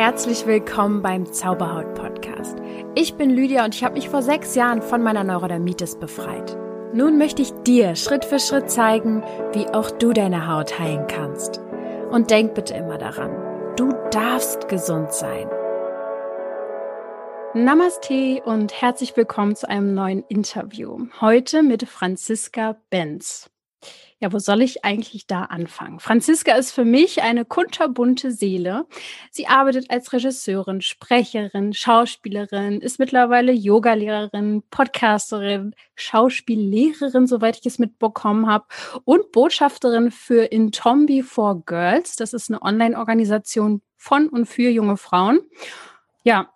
Herzlich 0.00 0.46
willkommen 0.46 1.02
beim 1.02 1.30
Zauberhaut 1.30 1.92
Podcast. 1.92 2.56
Ich 2.94 3.16
bin 3.16 3.28
Lydia 3.28 3.66
und 3.66 3.74
ich 3.74 3.84
habe 3.84 3.96
mich 3.96 4.08
vor 4.08 4.22
sechs 4.22 4.54
Jahren 4.54 4.80
von 4.80 5.02
meiner 5.02 5.24
Neurodermitis 5.24 5.96
befreit. 5.96 6.56
Nun 6.94 7.18
möchte 7.18 7.42
ich 7.42 7.52
dir 7.66 7.94
Schritt 7.96 8.24
für 8.24 8.38
Schritt 8.38 8.70
zeigen, 8.70 9.22
wie 9.52 9.66
auch 9.66 9.90
du 9.90 10.14
deine 10.14 10.48
Haut 10.48 10.78
heilen 10.78 11.06
kannst. 11.06 11.60
Und 12.10 12.30
denk 12.30 12.54
bitte 12.54 12.72
immer 12.72 12.96
daran, 12.96 13.76
du 13.76 13.92
darfst 14.10 14.68
gesund 14.68 15.12
sein. 15.12 15.46
Namaste 17.52 18.40
und 18.46 18.80
herzlich 18.80 19.14
willkommen 19.18 19.54
zu 19.54 19.68
einem 19.68 19.92
neuen 19.92 20.24
Interview. 20.28 21.08
Heute 21.20 21.62
mit 21.62 21.86
Franziska 21.86 22.78
Benz. 22.88 23.50
Ja, 24.22 24.30
wo 24.34 24.38
soll 24.38 24.60
ich 24.60 24.84
eigentlich 24.84 25.26
da 25.26 25.44
anfangen? 25.44 25.98
Franziska 25.98 26.52
ist 26.52 26.72
für 26.72 26.84
mich 26.84 27.22
eine 27.22 27.46
kunterbunte 27.46 28.32
Seele. 28.32 28.86
Sie 29.30 29.46
arbeitet 29.46 29.90
als 29.90 30.12
Regisseurin, 30.12 30.82
Sprecherin, 30.82 31.72
Schauspielerin, 31.72 32.82
ist 32.82 32.98
mittlerweile 32.98 33.52
Yogalehrerin, 33.52 34.62
Podcasterin, 34.70 35.74
Schauspiellehrerin, 35.94 37.26
soweit 37.26 37.60
ich 37.60 37.66
es 37.66 37.78
mitbekommen 37.78 38.46
habe, 38.46 38.66
und 39.04 39.32
Botschafterin 39.32 40.10
für 40.10 40.44
Intombi 40.44 41.22
for 41.22 41.64
Girls. 41.64 42.16
Das 42.16 42.34
ist 42.34 42.50
eine 42.50 42.60
Online-Organisation 42.60 43.80
von 43.96 44.28
und 44.28 44.44
für 44.44 44.68
junge 44.68 44.98
Frauen. 44.98 45.40
Ja, 46.22 46.52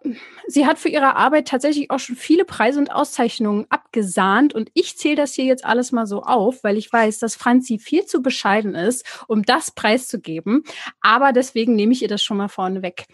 sie 0.46 0.66
hat 0.66 0.78
für 0.78 0.91
ihre 0.91 1.16
Arbeit 1.16 1.48
tatsächlich 1.48 1.91
auch 1.91 1.98
schon 1.98 2.16
viele 2.16 2.45
Preise 2.45 2.78
und 2.78 2.92
Auszeichnungen 2.92 3.64
abgesahnt 3.70 4.55
und 4.55 4.70
ich 4.74 4.98
zähle 4.98 5.16
das 5.16 5.32
hier 5.32 5.46
jetzt 5.46 5.64
alles 5.64 5.91
mal 5.91 6.06
so 6.06 6.22
auf, 6.22 6.62
weil 6.62 6.77
ich 6.77 6.92
weiß, 6.92 7.18
dass 7.18 7.34
Franzi 7.34 7.78
viel 7.78 8.05
zu 8.05 8.20
bescheiden 8.20 8.74
ist, 8.74 9.24
um 9.27 9.42
das 9.42 9.70
preiszugeben. 9.70 10.64
Aber 11.00 11.32
deswegen 11.32 11.77
nehme 11.77 11.92
ich 11.92 12.02
ihr 12.02 12.08
das 12.08 12.22
schon 12.22 12.36
mal 12.36 12.48
vorne 12.48 12.82
weg. 12.82 13.06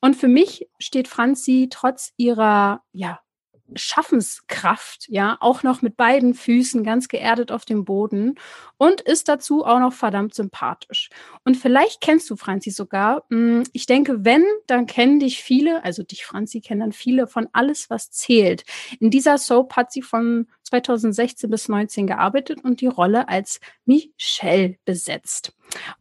Und 0.00 0.16
für 0.16 0.28
mich 0.28 0.66
steht 0.78 1.08
Franzi 1.08 1.68
trotz 1.70 2.12
ihrer 2.16 2.82
ja, 2.92 3.20
Schaffenskraft, 3.74 5.06
ja, 5.08 5.36
auch 5.40 5.62
noch 5.62 5.82
mit 5.82 5.96
beiden 5.96 6.34
Füßen 6.34 6.84
ganz 6.84 7.08
geerdet 7.08 7.52
auf 7.52 7.64
dem 7.64 7.84
Boden 7.84 8.34
und 8.76 9.00
ist 9.00 9.28
dazu 9.28 9.64
auch 9.64 9.78
noch 9.78 9.92
verdammt 9.92 10.34
sympathisch. 10.34 11.10
Und 11.44 11.56
vielleicht 11.56 12.00
kennst 12.00 12.30
du 12.30 12.36
Franzi 12.36 12.70
sogar. 12.70 13.24
Hm, 13.30 13.64
ich 13.72 13.86
denke, 13.86 14.24
wenn, 14.24 14.44
dann 14.66 14.86
kennen 14.86 15.20
dich 15.20 15.42
viele, 15.42 15.84
also 15.84 16.02
dich, 16.02 16.24
Franzi, 16.24 16.60
kennen 16.60 16.80
dann 16.80 16.92
viele 16.92 17.26
von 17.26 17.48
Alles, 17.52 17.90
was 17.90 18.10
zählt. 18.10 18.64
In 19.00 19.10
dieser 19.10 19.38
Soap 19.38 19.76
hat 19.76 19.92
sie 19.92 20.02
von 20.02 20.46
2016 20.64 21.50
bis 21.50 21.68
19 21.68 22.06
gearbeitet 22.06 22.62
und 22.62 22.80
die 22.80 22.86
Rolle 22.86 23.28
als 23.28 23.60
Michelle 23.84 24.76
besetzt. 24.84 25.52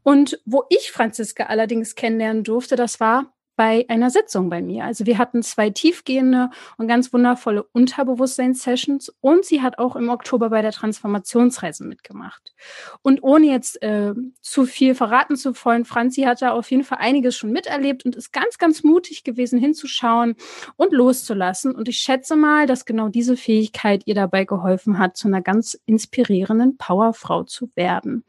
Und 0.04 0.40
wo 0.46 0.64
ich 0.70 0.92
Franziska 0.92 1.46
allerdings 1.46 1.96
kennenlernen 1.96 2.44
durfte, 2.44 2.76
das 2.76 3.00
war 3.00 3.34
bei 3.58 3.86
einer 3.90 4.12
Sitzung 4.12 4.50
bei 4.50 4.62
mir. 4.62 4.86
Also 4.86 5.06
wir 5.08 5.18
hatten 5.18 5.42
zwei 5.42 5.72
tiefgehende 5.72 6.52
und 6.78 6.88
ganz 6.88 7.12
wundervolle 7.12 7.64
Unterbewusstseinssessions 7.64 9.12
und 9.20 9.44
sie 9.44 9.62
hat 9.62 9.80
auch 9.80 9.96
im 9.96 10.10
Oktober 10.10 10.52
bei 10.52 10.62
der 10.62 10.72
Transformationsreise 10.72 11.84
mitgemacht. 11.84 12.54
Und 13.02 13.24
ohne 13.24 13.48
jetzt 13.48 13.82
äh, 13.82 14.14
zu 14.42 14.66
viel 14.66 14.94
verraten 14.94 15.36
zu 15.36 15.54
wollen, 15.66 15.86
Franzi 15.86 16.22
hat 16.22 16.42
da 16.42 16.52
auf 16.52 16.70
jeden 16.70 16.84
Fall 16.84 17.00
einiges 17.00 17.36
schon 17.36 17.52
miterlebt 17.52 18.06
und 18.06 18.16
ist 18.16 18.32
ganz, 18.32 18.60
ganz 18.60 18.84
mutig 18.84 19.24
gewesen, 19.24 19.60
hinzuschauen 19.60 20.36
und 20.76 20.94
loszulassen. 20.94 21.74
Und 21.74 21.90
ich 21.90 21.98
schätze 21.98 22.36
mal, 22.36 22.68
dass 22.68 22.86
genau 22.86 23.10
diese 23.10 23.36
Fähigkeit 23.36 24.04
ihr 24.06 24.16
dabei 24.16 24.46
geholfen 24.46 25.00
hat, 25.00 25.18
zu 25.18 25.28
einer 25.28 25.42
ganz 25.42 25.74
inspirierenden 25.88 26.78
Powerfrau 26.78 27.44
zu 27.44 27.72
werden. 27.74 28.24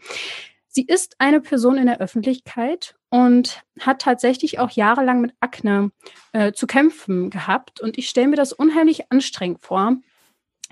Sie 0.78 0.84
ist 0.84 1.16
eine 1.18 1.40
Person 1.40 1.76
in 1.76 1.86
der 1.86 2.00
Öffentlichkeit 2.00 2.94
und 3.10 3.64
hat 3.80 4.00
tatsächlich 4.00 4.60
auch 4.60 4.70
jahrelang 4.70 5.20
mit 5.20 5.34
Akne 5.40 5.90
äh, 6.32 6.52
zu 6.52 6.68
kämpfen 6.68 7.30
gehabt. 7.30 7.80
Und 7.80 7.98
ich 7.98 8.08
stelle 8.08 8.28
mir 8.28 8.36
das 8.36 8.52
unheimlich 8.52 9.10
anstrengend 9.10 9.60
vor, 9.60 9.96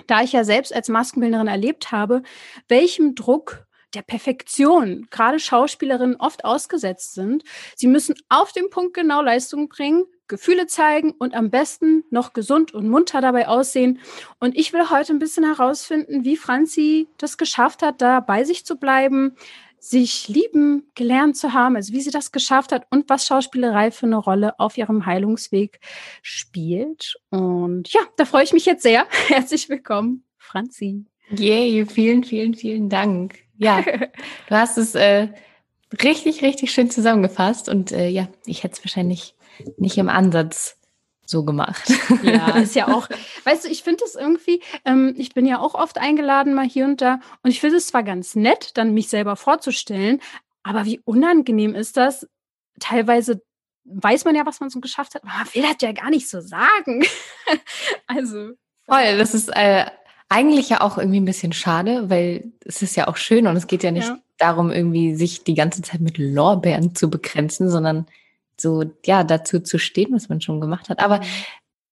da 0.06 0.22
ich 0.22 0.30
ja 0.30 0.44
selbst 0.44 0.72
als 0.72 0.88
Maskenbildnerin 0.88 1.48
erlebt 1.48 1.90
habe, 1.90 2.22
welchem 2.68 3.16
Druck 3.16 3.66
der 3.94 4.02
Perfektion 4.02 5.08
gerade 5.10 5.40
Schauspielerinnen 5.40 6.16
oft 6.20 6.44
ausgesetzt 6.44 7.14
sind. 7.14 7.42
Sie 7.74 7.88
müssen 7.88 8.14
auf 8.28 8.52
den 8.52 8.70
Punkt 8.70 8.94
genau 8.94 9.22
Leistung 9.22 9.68
bringen, 9.68 10.04
Gefühle 10.28 10.66
zeigen 10.66 11.12
und 11.18 11.34
am 11.34 11.50
besten 11.50 12.04
noch 12.10 12.32
gesund 12.32 12.74
und 12.74 12.88
munter 12.88 13.20
dabei 13.20 13.48
aussehen. 13.48 14.00
Und 14.38 14.56
ich 14.56 14.72
will 14.72 14.90
heute 14.90 15.12
ein 15.12 15.18
bisschen 15.18 15.44
herausfinden, 15.44 16.24
wie 16.24 16.36
Franzi 16.36 17.08
das 17.18 17.38
geschafft 17.38 17.82
hat, 17.82 18.02
da 18.02 18.20
bei 18.20 18.44
sich 18.44 18.66
zu 18.66 18.76
bleiben, 18.76 19.36
sich 19.78 20.28
lieben 20.28 20.90
gelernt 20.94 21.36
zu 21.36 21.52
haben, 21.52 21.76
also 21.76 21.92
wie 21.92 22.00
sie 22.00 22.10
das 22.10 22.32
geschafft 22.32 22.72
hat 22.72 22.86
und 22.90 23.08
was 23.08 23.26
Schauspielerei 23.26 23.90
für 23.90 24.06
eine 24.06 24.16
Rolle 24.16 24.58
auf 24.58 24.76
ihrem 24.76 25.06
Heilungsweg 25.06 25.80
spielt. 26.22 27.16
Und 27.30 27.92
ja, 27.92 28.00
da 28.16 28.24
freue 28.24 28.44
ich 28.44 28.52
mich 28.52 28.66
jetzt 28.66 28.82
sehr. 28.82 29.06
Herzlich 29.28 29.68
willkommen, 29.68 30.24
Franzi. 30.38 31.04
Yay, 31.30 31.86
vielen, 31.86 32.24
vielen, 32.24 32.54
vielen 32.54 32.88
Dank. 32.88 33.38
Ja, 33.58 33.82
du 34.48 34.54
hast 34.54 34.78
es 34.78 34.94
äh, 34.94 35.28
richtig, 36.02 36.42
richtig 36.42 36.72
schön 36.72 36.90
zusammengefasst 36.90 37.68
und 37.68 37.92
äh, 37.92 38.08
ja, 38.08 38.28
ich 38.44 38.64
hätte 38.64 38.74
es 38.74 38.84
wahrscheinlich 38.84 39.34
nicht 39.76 39.98
im 39.98 40.08
Ansatz 40.08 40.78
so 41.28 41.44
gemacht. 41.44 41.92
Ja, 42.22 42.56
ist 42.58 42.74
ja 42.74 42.88
auch, 42.88 43.08
weißt 43.44 43.64
du, 43.64 43.68
ich 43.68 43.82
finde 43.82 44.04
es 44.04 44.14
irgendwie, 44.14 44.62
ähm, 44.84 45.14
ich 45.16 45.34
bin 45.34 45.46
ja 45.46 45.60
auch 45.60 45.74
oft 45.74 45.98
eingeladen 45.98 46.54
mal 46.54 46.66
hier 46.66 46.84
und 46.84 47.00
da 47.00 47.20
und 47.42 47.50
ich 47.50 47.60
finde 47.60 47.76
es 47.76 47.88
zwar 47.88 48.02
ganz 48.02 48.34
nett, 48.34 48.72
dann 48.74 48.94
mich 48.94 49.08
selber 49.08 49.36
vorzustellen, 49.36 50.20
aber 50.62 50.84
wie 50.84 51.00
unangenehm 51.04 51.74
ist 51.74 51.96
das? 51.96 52.26
Teilweise 52.80 53.42
weiß 53.84 54.24
man 54.24 54.34
ja, 54.34 54.44
was 54.44 54.60
man 54.60 54.70
so 54.70 54.80
geschafft 54.80 55.14
hat, 55.14 55.22
aber 55.22 55.32
man 55.32 55.54
will 55.54 55.62
das 55.62 55.76
ja 55.80 55.92
gar 55.92 56.10
nicht 56.10 56.28
so 56.28 56.40
sagen. 56.40 57.04
also. 58.06 58.50
Voll, 58.84 59.18
das 59.18 59.34
ist 59.34 59.48
äh, 59.48 59.86
eigentlich 60.28 60.68
ja 60.68 60.80
auch 60.80 60.98
irgendwie 60.98 61.20
ein 61.20 61.24
bisschen 61.24 61.52
schade, 61.52 62.10
weil 62.10 62.52
es 62.64 62.82
ist 62.82 62.96
ja 62.96 63.08
auch 63.08 63.16
schön 63.16 63.46
und 63.46 63.56
es 63.56 63.66
geht 63.66 63.82
ja 63.82 63.90
nicht 63.90 64.08
ja. 64.08 64.18
darum, 64.38 64.70
irgendwie 64.70 65.14
sich 65.14 65.44
die 65.44 65.54
ganze 65.54 65.82
Zeit 65.82 66.00
mit 66.00 66.18
Lorbeeren 66.18 66.94
zu 66.94 67.10
begrenzen, 67.10 67.70
sondern 67.70 68.06
so, 68.60 68.84
ja, 69.04 69.24
dazu 69.24 69.60
zu 69.60 69.78
stehen, 69.78 70.12
was 70.12 70.28
man 70.28 70.40
schon 70.40 70.60
gemacht 70.60 70.88
hat. 70.88 71.00
Aber 71.00 71.20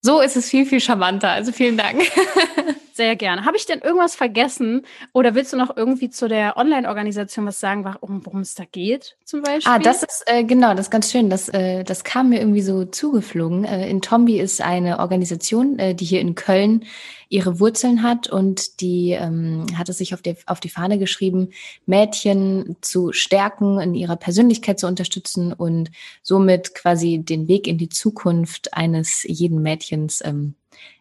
so 0.02 0.20
ist 0.20 0.36
es 0.36 0.50
viel, 0.50 0.66
viel 0.66 0.80
charmanter. 0.80 1.30
Also 1.30 1.52
vielen 1.52 1.76
Dank. 1.76 2.02
Sehr 2.96 3.16
gerne. 3.16 3.44
Habe 3.44 3.56
ich 3.56 3.66
denn 3.66 3.80
irgendwas 3.80 4.14
vergessen 4.14 4.86
oder 5.12 5.34
willst 5.34 5.52
du 5.52 5.56
noch 5.56 5.76
irgendwie 5.76 6.10
zu 6.10 6.28
der 6.28 6.56
Online-Organisation 6.56 7.44
was 7.44 7.58
sagen, 7.58 7.82
warum, 7.82 8.24
worum 8.24 8.38
es 8.38 8.54
da 8.54 8.64
geht 8.70 9.16
zum 9.24 9.42
Beispiel? 9.42 9.72
Ah, 9.72 9.80
das 9.80 10.04
ist 10.04 10.22
äh, 10.26 10.44
genau, 10.44 10.74
das 10.74 10.86
ist 10.86 10.90
ganz 10.92 11.10
schön. 11.10 11.28
Das, 11.28 11.48
äh, 11.48 11.82
das 11.82 12.04
kam 12.04 12.28
mir 12.28 12.38
irgendwie 12.38 12.62
so 12.62 12.84
zugeflogen. 12.84 13.64
Äh, 13.64 13.90
in 13.90 14.00
Tombi 14.00 14.38
ist 14.38 14.60
eine 14.60 15.00
Organisation, 15.00 15.76
äh, 15.80 15.96
die 15.96 16.04
hier 16.04 16.20
in 16.20 16.36
Köln 16.36 16.84
ihre 17.28 17.58
Wurzeln 17.58 18.04
hat 18.04 18.28
und 18.28 18.80
die 18.80 19.10
ähm, 19.10 19.66
hat 19.76 19.88
es 19.88 19.98
sich 19.98 20.14
auf, 20.14 20.22
die, 20.22 20.36
auf 20.46 20.60
die 20.60 20.68
Fahne 20.68 20.96
geschrieben, 20.96 21.48
Mädchen 21.86 22.76
zu 22.80 23.10
stärken, 23.12 23.80
in 23.80 23.96
ihrer 23.96 24.14
Persönlichkeit 24.14 24.78
zu 24.78 24.86
unterstützen 24.86 25.52
und 25.52 25.90
somit 26.22 26.76
quasi 26.76 27.18
den 27.18 27.48
Weg 27.48 27.66
in 27.66 27.76
die 27.76 27.88
Zukunft 27.88 28.72
eines 28.72 29.24
jeden 29.24 29.62
Mädchens 29.62 30.22
ähm, 30.24 30.54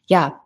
ja, 0.08 0.43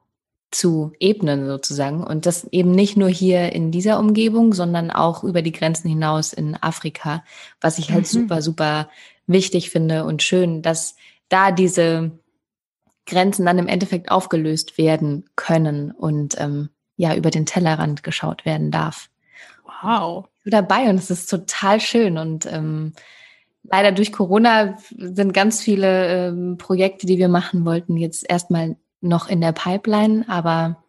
zu 0.52 0.94
ebnen 1.00 1.46
sozusagen. 1.46 2.04
Und 2.04 2.26
das 2.26 2.46
eben 2.52 2.72
nicht 2.72 2.98
nur 2.98 3.10
hier 3.10 3.52
in 3.54 3.72
dieser 3.72 4.00
Umgebung, 4.00 4.54
sondern 4.54 4.92
auch 4.92 5.24
über 5.24 5.42
die 5.42 5.52
Grenzen 5.52 5.90
hinaus 5.90 6.34
in 6.34 6.56
Afrika, 6.56 7.24
was 7.60 7.78
ich 7.78 7.92
halt 7.92 8.04
mhm. 8.04 8.22
super, 8.22 8.42
super 8.42 8.90
wichtig 9.28 9.70
finde 9.70 10.06
und 10.06 10.24
schön, 10.24 10.62
dass 10.62 10.96
da 11.30 11.52
diese 11.52 12.12
Grenzen 13.06 13.46
dann 13.46 13.58
im 13.58 13.68
Endeffekt 13.68 14.10
aufgelöst 14.10 14.78
werden 14.78 15.26
können 15.36 15.92
und 15.92 16.40
ähm, 16.40 16.70
ja, 16.96 17.16
über 17.16 17.30
den 17.30 17.46
Tellerrand 17.46 18.04
geschaut 18.04 18.46
werden 18.46 18.72
darf. 18.72 19.10
Wow. 19.82 20.28
Bin 20.44 20.52
dabei 20.52 20.90
und 20.90 20.96
es 20.96 21.12
ist 21.12 21.30
total 21.30 21.80
schön 21.80 22.18
und 22.18 22.46
ähm, 22.46 22.94
leider 23.64 23.92
durch 23.92 24.12
Corona 24.12 24.78
sind 24.98 25.34
ganz 25.34 25.62
viele 25.62 26.30
ähm, 26.30 26.58
Projekte, 26.58 27.06
die 27.06 27.18
wir 27.18 27.30
machen 27.30 27.66
wollten, 27.66 27.98
jetzt 27.98 28.30
erstmal 28.30 28.78
noch 29.02 29.28
in 29.28 29.42
der 29.42 29.52
Pipeline, 29.52 30.26
aber 30.28 30.84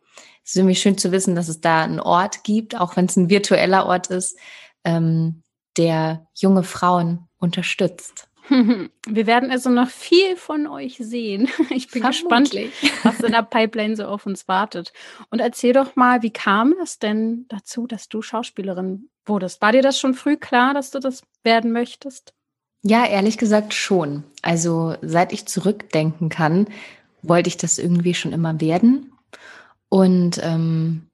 es 0.44 0.50
ist 0.50 0.56
irgendwie 0.56 0.76
schön 0.76 0.96
zu 0.96 1.12
wissen, 1.12 1.34
dass 1.34 1.49
es 1.49 1.60
da 1.60 1.82
einen 1.82 2.00
Ort 2.00 2.43
gibt, 2.44 2.78
auch 2.78 2.96
wenn 2.96 3.05
es 3.05 3.16
ein 3.16 3.28
virtueller 3.28 3.87
Ort 3.87 4.06
ist, 4.08 4.38
ähm, 4.84 5.43
der 5.76 6.26
junge 6.34 6.62
Frauen 6.62 7.28
unterstützt. 7.38 8.28
Wir 8.49 9.26
werden 9.26 9.50
also 9.50 9.70
noch 9.70 9.88
viel 9.88 10.37
von 10.37 10.66
euch 10.66 10.96
sehen. 10.99 11.49
Ich 11.70 11.90
bin 11.90 12.02
Vermutlich. 12.02 12.72
gespannt, 12.81 13.05
was 13.05 13.20
in 13.20 13.32
der 13.32 13.43
Pipeline 13.43 13.96
so 13.96 14.06
auf 14.06 14.26
uns 14.26 14.49
wartet. 14.49 14.93
Und 15.31 15.40
erzähl 15.40 15.72
doch 15.72 15.96
mal, 15.96 16.22
wie 16.22 16.32
kam 16.32 16.75
es 16.82 16.99
denn 16.99 17.44
dazu, 17.49 17.87
dass 17.87 18.08
du 18.08 18.22
Schauspielerin 18.22 19.11
wurdest? 19.26 19.61
War 19.61 19.72
dir 19.72 19.82
das 19.82 19.99
schon 20.00 20.14
früh 20.14 20.37
klar, 20.37 20.75
dass 20.75 20.90
du 20.90 20.99
das 20.99 21.22
werden 21.43 21.72
möchtest? 21.72 22.32
Ja, 22.82 23.04
ehrlich 23.04 23.38
gesagt 23.38 23.75
schon. 23.75 24.25
Also 24.40 24.94
seit 25.02 25.32
ich 25.32 25.46
zurückdenken 25.46 26.28
kann, 26.28 26.69
wollte 27.23 27.49
ich 27.49 27.56
das 27.56 27.79
irgendwie 27.79 28.15
schon 28.15 28.32
immer 28.32 28.61
werden. 28.61 29.12
Und 29.88 30.41
ähm, 30.43 31.09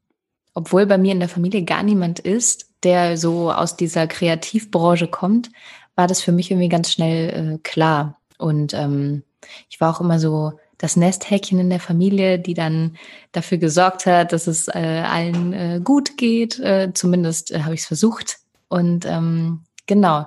obwohl 0.54 0.86
bei 0.86 0.98
mir 0.98 1.12
in 1.12 1.20
der 1.20 1.28
Familie 1.28 1.64
gar 1.64 1.82
niemand 1.82 2.20
ist, 2.20 2.70
der 2.82 3.16
so 3.16 3.50
aus 3.50 3.76
dieser 3.76 4.06
Kreativbranche 4.06 5.08
kommt, 5.08 5.50
war 5.96 6.06
das 6.06 6.20
für 6.20 6.32
mich 6.32 6.50
irgendwie 6.50 6.68
ganz 6.68 6.92
schnell 6.92 7.54
äh, 7.54 7.58
klar. 7.62 8.18
Und 8.38 8.74
ähm, 8.74 9.22
ich 9.68 9.80
war 9.80 9.94
auch 9.94 10.00
immer 10.00 10.18
so 10.18 10.58
das 10.78 10.96
Nesthäkchen 10.96 11.58
in 11.58 11.70
der 11.70 11.80
Familie, 11.80 12.38
die 12.38 12.54
dann 12.54 12.96
dafür 13.32 13.58
gesorgt 13.58 14.06
hat, 14.06 14.32
dass 14.32 14.46
es 14.46 14.68
äh, 14.68 15.02
allen 15.06 15.52
äh, 15.52 15.80
gut 15.82 16.16
geht. 16.16 16.58
Äh, 16.60 16.92
zumindest 16.94 17.52
äh, 17.52 17.62
habe 17.62 17.74
ich 17.74 17.80
es 17.80 17.86
versucht. 17.86 18.38
Und 18.68 19.06
ähm, 19.06 19.62
genau, 19.86 20.26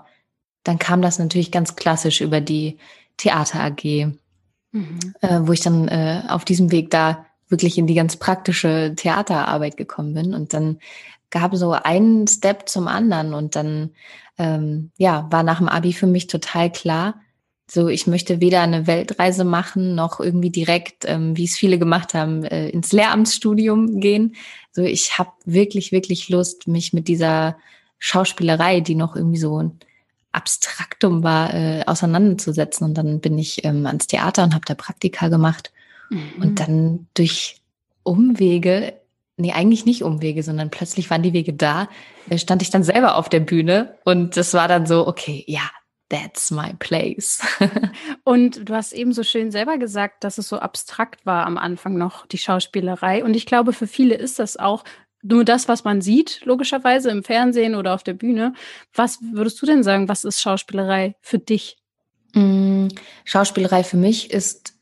dann 0.63 0.79
kam 0.79 1.01
das 1.01 1.19
natürlich 1.19 1.51
ganz 1.51 1.75
klassisch 1.75 2.21
über 2.21 2.41
die 2.41 2.77
Theater 3.17 3.61
AG, 3.61 4.13
mhm. 4.71 4.99
äh, 5.21 5.39
wo 5.41 5.51
ich 5.51 5.61
dann 5.61 5.87
äh, 5.87 6.23
auf 6.27 6.45
diesem 6.45 6.71
Weg 6.71 6.89
da 6.91 7.25
wirklich 7.49 7.77
in 7.77 7.87
die 7.87 7.95
ganz 7.95 8.17
praktische 8.17 8.93
Theaterarbeit 8.95 9.77
gekommen 9.77 10.13
bin. 10.13 10.33
Und 10.33 10.53
dann 10.53 10.79
gab 11.29 11.55
so 11.55 11.71
einen 11.71 12.27
Step 12.27 12.67
zum 12.69 12.87
anderen 12.87 13.33
und 13.33 13.55
dann 13.55 13.91
ähm, 14.37 14.91
ja 14.97 15.27
war 15.31 15.43
nach 15.43 15.59
dem 15.59 15.69
Abi 15.69 15.93
für 15.93 16.07
mich 16.07 16.27
total 16.27 16.71
klar, 16.71 17.15
so 17.69 17.89
ich 17.89 18.07
möchte 18.07 18.39
weder 18.39 18.61
eine 18.61 18.87
Weltreise 18.87 19.43
machen 19.43 19.93
noch 19.93 20.21
irgendwie 20.21 20.49
direkt, 20.49 21.03
ähm, 21.05 21.35
wie 21.35 21.43
es 21.43 21.57
viele 21.57 21.77
gemacht 21.77 22.13
haben, 22.13 22.45
äh, 22.45 22.69
ins 22.69 22.93
Lehramtsstudium 22.93 23.99
gehen. 23.99 24.35
So 24.71 24.83
ich 24.83 25.17
habe 25.17 25.31
wirklich 25.45 25.91
wirklich 25.91 26.29
Lust, 26.29 26.67
mich 26.67 26.93
mit 26.93 27.07
dieser 27.07 27.57
Schauspielerei, 27.99 28.79
die 28.79 28.95
noch 28.95 29.15
irgendwie 29.15 29.39
so 29.39 29.71
Abstraktum 30.37 31.23
war, 31.23 31.53
äh, 31.53 31.83
auseinanderzusetzen. 31.85 32.85
Und 32.85 32.93
dann 32.93 33.19
bin 33.19 33.37
ich 33.37 33.65
ähm, 33.65 33.85
ans 33.85 34.07
Theater 34.07 34.43
und 34.43 34.53
habe 34.53 34.65
da 34.65 34.75
Praktika 34.75 35.27
gemacht. 35.27 35.73
Mhm. 36.09 36.41
Und 36.41 36.59
dann 36.59 37.07
durch 37.13 37.61
Umwege, 38.03 38.93
nee, 39.35 39.51
eigentlich 39.51 39.85
nicht 39.85 40.03
Umwege, 40.03 40.43
sondern 40.43 40.69
plötzlich 40.69 41.09
waren 41.09 41.23
die 41.23 41.33
Wege 41.33 41.53
da, 41.53 41.89
äh, 42.29 42.37
stand 42.37 42.61
ich 42.61 42.69
dann 42.69 42.83
selber 42.83 43.17
auf 43.17 43.29
der 43.29 43.41
Bühne 43.41 43.97
und 44.05 44.37
das 44.37 44.53
war 44.53 44.67
dann 44.67 44.85
so, 44.85 45.07
okay, 45.07 45.43
ja, 45.47 45.69
that's 46.09 46.51
my 46.51 46.73
place. 46.79 47.41
und 48.23 48.69
du 48.69 48.73
hast 48.73 48.93
eben 48.93 49.11
so 49.13 49.23
schön 49.23 49.51
selber 49.51 49.77
gesagt, 49.77 50.23
dass 50.23 50.37
es 50.37 50.47
so 50.47 50.59
abstrakt 50.59 51.25
war 51.25 51.45
am 51.45 51.57
Anfang 51.57 51.97
noch, 51.97 52.25
die 52.25 52.37
Schauspielerei. 52.37 53.23
Und 53.23 53.35
ich 53.35 53.45
glaube, 53.45 53.73
für 53.73 53.87
viele 53.87 54.15
ist 54.15 54.39
das 54.39 54.57
auch 54.57 54.83
nur 55.23 55.43
das, 55.43 55.67
was 55.67 55.83
man 55.83 56.01
sieht, 56.01 56.41
logischerweise 56.45 57.09
im 57.09 57.23
Fernsehen 57.23 57.75
oder 57.75 57.93
auf 57.93 58.03
der 58.03 58.13
Bühne. 58.13 58.53
Was 58.93 59.19
würdest 59.21 59.61
du 59.61 59.65
denn 59.65 59.83
sagen, 59.83 60.07
was 60.07 60.23
ist 60.23 60.41
Schauspielerei 60.41 61.15
für 61.21 61.39
dich? 61.39 61.77
Mm, 62.33 62.87
Schauspielerei 63.25 63.83
für 63.83 63.97
mich 63.97 64.31
ist 64.31 64.73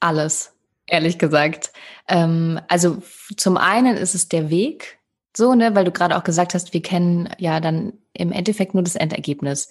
alles, 0.00 0.54
ehrlich 0.86 1.18
gesagt. 1.18 1.72
Ähm, 2.08 2.60
also 2.68 3.02
zum 3.36 3.56
einen 3.56 3.96
ist 3.96 4.14
es 4.14 4.28
der 4.28 4.50
Weg, 4.50 4.98
so, 5.36 5.54
ne, 5.54 5.74
weil 5.74 5.84
du 5.84 5.92
gerade 5.92 6.16
auch 6.16 6.24
gesagt 6.24 6.54
hast, 6.54 6.72
wir 6.72 6.82
kennen 6.82 7.28
ja 7.38 7.60
dann 7.60 7.92
im 8.12 8.32
Endeffekt 8.32 8.74
nur 8.74 8.82
das 8.82 8.96
Endergebnis 8.96 9.68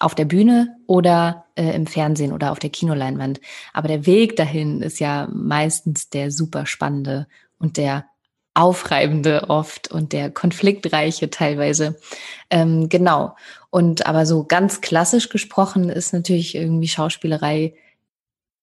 auf 0.00 0.14
der 0.14 0.26
Bühne 0.26 0.76
oder 0.86 1.46
äh, 1.56 1.74
im 1.74 1.86
Fernsehen 1.86 2.32
oder 2.32 2.52
auf 2.52 2.58
der 2.58 2.70
Kinoleinwand. 2.70 3.40
Aber 3.72 3.88
der 3.88 4.06
Weg 4.06 4.36
dahin 4.36 4.80
ist 4.80 5.00
ja 5.00 5.28
meistens 5.32 6.08
der 6.08 6.30
super 6.30 6.66
spannende 6.66 7.26
und 7.58 7.76
der 7.76 8.06
Aufreibende 8.58 9.48
oft 9.48 9.88
und 9.88 10.12
der 10.12 10.30
konfliktreiche 10.30 11.30
teilweise. 11.30 11.96
Ähm, 12.50 12.88
genau. 12.88 13.36
Und 13.70 14.06
aber 14.06 14.26
so 14.26 14.42
ganz 14.42 14.80
klassisch 14.80 15.28
gesprochen 15.28 15.88
ist 15.88 16.12
natürlich 16.12 16.56
irgendwie 16.56 16.88
Schauspielerei 16.88 17.74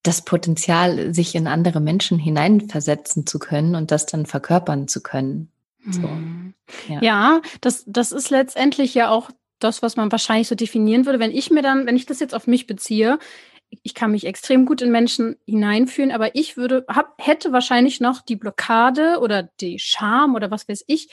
das 0.04 0.24
Potenzial, 0.24 1.14
sich 1.14 1.34
in 1.34 1.48
andere 1.48 1.80
Menschen 1.80 2.20
hineinversetzen 2.20 3.26
zu 3.26 3.40
können 3.40 3.76
und 3.76 3.90
das 3.90 4.06
dann 4.06 4.26
verkörpern 4.26 4.88
zu 4.90 5.02
können. 5.02 5.50
So. 5.90 6.02
Mhm. 6.02 6.54
Ja. 6.90 7.02
ja, 7.02 7.42
das, 7.62 7.84
das 7.88 8.12
ist 8.12 8.30
letztendlich 8.32 8.94
ja 8.96 9.10
auch 9.10 9.30
das, 9.60 9.82
was 9.82 9.96
man 9.96 10.12
wahrscheinlich 10.12 10.48
so 10.48 10.56
definieren 10.56 11.06
würde. 11.06 11.20
Wenn 11.20 11.32
ich 11.32 11.52
mir 11.52 11.62
dann, 11.62 11.86
wenn 11.86 11.96
ich 11.96 12.06
das 12.06 12.20
jetzt 12.20 12.36
auf 12.36 12.48
mich 12.48 12.68
beziehe, 12.68 13.18
ich 13.84 13.94
kann 13.94 14.12
mich 14.12 14.26
extrem 14.26 14.66
gut 14.66 14.82
in 14.82 14.92
Menschen 14.92 15.36
hineinfühlen, 15.46 16.12
aber 16.12 16.36
ich 16.36 16.58
würde, 16.58 16.86
hab, 16.88 17.14
hätte 17.18 17.52
wahrscheinlich 17.52 18.00
noch 18.00 18.22
die 18.22 18.36
Blockade 18.36 19.20
oder 19.20 19.44
die 19.60 19.80
Scham 19.80 20.36
oder 20.36 20.52
was 20.52 20.68
weiß 20.68 20.84
ich, 20.88 21.10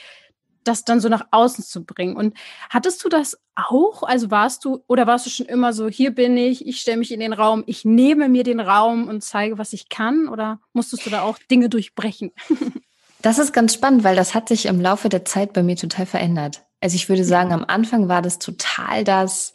das 0.63 0.83
dann 0.83 0.99
so 0.99 1.09
nach 1.09 1.27
außen 1.31 1.63
zu 1.63 1.83
bringen. 1.83 2.15
Und 2.15 2.37
hattest 2.69 3.03
du 3.03 3.09
das 3.09 3.37
auch? 3.55 4.03
Also 4.03 4.31
warst 4.31 4.65
du, 4.65 4.83
oder 4.87 5.07
warst 5.07 5.25
du 5.25 5.29
schon 5.29 5.45
immer 5.45 5.73
so, 5.73 5.89
hier 5.89 6.11
bin 6.11 6.37
ich, 6.37 6.65
ich 6.65 6.79
stelle 6.79 6.97
mich 6.97 7.11
in 7.11 7.19
den 7.19 7.33
Raum, 7.33 7.63
ich 7.67 7.85
nehme 7.85 8.29
mir 8.29 8.43
den 8.43 8.59
Raum 8.59 9.07
und 9.07 9.23
zeige, 9.23 9.57
was 9.57 9.73
ich 9.73 9.89
kann? 9.89 10.27
Oder 10.27 10.59
musstest 10.71 11.05
du 11.05 11.09
da 11.09 11.21
auch 11.21 11.37
Dinge 11.49 11.69
durchbrechen? 11.69 12.31
Das 13.23 13.39
ist 13.39 13.53
ganz 13.53 13.73
spannend, 13.73 14.03
weil 14.03 14.17
das 14.17 14.35
hat 14.35 14.49
sich 14.49 14.65
im 14.65 14.81
Laufe 14.81 15.07
der 15.07 15.23
Zeit 15.23 15.53
bei 15.53 15.63
mir 15.63 15.77
total 15.77 16.05
verändert. 16.05 16.65
Also 16.81 16.97
ich 16.97 17.07
würde 17.07 17.23
sagen, 17.23 17.53
am 17.53 17.63
Anfang 17.63 18.09
war 18.09 18.21
das 18.21 18.37
total 18.37 19.05
das, 19.05 19.53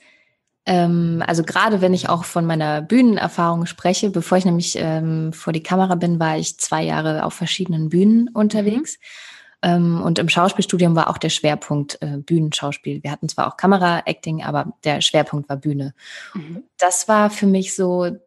also 1.26 1.44
gerade 1.44 1.80
wenn 1.80 1.94
ich 1.94 2.08
auch 2.08 2.24
von 2.24 2.44
meiner 2.44 2.82
Bühnenerfahrung 2.82 3.64
spreche, 3.64 4.10
bevor 4.10 4.36
ich 4.38 4.44
nämlich 4.44 4.76
ähm, 4.78 5.32
vor 5.32 5.52
die 5.52 5.62
Kamera 5.62 5.94
bin, 5.94 6.20
war 6.20 6.36
ich 6.36 6.58
zwei 6.58 6.82
Jahre 6.82 7.24
auf 7.24 7.34
verschiedenen 7.34 7.88
Bühnen 7.88 8.28
unterwegs. 8.28 8.98
Mhm. 8.98 9.68
Ähm, 9.70 10.02
und 10.02 10.18
im 10.18 10.28
Schauspielstudium 10.28 10.94
war 10.94 11.08
auch 11.08 11.18
der 11.18 11.30
Schwerpunkt 11.30 11.98
äh, 12.02 12.18
Bühnenschauspiel. 12.18 13.02
Wir 13.02 13.10
hatten 13.10 13.28
zwar 13.28 13.48
auch 13.48 13.56
Kamera-Acting, 13.56 14.42
aber 14.42 14.74
der 14.84 15.00
Schwerpunkt 15.00 15.48
war 15.48 15.56
Bühne. 15.56 15.94
Mhm. 16.34 16.64
Das 16.78 17.08
war 17.08 17.30
für 17.30 17.46
mich 17.46 17.74
so 17.74 18.18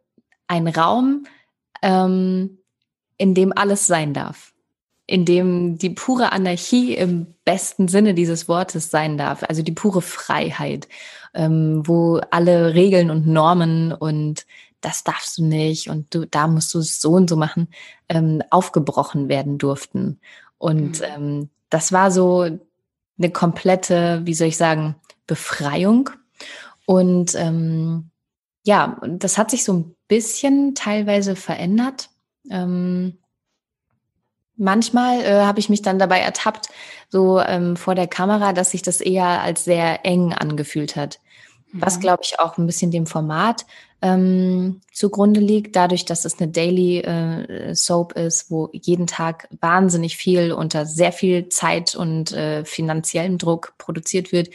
ein 0.46 0.68
Raum, 0.68 1.24
ähm, 1.80 2.58
in 3.16 3.34
dem 3.34 3.56
alles 3.56 3.86
sein 3.86 4.14
darf 4.14 4.51
in 5.06 5.24
dem 5.24 5.78
die 5.78 5.90
pure 5.90 6.32
Anarchie 6.32 6.94
im 6.94 7.34
besten 7.44 7.88
Sinne 7.88 8.14
dieses 8.14 8.48
Wortes 8.48 8.90
sein 8.90 9.18
darf, 9.18 9.42
also 9.42 9.62
die 9.62 9.72
pure 9.72 10.02
Freiheit, 10.02 10.88
ähm, 11.34 11.82
wo 11.86 12.20
alle 12.30 12.74
Regeln 12.74 13.10
und 13.10 13.26
Normen 13.26 13.92
und 13.92 14.46
das 14.80 15.04
darfst 15.04 15.38
du 15.38 15.44
nicht 15.44 15.88
und 15.88 16.14
du, 16.14 16.26
da 16.26 16.46
musst 16.46 16.74
du 16.74 16.80
es 16.80 17.00
so 17.00 17.12
und 17.12 17.30
so 17.30 17.36
machen, 17.36 17.68
ähm, 18.08 18.42
aufgebrochen 18.50 19.28
werden 19.28 19.58
durften. 19.58 20.20
Und 20.58 21.00
mhm. 21.00 21.06
ähm, 21.06 21.50
das 21.70 21.92
war 21.92 22.10
so 22.10 22.40
eine 23.18 23.30
komplette, 23.30 24.22
wie 24.24 24.34
soll 24.34 24.48
ich 24.48 24.56
sagen, 24.56 24.96
Befreiung. 25.26 26.10
Und 26.84 27.34
ähm, 27.36 28.10
ja, 28.64 29.00
das 29.06 29.38
hat 29.38 29.50
sich 29.50 29.64
so 29.64 29.72
ein 29.72 29.94
bisschen 30.08 30.74
teilweise 30.74 31.36
verändert. 31.36 32.10
Ähm, 32.50 33.18
Manchmal 34.56 35.20
äh, 35.22 35.40
habe 35.42 35.60
ich 35.60 35.68
mich 35.68 35.82
dann 35.82 35.98
dabei 35.98 36.20
ertappt, 36.20 36.68
so 37.08 37.40
ähm, 37.40 37.76
vor 37.76 37.94
der 37.94 38.06
Kamera, 38.06 38.52
dass 38.52 38.70
sich 38.70 38.82
das 38.82 39.00
eher 39.00 39.42
als 39.42 39.64
sehr 39.64 40.04
eng 40.04 40.32
angefühlt 40.32 40.96
hat. 40.96 41.20
Mhm. 41.72 41.82
Was, 41.82 42.00
glaube 42.00 42.22
ich, 42.24 42.38
auch 42.38 42.58
ein 42.58 42.66
bisschen 42.66 42.90
dem 42.90 43.06
Format 43.06 43.66
ähm, 44.02 44.80
zugrunde 44.92 45.40
liegt, 45.40 45.76
dadurch, 45.76 46.04
dass 46.04 46.24
es 46.24 46.38
eine 46.38 46.50
Daily 46.50 46.98
äh, 46.98 47.74
Soap 47.74 48.12
ist, 48.14 48.50
wo 48.50 48.68
jeden 48.72 49.06
Tag 49.06 49.48
wahnsinnig 49.60 50.16
viel 50.16 50.52
unter 50.52 50.86
sehr 50.86 51.12
viel 51.12 51.48
Zeit 51.48 51.94
und 51.94 52.32
äh, 52.32 52.64
finanziellem 52.64 53.38
Druck 53.38 53.74
produziert 53.78 54.32
wird, 54.32 54.50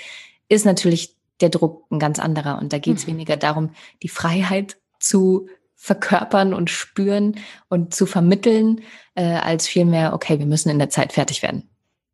ist 0.50 0.66
natürlich 0.66 1.16
der 1.42 1.50
Druck 1.50 1.86
ein 1.92 2.00
ganz 2.00 2.20
anderer. 2.20 2.60
Und 2.60 2.74
da 2.74 2.80
geht 2.80 2.98
es 2.98 3.08
mhm. 3.08 3.12
weniger 3.12 3.38
darum, 3.38 3.72
die 4.04 4.10
Freiheit 4.10 4.78
zu 5.00 5.48
verkörpern 5.78 6.54
und 6.54 6.70
spüren 6.70 7.36
und 7.70 7.94
zu 7.94 8.06
vermitteln, 8.06 8.82
äh, 9.16 9.24
als 9.24 9.68
vielmehr, 9.68 10.14
okay, 10.14 10.40
wir 10.40 10.48
müssen 10.48 10.70
in 10.70 10.80
der 10.80 10.90
Zeit 10.90 11.14
fertig 11.14 11.44
werden. 11.44 11.70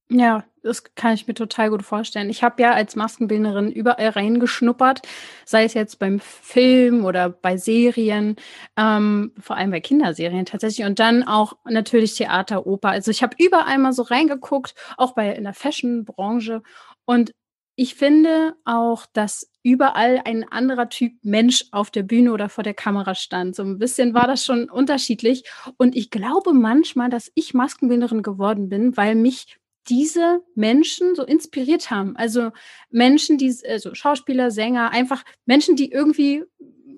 Ja, 0.09 0.43
das 0.61 0.83
kann 0.95 1.13
ich 1.13 1.27
mir 1.27 1.33
total 1.33 1.69
gut 1.69 1.81
vorstellen. 1.81 2.29
Ich 2.29 2.43
habe 2.43 2.61
ja 2.61 2.73
als 2.73 2.95
Maskenbildnerin 2.95 3.71
überall 3.71 4.09
reingeschnuppert, 4.09 5.01
sei 5.45 5.63
es 5.63 5.73
jetzt 5.73 5.97
beim 5.97 6.19
Film 6.19 7.05
oder 7.05 7.29
bei 7.29 7.57
Serien, 7.57 8.35
ähm, 8.77 9.31
vor 9.39 9.55
allem 9.55 9.71
bei 9.71 9.79
Kinderserien 9.79 10.45
tatsächlich 10.45 10.85
und 10.85 10.99
dann 10.99 11.23
auch 11.23 11.53
natürlich 11.65 12.15
Theater, 12.15 12.67
Oper. 12.67 12.89
Also 12.89 13.11
ich 13.11 13.23
habe 13.23 13.35
überall 13.39 13.77
mal 13.77 13.93
so 13.93 14.03
reingeguckt, 14.03 14.75
auch 14.97 15.13
bei 15.15 15.33
in 15.33 15.45
der 15.45 15.53
Fashion-Branche 15.53 16.61
und 17.05 17.33
ich 17.75 17.95
finde 17.95 18.55
auch, 18.65 19.05
dass 19.13 19.49
überall 19.63 20.21
ein 20.25 20.43
anderer 20.49 20.89
Typ 20.89 21.13
Mensch 21.23 21.65
auf 21.71 21.89
der 21.89 22.03
Bühne 22.03 22.31
oder 22.31 22.49
vor 22.49 22.63
der 22.63 22.73
Kamera 22.73 23.15
stand. 23.15 23.55
So 23.55 23.63
ein 23.63 23.79
bisschen 23.79 24.13
war 24.13 24.27
das 24.27 24.45
schon 24.45 24.69
unterschiedlich. 24.69 25.43
Und 25.77 25.95
ich 25.95 26.11
glaube 26.11 26.53
manchmal, 26.53 27.09
dass 27.09 27.31
ich 27.33 27.53
Maskenbildnerin 27.53 28.21
geworden 28.21 28.69
bin, 28.69 28.95
weil 28.95 29.15
mich 29.15 29.57
diese 29.89 30.41
Menschen 30.55 31.15
so 31.15 31.23
inspiriert 31.23 31.89
haben. 31.89 32.15
Also 32.15 32.51
Menschen, 32.89 33.37
die, 33.37 33.53
also 33.67 33.93
Schauspieler, 33.95 34.51
Sänger, 34.51 34.91
einfach 34.91 35.23
Menschen, 35.45 35.75
die 35.75 35.91
irgendwie 35.91 36.43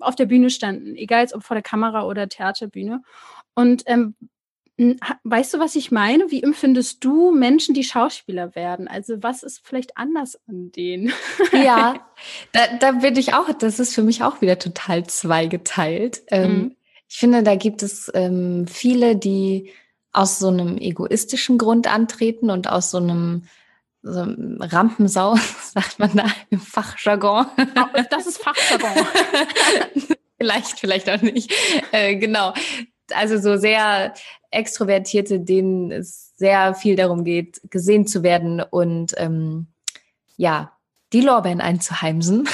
auf 0.00 0.14
der 0.14 0.26
Bühne 0.26 0.50
standen, 0.50 0.94
egal 0.94 1.26
ob 1.32 1.42
vor 1.42 1.54
der 1.54 1.62
Kamera 1.62 2.04
oder 2.04 2.28
Theaterbühne. 2.28 3.02
Und 3.54 3.82
ähm, 3.86 4.14
Weißt 5.24 5.54
du, 5.54 5.58
was 5.58 5.74
ich 5.74 5.90
meine? 5.90 6.30
Wie 6.30 6.42
empfindest 6.42 7.02
du 7.02 7.30
Menschen, 7.30 7.74
die 7.74 7.84
Schauspieler 7.84 8.54
werden? 8.54 8.88
Also 8.88 9.22
was 9.22 9.42
ist 9.42 9.62
vielleicht 9.64 9.96
anders 9.96 10.38
an 10.46 10.70
denen? 10.70 11.12
Ja, 11.52 12.06
da, 12.52 12.60
da 12.78 12.92
bin 12.92 13.16
ich 13.16 13.32
auch, 13.32 13.50
das 13.54 13.80
ist 13.80 13.94
für 13.94 14.02
mich 14.02 14.22
auch 14.22 14.42
wieder 14.42 14.58
total 14.58 15.06
zweigeteilt. 15.06 16.22
Ähm, 16.30 16.50
mhm. 16.50 16.76
Ich 17.08 17.16
finde, 17.16 17.42
da 17.42 17.54
gibt 17.54 17.82
es 17.82 18.10
ähm, 18.14 18.66
viele, 18.66 19.16
die 19.16 19.70
aus 20.12 20.38
so 20.38 20.48
einem 20.48 20.76
egoistischen 20.76 21.56
Grund 21.56 21.90
antreten 21.90 22.50
und 22.50 22.68
aus 22.68 22.90
so 22.90 22.98
einem 22.98 23.44
so 24.02 24.26
Rampensau, 24.60 25.36
sagt 25.62 25.98
man 25.98 26.14
da 26.14 26.26
im 26.50 26.60
Fachjargon. 26.60 27.46
Das 28.10 28.26
ist 28.26 28.38
Fachjargon. 28.38 29.06
vielleicht, 30.38 30.80
vielleicht 30.80 31.10
auch 31.10 31.22
nicht. 31.22 31.52
Äh, 31.92 32.16
genau. 32.16 32.52
Also 33.12 33.38
so 33.38 33.56
sehr 33.56 34.14
Extrovertierte, 34.50 35.40
denen 35.40 35.90
es 35.92 36.36
sehr 36.36 36.74
viel 36.74 36.96
darum 36.96 37.24
geht, 37.24 37.60
gesehen 37.70 38.06
zu 38.06 38.22
werden 38.22 38.60
und 38.60 39.14
ähm, 39.16 39.66
ja, 40.36 40.72
die 41.12 41.20
Lorbeeren 41.20 41.60
einzuheimsen. 41.60 42.48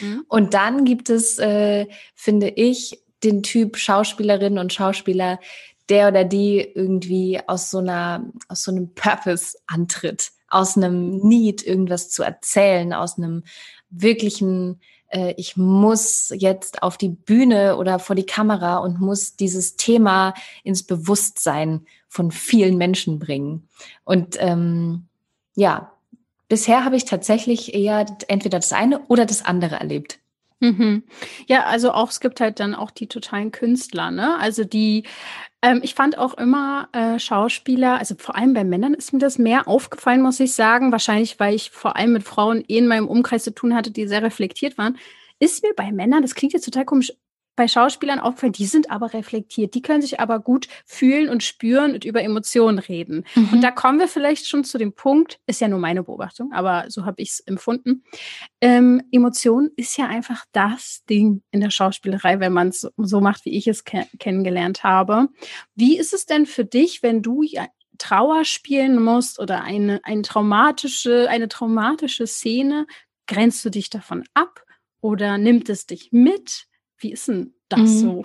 Mhm. 0.00 0.24
Und 0.28 0.54
dann 0.54 0.84
gibt 0.84 1.10
es, 1.10 1.38
äh, 1.38 1.86
finde 2.14 2.48
ich, 2.48 3.02
den 3.22 3.42
Typ 3.42 3.76
Schauspielerinnen 3.76 4.58
und 4.58 4.72
Schauspieler, 4.72 5.40
der 5.88 6.08
oder 6.08 6.24
die 6.24 6.60
irgendwie 6.60 7.40
aus 7.46 7.70
so 7.70 7.78
einer, 7.78 8.24
aus 8.48 8.62
so 8.62 8.70
einem 8.70 8.94
Purpose 8.94 9.56
antritt, 9.66 10.30
aus 10.48 10.76
einem 10.76 11.18
Need, 11.18 11.66
irgendwas 11.66 12.10
zu 12.10 12.22
erzählen, 12.22 12.92
aus 12.92 13.18
einem 13.18 13.44
wirklichen, 13.90 14.80
äh, 15.14 15.34
ich 15.36 15.56
muss 15.56 16.32
jetzt 16.34 16.82
auf 16.82 16.98
die 16.98 17.08
Bühne 17.08 17.76
oder 17.76 17.98
vor 17.98 18.16
die 18.16 18.26
Kamera 18.26 18.78
und 18.78 19.00
muss 19.00 19.36
dieses 19.36 19.76
Thema 19.76 20.34
ins 20.62 20.82
Bewusstsein 20.82 21.86
von 22.08 22.30
vielen 22.30 22.76
Menschen 22.76 23.18
bringen. 23.18 23.68
Und 24.04 24.36
ähm, 24.38 25.06
ja, 25.54 25.92
bisher 26.48 26.84
habe 26.84 26.96
ich 26.96 27.04
tatsächlich 27.04 27.74
eher 27.74 28.06
entweder 28.28 28.58
das 28.58 28.72
eine 28.72 29.00
oder 29.06 29.26
das 29.26 29.44
andere 29.44 29.76
erlebt. 29.76 30.18
Mhm. 30.60 31.02
Ja, 31.46 31.64
also 31.64 31.92
auch 31.92 32.10
es 32.10 32.20
gibt 32.20 32.40
halt 32.40 32.60
dann 32.60 32.74
auch 32.74 32.90
die 32.90 33.08
totalen 33.08 33.50
Künstler, 33.50 34.10
ne? 34.10 34.38
Also 34.38 34.64
die, 34.64 35.04
ähm, 35.64 35.80
ich 35.82 35.94
fand 35.94 36.18
auch 36.18 36.34
immer 36.34 36.88
äh, 36.92 37.18
Schauspieler, 37.18 37.98
also 37.98 38.14
vor 38.18 38.36
allem 38.36 38.52
bei 38.52 38.64
Männern 38.64 38.92
ist 38.92 39.14
mir 39.14 39.18
das 39.18 39.38
mehr 39.38 39.66
aufgefallen, 39.66 40.20
muss 40.20 40.38
ich 40.38 40.52
sagen. 40.54 40.92
Wahrscheinlich, 40.92 41.40
weil 41.40 41.54
ich 41.54 41.70
vor 41.70 41.96
allem 41.96 42.12
mit 42.12 42.22
Frauen 42.24 42.62
eh 42.68 42.76
in 42.76 42.86
meinem 42.86 43.08
Umkreis 43.08 43.44
zu 43.44 43.54
tun 43.54 43.74
hatte, 43.74 43.90
die 43.90 44.06
sehr 44.06 44.22
reflektiert 44.22 44.76
waren. 44.76 44.98
Ist 45.38 45.62
mir 45.62 45.72
bei 45.74 45.90
Männern, 45.90 46.20
das 46.20 46.34
klingt 46.34 46.52
jetzt 46.52 46.66
total 46.66 46.84
komisch, 46.84 47.12
bei 47.56 47.68
Schauspielern 47.68 48.18
aufgefallen, 48.18 48.52
die 48.52 48.66
sind 48.66 48.90
aber 48.90 49.12
reflektiert, 49.12 49.74
die 49.74 49.82
können 49.82 50.02
sich 50.02 50.20
aber 50.20 50.40
gut 50.40 50.68
fühlen 50.84 51.28
und 51.28 51.42
spüren 51.42 51.94
und 51.94 52.04
über 52.04 52.22
Emotionen 52.22 52.78
reden. 52.78 53.24
Mhm. 53.34 53.48
Und 53.52 53.60
da 53.60 53.70
kommen 53.70 53.98
wir 53.98 54.08
vielleicht 54.08 54.48
schon 54.48 54.64
zu 54.64 54.78
dem 54.78 54.92
Punkt, 54.92 55.38
ist 55.46 55.60
ja 55.60 55.68
nur 55.68 55.78
meine 55.78 56.02
Beobachtung, 56.02 56.52
aber 56.52 56.86
so 56.88 57.04
habe 57.04 57.22
ich 57.22 57.30
es 57.30 57.40
empfunden. 57.40 58.02
Ähm, 58.60 59.02
Emotion 59.12 59.70
ist 59.76 59.96
ja 59.96 60.06
einfach 60.06 60.44
das 60.52 61.04
Ding 61.08 61.42
in 61.50 61.60
der 61.60 61.70
Schauspielerei, 61.70 62.40
wenn 62.40 62.52
man 62.52 62.68
es 62.68 62.88
so 62.96 63.20
macht, 63.20 63.44
wie 63.44 63.56
ich 63.56 63.68
es 63.68 63.84
ke 63.84 64.06
kennengelernt 64.18 64.82
habe. 64.82 65.28
Wie 65.74 65.98
ist 65.98 66.12
es 66.12 66.26
denn 66.26 66.46
für 66.46 66.64
dich, 66.64 67.02
wenn 67.02 67.22
du 67.22 67.42
ja 67.42 67.66
Trauer 67.98 68.44
spielen 68.44 69.00
musst 69.00 69.38
oder 69.38 69.62
eine, 69.62 70.00
eine 70.02 70.22
traumatische, 70.22 71.28
eine 71.28 71.48
traumatische 71.48 72.26
Szene? 72.26 72.86
Grenzt 73.26 73.64
du 73.64 73.70
dich 73.70 73.88
davon 73.88 74.24
ab 74.34 74.64
oder 75.00 75.38
nimmt 75.38 75.68
es 75.68 75.86
dich 75.86 76.10
mit? 76.12 76.66
Wie 77.04 77.12
ist 77.12 77.28
denn 77.28 77.52
das 77.68 77.80
mhm. 77.80 77.98
so? 77.98 78.24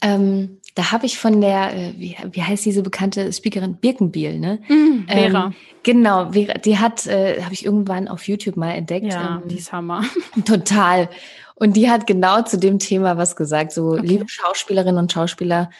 Ähm, 0.00 0.60
da 0.74 0.90
habe 0.90 1.06
ich 1.06 1.18
von 1.18 1.40
der, 1.40 1.74
äh, 1.74 1.92
wie, 1.98 2.16
wie 2.32 2.42
heißt 2.42 2.64
diese 2.64 2.82
bekannte 2.82 3.32
Speakerin 3.32 3.76
Birkenbiel, 3.76 4.40
ne? 4.40 4.60
Mhm, 4.68 5.06
Vera. 5.06 5.46
Ähm, 5.46 5.54
genau, 5.82 6.32
Vera, 6.32 6.54
die 6.54 6.78
hat, 6.78 7.06
äh, 7.06 7.42
habe 7.42 7.52
ich 7.52 7.64
irgendwann 7.64 8.08
auf 8.08 8.26
YouTube 8.26 8.56
mal 8.56 8.72
entdeckt. 8.72 9.12
Ja, 9.12 9.40
ähm, 9.42 9.48
die 9.48 9.58
ist 9.58 9.70
Hammer. 9.70 10.02
Total. 10.46 11.10
Und 11.54 11.76
die 11.76 11.90
hat 11.90 12.06
genau 12.06 12.42
zu 12.42 12.58
dem 12.58 12.78
Thema 12.78 13.18
was 13.18 13.36
gesagt. 13.36 13.72
So, 13.72 13.92
okay. 13.92 14.06
liebe 14.06 14.28
Schauspielerinnen 14.28 14.98
und 14.98 15.12
Schauspieler, 15.12 15.70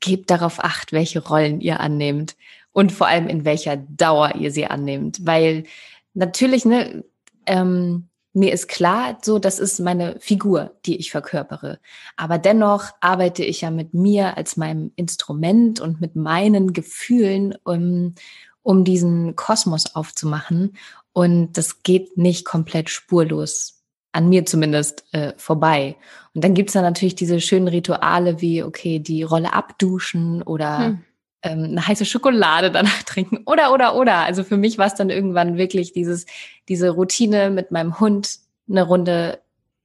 gebt 0.00 0.30
darauf 0.30 0.62
acht, 0.62 0.92
welche 0.92 1.26
Rollen 1.26 1.62
ihr 1.62 1.80
annehmt 1.80 2.36
und 2.72 2.92
vor 2.92 3.06
allem 3.06 3.26
in 3.26 3.46
welcher 3.46 3.76
Dauer 3.78 4.34
ihr 4.34 4.50
sie 4.50 4.66
annehmt. 4.66 5.26
Weil 5.26 5.64
natürlich, 6.12 6.66
ne, 6.66 7.04
ähm, 7.46 8.08
mir 8.34 8.52
ist 8.52 8.68
klar, 8.68 9.18
so, 9.22 9.38
das 9.38 9.60
ist 9.60 9.78
meine 9.78 10.16
Figur, 10.18 10.72
die 10.84 10.96
ich 10.96 11.12
verkörpere. 11.12 11.78
Aber 12.16 12.36
dennoch 12.36 12.90
arbeite 13.00 13.44
ich 13.44 13.60
ja 13.60 13.70
mit 13.70 13.94
mir 13.94 14.36
als 14.36 14.56
meinem 14.56 14.90
Instrument 14.96 15.80
und 15.80 16.00
mit 16.00 16.16
meinen 16.16 16.72
Gefühlen, 16.72 17.54
um, 17.62 18.14
um 18.62 18.84
diesen 18.84 19.36
Kosmos 19.36 19.94
aufzumachen. 19.94 20.76
Und 21.12 21.52
das 21.52 21.84
geht 21.84 22.18
nicht 22.18 22.44
komplett 22.44 22.90
spurlos, 22.90 23.84
an 24.10 24.28
mir 24.28 24.44
zumindest, 24.44 25.04
äh, 25.12 25.32
vorbei. 25.36 25.96
Und 26.34 26.42
dann 26.42 26.54
gibt's 26.54 26.72
da 26.72 26.82
natürlich 26.82 27.14
diese 27.14 27.40
schönen 27.40 27.68
Rituale 27.68 28.40
wie, 28.40 28.64
okay, 28.64 28.98
die 28.98 29.22
Rolle 29.22 29.52
abduschen 29.52 30.42
oder 30.42 30.78
hm 30.78 31.04
ähm, 31.44 31.64
eine 31.64 31.86
heiße 31.86 32.04
Schokolade 32.04 32.70
danach 32.70 33.02
trinken 33.06 33.42
oder, 33.46 33.72
oder, 33.72 33.94
oder. 33.94 34.18
Also 34.18 34.42
für 34.42 34.56
mich 34.56 34.78
war 34.78 34.86
es 34.86 34.94
dann 34.94 35.10
irgendwann 35.10 35.56
wirklich 35.56 35.92
dieses, 35.92 36.26
diese 36.68 36.90
Routine 36.90 37.50
mit 37.50 37.70
meinem 37.70 38.00
Hund 38.00 38.38
eine 38.68 38.82
Runde 38.82 39.40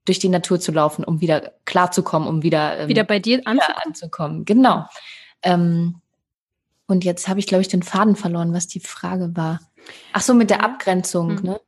durch 0.05 0.19
die 0.19 0.29
Natur 0.29 0.59
zu 0.59 0.71
laufen, 0.71 1.03
um 1.03 1.21
wieder 1.21 1.51
klarzukommen, 1.65 2.27
um 2.27 2.41
wieder, 2.41 2.79
ähm, 2.79 2.87
wieder 2.87 3.03
bei 3.03 3.19
dir 3.19 3.41
anzukommen. 3.45 3.81
anzukommen. 3.85 4.45
Genau. 4.45 4.85
Ähm, 5.43 6.01
und 6.87 7.03
jetzt 7.03 7.27
habe 7.27 7.39
ich, 7.39 7.45
glaube 7.45 7.61
ich, 7.61 7.67
den 7.67 7.83
Faden 7.83 8.15
verloren, 8.15 8.53
was 8.53 8.65
die 8.65 8.79
Frage 8.79 9.35
war. 9.35 9.59
Ach 10.13 10.21
so, 10.21 10.33
mit 10.33 10.49
der 10.49 10.63
Abgrenzung. 10.63 11.35
Mhm. 11.35 11.41
Ne? 11.43 11.61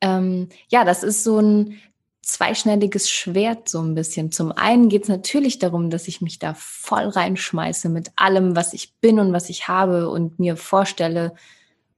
Ähm, 0.00 0.48
ja, 0.68 0.84
das 0.84 1.04
ist 1.04 1.22
so 1.22 1.38
ein 1.38 1.80
zweischneidiges 2.26 3.10
Schwert 3.10 3.68
so 3.68 3.80
ein 3.80 3.94
bisschen. 3.94 4.32
Zum 4.32 4.52
einen 4.52 4.88
geht 4.88 5.04
es 5.04 5.08
natürlich 5.08 5.58
darum, 5.58 5.90
dass 5.90 6.08
ich 6.08 6.20
mich 6.20 6.38
da 6.38 6.54
voll 6.54 7.08
reinschmeiße 7.08 7.88
mit 7.88 8.10
allem, 8.16 8.56
was 8.56 8.72
ich 8.72 8.94
bin 9.00 9.18
und 9.18 9.32
was 9.32 9.48
ich 9.48 9.68
habe 9.68 10.08
und 10.08 10.38
mir 10.38 10.56
vorstelle, 10.56 11.34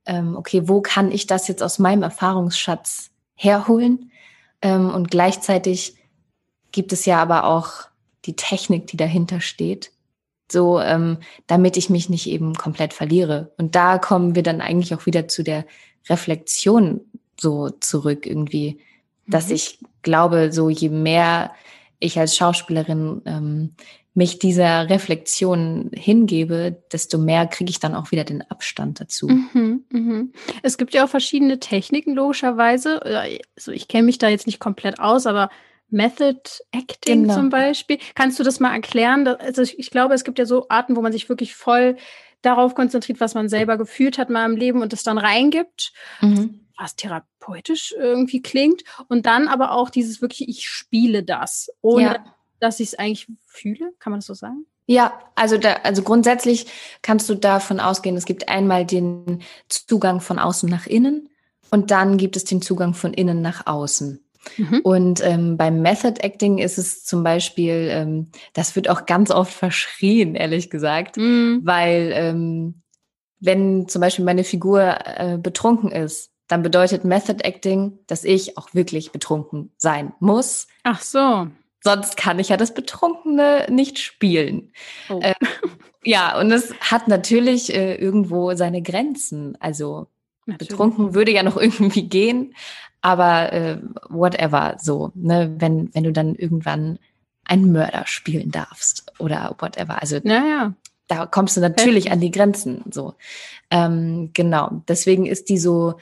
ähm, 0.06 0.36
okay, 0.36 0.68
wo 0.68 0.80
kann 0.80 1.10
ich 1.10 1.26
das 1.26 1.48
jetzt 1.48 1.62
aus 1.62 1.78
meinem 1.78 2.02
Erfahrungsschatz 2.02 3.10
herholen? 3.34 4.10
Ähm, 4.62 4.90
und 4.90 5.10
gleichzeitig 5.10 5.96
gibt 6.72 6.92
es 6.92 7.06
ja 7.06 7.20
aber 7.20 7.44
auch 7.44 7.88
die 8.24 8.36
Technik, 8.36 8.86
die 8.86 8.96
dahinter 8.96 9.40
steht, 9.40 9.92
so 10.50 10.80
ähm, 10.80 11.18
damit 11.46 11.76
ich 11.76 11.90
mich 11.90 12.08
nicht 12.08 12.28
eben 12.28 12.54
komplett 12.54 12.92
verliere. 12.92 13.52
Und 13.58 13.74
da 13.74 13.98
kommen 13.98 14.34
wir 14.34 14.42
dann 14.42 14.60
eigentlich 14.60 14.94
auch 14.94 15.06
wieder 15.06 15.28
zu 15.28 15.42
der 15.42 15.66
Reflexion 16.08 17.00
so 17.40 17.70
zurück 17.70 18.26
irgendwie 18.26 18.80
dass 19.26 19.48
mhm. 19.48 19.54
ich 19.54 19.78
glaube, 20.02 20.52
so 20.52 20.68
je 20.68 20.88
mehr 20.88 21.52
ich 21.98 22.18
als 22.18 22.36
Schauspielerin 22.36 23.22
ähm, 23.24 23.74
mich 24.16 24.38
dieser 24.38 24.88
Reflexion 24.88 25.90
hingebe, 25.92 26.82
desto 26.90 27.18
mehr 27.18 27.46
kriege 27.46 27.68
ich 27.68 27.80
dann 27.80 27.94
auch 27.94 28.12
wieder 28.12 28.24
den 28.24 28.42
Abstand 28.50 28.98
dazu. 28.98 29.28
Mhm, 29.28 29.84
mhm. 29.90 30.32
Es 30.62 30.78
gibt 30.78 30.94
ja 30.94 31.04
auch 31.04 31.08
verschiedene 31.08 31.60
Techniken, 31.60 32.14
logischerweise. 32.14 33.02
Also 33.56 33.72
ich 33.72 33.88
kenne 33.88 34.04
mich 34.04 34.16
da 34.16 34.28
jetzt 34.28 34.46
nicht 34.46 34.58
komplett 34.58 35.00
aus, 35.00 35.26
aber 35.26 35.50
Method 35.90 36.40
Acting 36.72 37.22
genau. 37.24 37.34
zum 37.34 37.50
Beispiel. 37.50 37.98
Kannst 38.14 38.38
du 38.38 38.42
das 38.42 38.58
mal 38.58 38.72
erklären? 38.72 39.28
Also 39.28 39.60
ich, 39.60 39.78
ich, 39.78 39.90
glaube, 39.90 40.14
es 40.14 40.24
gibt 40.24 40.38
ja 40.38 40.46
so 40.46 40.66
Arten, 40.70 40.96
wo 40.96 41.02
man 41.02 41.12
sich 41.12 41.28
wirklich 41.28 41.54
voll 41.54 41.96
darauf 42.40 42.74
konzentriert, 42.74 43.20
was 43.20 43.34
man 43.34 43.50
selber 43.50 43.76
gefühlt 43.76 44.16
hat 44.16 44.30
mal 44.30 44.46
im 44.46 44.56
Leben 44.56 44.80
und 44.80 44.94
das 44.94 45.02
dann 45.02 45.18
reingibt. 45.18 45.92
Mhm 46.22 46.65
was 46.78 46.96
therapeutisch 46.96 47.94
irgendwie 47.96 48.42
klingt. 48.42 48.82
Und 49.08 49.26
dann 49.26 49.48
aber 49.48 49.72
auch 49.72 49.90
dieses 49.90 50.20
wirklich, 50.20 50.48
ich 50.48 50.68
spiele 50.68 51.22
das, 51.22 51.70
ohne 51.80 52.02
ja. 52.02 52.24
dass 52.60 52.80
ich 52.80 52.88
es 52.88 52.98
eigentlich 52.98 53.28
fühle. 53.46 53.92
Kann 53.98 54.10
man 54.10 54.20
das 54.20 54.26
so 54.26 54.34
sagen? 54.34 54.66
Ja, 54.86 55.18
also 55.34 55.58
da, 55.58 55.74
also 55.82 56.02
grundsätzlich 56.02 56.66
kannst 57.02 57.28
du 57.28 57.34
davon 57.34 57.80
ausgehen, 57.80 58.16
es 58.16 58.24
gibt 58.24 58.48
einmal 58.48 58.86
den 58.86 59.42
Zugang 59.68 60.20
von 60.20 60.38
außen 60.38 60.68
nach 60.68 60.86
innen 60.86 61.28
und 61.70 61.90
dann 61.90 62.18
gibt 62.18 62.36
es 62.36 62.44
den 62.44 62.62
Zugang 62.62 62.94
von 62.94 63.12
innen 63.12 63.42
nach 63.42 63.66
außen. 63.66 64.24
Mhm. 64.56 64.80
Und 64.84 65.24
ähm, 65.24 65.56
beim 65.56 65.82
Method 65.82 66.20
Acting 66.20 66.58
ist 66.58 66.78
es 66.78 67.04
zum 67.04 67.24
Beispiel, 67.24 67.88
ähm, 67.90 68.30
das 68.52 68.76
wird 68.76 68.88
auch 68.88 69.06
ganz 69.06 69.32
oft 69.32 69.52
verschrien, 69.52 70.36
ehrlich 70.36 70.70
gesagt, 70.70 71.16
mhm. 71.16 71.62
weil 71.64 72.12
ähm, 72.14 72.82
wenn 73.40 73.88
zum 73.88 74.00
Beispiel 74.00 74.24
meine 74.24 74.44
Figur 74.44 74.98
äh, 75.04 75.36
betrunken 75.38 75.90
ist, 75.90 76.30
dann 76.48 76.62
bedeutet 76.62 77.04
Method 77.04 77.42
Acting, 77.44 77.98
dass 78.06 78.24
ich 78.24 78.56
auch 78.56 78.72
wirklich 78.72 79.12
betrunken 79.12 79.70
sein 79.76 80.12
muss. 80.20 80.68
Ach 80.84 81.00
so. 81.00 81.48
Sonst 81.82 82.16
kann 82.16 82.38
ich 82.38 82.48
ja 82.48 82.56
das 82.56 82.74
Betrunkene 82.74 83.66
nicht 83.70 83.98
spielen. 83.98 84.72
Oh. 85.08 85.20
Äh, 85.20 85.34
ja, 86.04 86.38
und 86.38 86.50
es 86.50 86.74
hat 86.80 87.08
natürlich 87.08 87.74
äh, 87.74 87.94
irgendwo 87.96 88.54
seine 88.54 88.82
Grenzen. 88.82 89.56
Also 89.60 90.06
natürlich. 90.46 90.68
betrunken 90.68 91.14
würde 91.14 91.32
ja 91.32 91.42
noch 91.42 91.56
irgendwie 91.60 92.08
gehen, 92.08 92.54
aber 93.02 93.52
äh, 93.52 93.78
whatever 94.08 94.76
so, 94.80 95.12
ne, 95.14 95.54
wenn, 95.58 95.94
wenn 95.94 96.04
du 96.04 96.12
dann 96.12 96.34
irgendwann 96.34 96.98
einen 97.44 97.70
Mörder 97.70 98.04
spielen 98.06 98.50
darfst 98.50 99.06
oder 99.18 99.54
whatever. 99.60 100.00
Also 100.00 100.18
naja. 100.24 100.74
da 101.06 101.26
kommst 101.26 101.56
du 101.56 101.60
natürlich 101.60 102.10
an 102.10 102.20
die 102.20 102.32
Grenzen. 102.32 102.82
So. 102.90 103.14
Ähm, 103.70 104.30
genau. 104.32 104.82
Deswegen 104.88 105.26
ist 105.26 105.48
die 105.48 105.58
so 105.58 105.94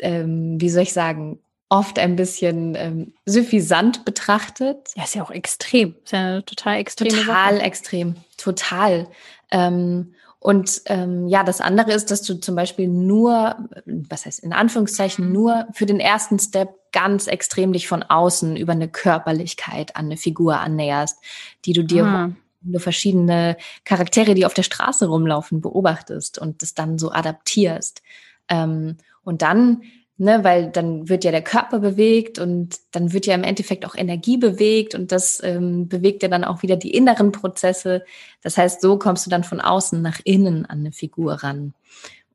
ähm, 0.00 0.60
wie 0.60 0.70
soll 0.70 0.82
ich 0.82 0.92
sagen, 0.92 1.40
oft 1.68 1.98
ein 1.98 2.16
bisschen 2.16 2.74
ähm, 2.76 3.12
suffisant 3.26 4.04
betrachtet. 4.04 4.90
Ja, 4.96 5.04
ist 5.04 5.14
ja 5.14 5.22
auch 5.22 5.30
extrem. 5.30 5.94
Ist 6.04 6.12
ja 6.12 6.20
eine 6.20 6.44
total 6.44 6.78
extrem. 6.78 7.08
Total 7.08 7.54
Sache. 7.54 7.62
extrem. 7.62 8.14
Total. 8.36 9.08
Ähm, 9.50 10.14
und 10.40 10.82
ähm, 10.86 11.26
ja, 11.26 11.42
das 11.42 11.60
andere 11.60 11.92
ist, 11.92 12.10
dass 12.10 12.22
du 12.22 12.34
zum 12.34 12.54
Beispiel 12.54 12.86
nur, 12.86 13.68
was 13.84 14.24
heißt 14.24 14.38
in 14.38 14.52
Anführungszeichen, 14.52 15.32
nur 15.32 15.66
für 15.72 15.84
den 15.84 16.00
ersten 16.00 16.38
Step 16.38 16.70
ganz 16.92 17.26
extrem 17.26 17.72
dich 17.72 17.88
von 17.88 18.02
außen 18.02 18.56
über 18.56 18.72
eine 18.72 18.88
Körperlichkeit 18.88 19.96
an 19.96 20.06
eine 20.06 20.16
Figur 20.16 20.60
annäherst, 20.60 21.18
die 21.64 21.72
du 21.72 21.84
dir 21.84 22.04
ah. 22.04 22.30
nur 22.62 22.80
verschiedene 22.80 23.56
Charaktere, 23.84 24.34
die 24.34 24.46
auf 24.46 24.54
der 24.54 24.62
Straße 24.62 25.06
rumlaufen, 25.06 25.60
beobachtest 25.60 26.38
und 26.38 26.62
das 26.62 26.72
dann 26.72 26.98
so 26.98 27.10
adaptierst. 27.10 28.02
Ähm, 28.48 28.96
und 29.28 29.42
dann 29.42 29.82
ne, 30.18 30.42
weil 30.42 30.70
dann 30.70 31.08
wird 31.08 31.24
ja 31.24 31.30
der 31.30 31.42
Körper 31.42 31.78
bewegt 31.78 32.38
und 32.38 32.76
dann 32.90 33.12
wird 33.12 33.26
ja 33.26 33.34
im 33.34 33.44
Endeffekt 33.44 33.86
auch 33.86 33.94
Energie 33.94 34.36
bewegt 34.36 34.94
und 34.94 35.12
das 35.12 35.40
ähm, 35.42 35.88
bewegt 35.88 36.22
ja 36.22 36.28
dann 36.28 36.44
auch 36.44 36.62
wieder 36.62 36.76
die 36.76 36.90
inneren 36.90 37.32
Prozesse. 37.32 38.04
Das 38.42 38.58
heißt, 38.58 38.80
so 38.80 38.98
kommst 38.98 39.24
du 39.24 39.30
dann 39.30 39.44
von 39.44 39.60
außen 39.60 40.02
nach 40.02 40.20
innen 40.24 40.66
an 40.66 40.80
eine 40.80 40.92
Figur 40.92 41.34
ran. 41.34 41.72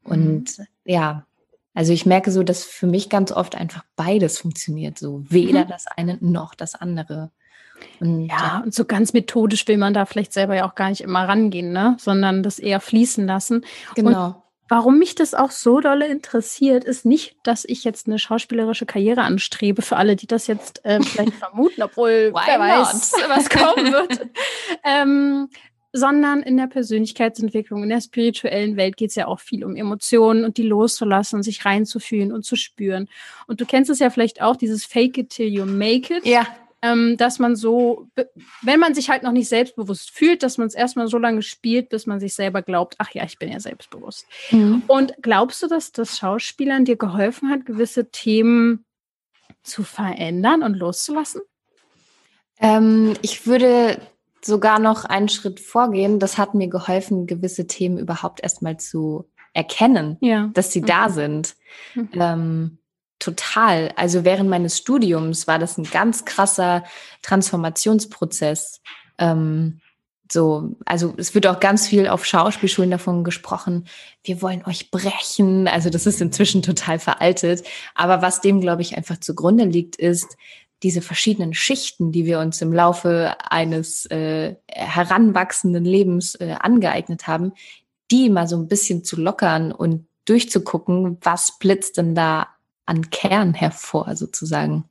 Und 0.03 0.57
mhm. 0.57 0.65
ja, 0.85 1.25
also 1.73 1.91
ich 1.91 2.05
merke 2.05 2.31
so, 2.31 2.43
dass 2.43 2.63
für 2.63 2.87
mich 2.87 3.09
ganz 3.09 3.31
oft 3.31 3.55
einfach 3.55 3.83
beides 3.95 4.37
funktioniert, 4.37 4.97
so 4.97 5.23
weder 5.29 5.65
mhm. 5.65 5.69
das 5.69 5.87
eine 5.87 6.17
noch 6.21 6.55
das 6.55 6.75
andere. 6.75 7.31
Und, 7.99 8.27
ja, 8.27 8.37
ja, 8.37 8.61
und 8.63 8.73
so 8.73 8.85
ganz 8.85 9.11
methodisch 9.11 9.67
will 9.67 9.77
man 9.77 9.93
da 9.93 10.05
vielleicht 10.05 10.31
selber 10.31 10.55
ja 10.55 10.69
auch 10.69 10.75
gar 10.75 10.89
nicht 10.89 11.01
immer 11.01 11.27
rangehen, 11.27 11.73
ne? 11.73 11.97
sondern 11.99 12.43
das 12.43 12.59
eher 12.59 12.79
fließen 12.79 13.25
lassen. 13.25 13.65
Genau. 13.95 14.27
Und 14.27 14.35
Warum 14.69 14.97
mich 14.97 15.15
das 15.15 15.33
auch 15.33 15.51
so 15.51 15.81
dolle 15.81 16.07
interessiert, 16.07 16.83
ist 16.83 17.05
nicht, 17.05 17.35
dass 17.43 17.65
ich 17.65 17.83
jetzt 17.83 18.07
eine 18.07 18.17
schauspielerische 18.17 18.85
Karriere 18.85 19.21
anstrebe, 19.21 19.81
für 19.81 19.97
alle, 19.97 20.15
die 20.15 20.27
das 20.27 20.47
jetzt 20.47 20.83
äh, 20.85 21.01
vielleicht 21.01 21.33
vermuten, 21.33 21.83
obwohl 21.83 22.31
wer 22.45 22.59
weiß, 22.59 23.13
was 23.27 23.49
kommen 23.49 23.91
wird. 23.91 24.27
ähm, 24.83 25.49
sondern 25.95 26.41
in 26.41 26.57
der 26.57 26.65
Persönlichkeitsentwicklung, 26.65 27.83
in 27.83 27.89
der 27.89 28.01
spirituellen 28.01 28.77
Welt 28.77 28.97
geht 28.97 29.11
es 29.11 29.15
ja 29.15 29.27
auch 29.27 29.39
viel 29.39 29.63
um 29.63 29.75
Emotionen 29.75 30.43
und 30.43 30.57
die 30.57 30.63
loszulassen, 30.63 31.43
sich 31.43 31.65
reinzufühlen 31.65 32.31
und 32.31 32.43
zu 32.45 32.55
spüren. 32.55 33.09
Und 33.45 33.61
du 33.61 33.65
kennst 33.67 33.91
es 33.91 33.99
ja 33.99 34.09
vielleicht 34.09 34.41
auch, 34.41 34.55
dieses 34.55 34.85
Fake 34.85 35.19
it 35.19 35.29
till 35.29 35.47
you 35.47 35.65
make 35.65 36.11
it. 36.11 36.25
Ja 36.25 36.47
ähm, 36.83 37.15
dass 37.15 37.39
man 37.39 37.55
so, 37.55 38.07
wenn 38.61 38.79
man 38.79 38.93
sich 38.93 39.09
halt 39.09 39.23
noch 39.23 39.31
nicht 39.31 39.47
selbstbewusst 39.47 40.11
fühlt, 40.11 40.43
dass 40.43 40.57
man 40.57 40.67
es 40.67 40.75
erstmal 40.75 41.07
so 41.07 41.17
lange 41.17 41.41
spielt, 41.41 41.87
bis 41.89 42.05
man 42.05 42.19
sich 42.19 42.35
selber 42.35 42.61
glaubt, 42.61 42.95
ach 42.97 43.09
ja, 43.11 43.23
ich 43.23 43.39
bin 43.39 43.49
ja 43.49 43.61
selbstbewusst. 43.61 44.27
Mhm. 44.51 44.83
Und 44.87 45.13
glaubst 45.21 45.63
du, 45.63 45.67
dass 45.67 45.93
das 45.93 46.17
Schauspielern 46.17 46.83
dir 46.83 46.97
geholfen 46.97 47.49
hat, 47.49 47.65
gewisse 47.65 48.11
Themen 48.11 48.83
zu 49.63 49.83
verändern 49.83 50.61
und 50.61 50.75
loszulassen? 50.75 51.41
Ähm, 52.59 53.13
ich 53.21 53.47
würde 53.47 54.01
sogar 54.41 54.79
noch 54.79 55.05
einen 55.05 55.29
Schritt 55.29 55.61
vorgehen. 55.61 56.19
Das 56.19 56.37
hat 56.37 56.53
mir 56.53 56.67
geholfen, 56.67 57.27
gewisse 57.27 57.65
Themen 57.65 57.97
überhaupt 57.97 58.43
erstmal 58.43 58.75
zu 58.75 59.29
erkennen, 59.53 60.17
ja. 60.19 60.49
dass 60.53 60.73
sie 60.73 60.81
mhm. 60.81 60.85
da 60.85 61.09
sind. 61.09 61.55
Mhm. 61.95 62.09
Ähm, 62.13 62.77
total. 63.23 63.93
Also 63.95 64.25
während 64.25 64.49
meines 64.49 64.77
Studiums 64.77 65.47
war 65.47 65.59
das 65.59 65.77
ein 65.77 65.85
ganz 65.85 66.25
krasser 66.25 66.83
Transformationsprozess. 67.21 68.81
Ähm, 69.17 69.79
so, 70.31 70.75
also 70.85 71.13
es 71.17 71.35
wird 71.35 71.47
auch 71.47 71.59
ganz 71.59 71.87
viel 71.87 72.07
auf 72.07 72.25
Schauspielschulen 72.25 72.91
davon 72.91 73.23
gesprochen, 73.23 73.87
wir 74.23 74.41
wollen 74.41 74.63
euch 74.65 74.89
brechen. 74.89 75.67
Also 75.67 75.89
das 75.89 76.05
ist 76.05 76.21
inzwischen 76.21 76.61
total 76.61 76.99
veraltet. 76.99 77.63
Aber 77.93 78.21
was 78.21 78.41
dem, 78.41 78.59
glaube 78.59 78.81
ich, 78.81 78.97
einfach 78.97 79.19
zugrunde 79.19 79.65
liegt, 79.65 79.95
ist 79.95 80.37
diese 80.81 81.01
verschiedenen 81.01 81.53
Schichten, 81.53 82.11
die 82.11 82.25
wir 82.25 82.39
uns 82.39 82.61
im 82.61 82.73
Laufe 82.73 83.35
eines 83.49 84.05
äh, 84.07 84.55
heranwachsenden 84.67 85.85
Lebens 85.85 86.35
äh, 86.35 86.55
angeeignet 86.59 87.27
haben, 87.27 87.53
die 88.11 88.29
mal 88.29 88.47
so 88.47 88.57
ein 88.57 88.67
bisschen 88.67 89.03
zu 89.03 89.15
lockern 89.15 89.71
und 89.71 90.07
durchzugucken, 90.25 91.17
was 91.21 91.57
blitzt 91.57 91.97
denn 91.97 92.15
da 92.15 92.47
an 92.85 93.09
Kern 93.09 93.53
hervor, 93.53 94.15
sozusagen. 94.15 94.85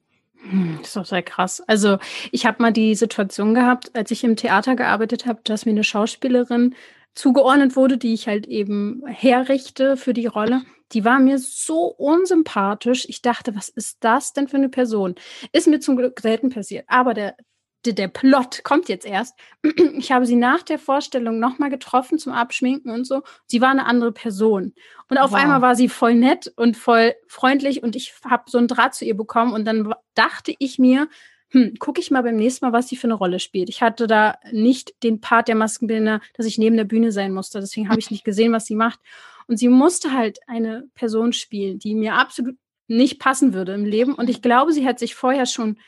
Hm, 0.51 0.79
das 0.79 0.89
ist 0.89 0.97
doch 0.97 1.07
sehr 1.07 1.23
krass. 1.23 1.63
Also 1.67 1.99
ich 2.31 2.47
habe 2.47 2.63
mal 2.63 2.73
die 2.73 2.95
Situation 2.95 3.55
gehabt, 3.55 3.95
als 3.95 4.11
ich 4.11 4.25
im 4.25 4.37
Theater 4.37 4.77
gearbeitet 4.77 5.27
habe, 5.27 5.41
dass 5.45 5.67
mir 5.67 5.73
eine 5.73 5.85
Schauspielerin 5.85 6.75
zugeordnet 7.15 7.77
wurde, 7.77 7.99
die 7.99 8.15
ich 8.15 8.27
halt 8.27 8.47
eben 8.47 9.03
herrichte 9.07 9.97
für 9.97 10.15
die 10.15 10.27
Rolle. 10.27 10.63
Die 10.93 11.05
war 11.05 11.21
mir 11.21 11.39
so 11.39 11.85
unsympathisch. 11.85 13.07
Ich 13.09 13.23
dachte, 13.23 13.55
was 13.55 13.69
ist 13.69 13.99
das 14.01 14.33
denn 14.33 14.49
für 14.49 14.57
eine 14.57 14.69
Person? 14.69 15.15
Ist 15.53 15.69
mir 15.69 15.81
zum 15.81 15.97
Glück 15.97 16.21
selten 16.21 16.51
passiert. 16.51 16.85
Aber 16.89 17.15
der, 17.15 17.37
der 17.85 18.09
Plot 18.09 18.63
kommt 18.65 18.89
jetzt 18.89 19.07
erst. 19.07 19.39
Ich 19.95 20.11
habe 20.11 20.27
sie 20.27 20.37
nach 20.37 20.63
der 20.63 20.79
Vorstellung 20.79 21.39
nochmal 21.39 21.71
getroffen 21.71 22.19
zum 22.19 22.33
Abschminken 22.33 22.91
und 22.91 23.07
so. 23.07 23.23
Sie 23.47 23.61
war 23.61 23.71
eine 23.71 23.87
andere 23.87 24.13
Person. 24.13 24.75
Und 25.09 25.19
auf 25.19 25.33
wow. 25.33 25.39
einmal 25.39 25.63
war 25.63 25.75
sie 25.75 25.89
voll 25.89 26.15
nett 26.15 26.53
und 26.57 26.77
voll 26.77 27.15
freundlich 27.29 27.83
und 27.83 27.95
ich 27.97 28.15
habe 28.25 28.45
so 28.47 28.59
einen 28.59 28.69
Draht 28.69 28.95
zu 28.95 29.05
ihr 29.05 29.17
bekommen. 29.17 29.53
Und 29.53 29.65
dann 29.65 29.93
dachte 30.15 30.55
ich 30.59 30.79
mir, 30.79 31.09
hm, 31.51 31.75
gucke 31.79 32.01
ich 32.01 32.11
mal 32.11 32.23
beim 32.23 32.37
nächsten 32.37 32.65
Mal, 32.65 32.73
was 32.73 32.89
sie 32.89 32.97
für 32.97 33.07
eine 33.07 33.15
Rolle 33.15 33.39
spielt. 33.39 33.69
Ich 33.69 33.83
hatte 33.83 34.07
da 34.07 34.37
nicht 34.51 34.95
den 35.03 35.21
Part 35.21 35.49
der 35.49 35.55
Maskenbildner, 35.55 36.21
dass 36.35 36.47
ich 36.47 36.59
neben 36.59 36.77
der 36.77 36.85
Bühne 36.85 37.13
sein 37.13 37.33
musste. 37.33 37.61
Deswegen 37.61 37.89
habe 37.89 38.01
ich 38.01 38.11
nicht 38.11 38.25
gesehen, 38.25 38.53
was 38.53 38.67
sie 38.67 38.77
macht. 38.77 39.01
Und 39.47 39.59
sie 39.59 39.69
musste 39.69 40.13
halt 40.13 40.39
eine 40.47 40.89
Person 40.95 41.33
spielen, 41.33 41.79
die 41.79 41.95
mir 41.95 42.15
absolut 42.15 42.57
nicht 42.89 43.19
passen 43.19 43.53
würde 43.55 43.75
im 43.75 43.85
Leben. 43.85 44.15
Und 44.15 44.31
ich 44.31 44.41
glaube, 44.41 44.73
sie 44.73 44.87
hat 44.87 44.99
sich 44.99 45.15
vorher 45.15 45.47
schon 45.47 45.79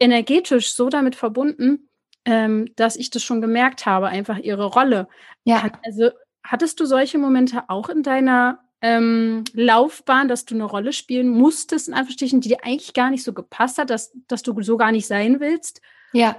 energetisch 0.00 0.72
so 0.72 0.88
damit 0.88 1.16
verbunden, 1.16 1.88
ähm, 2.24 2.70
dass 2.76 2.96
ich 2.96 3.10
das 3.10 3.22
schon 3.22 3.40
gemerkt 3.40 3.86
habe, 3.86 4.08
einfach 4.08 4.38
ihre 4.38 4.66
Rolle. 4.66 5.08
Ja. 5.44 5.70
Also 5.84 6.10
hattest 6.44 6.80
du 6.80 6.86
solche 6.86 7.18
Momente 7.18 7.64
auch 7.68 7.88
in 7.88 8.02
deiner 8.02 8.60
ähm, 8.80 9.44
Laufbahn, 9.54 10.28
dass 10.28 10.44
du 10.44 10.54
eine 10.54 10.64
Rolle 10.64 10.92
spielen 10.92 11.28
musstest, 11.28 11.88
in 11.88 11.94
Anführungsstrichen, 11.94 12.40
die 12.40 12.50
dir 12.50 12.64
eigentlich 12.64 12.94
gar 12.94 13.10
nicht 13.10 13.24
so 13.24 13.32
gepasst 13.32 13.78
hat, 13.78 13.90
dass, 13.90 14.12
dass 14.28 14.42
du 14.42 14.60
so 14.62 14.76
gar 14.76 14.92
nicht 14.92 15.06
sein 15.06 15.40
willst? 15.40 15.80
Ja. 16.12 16.36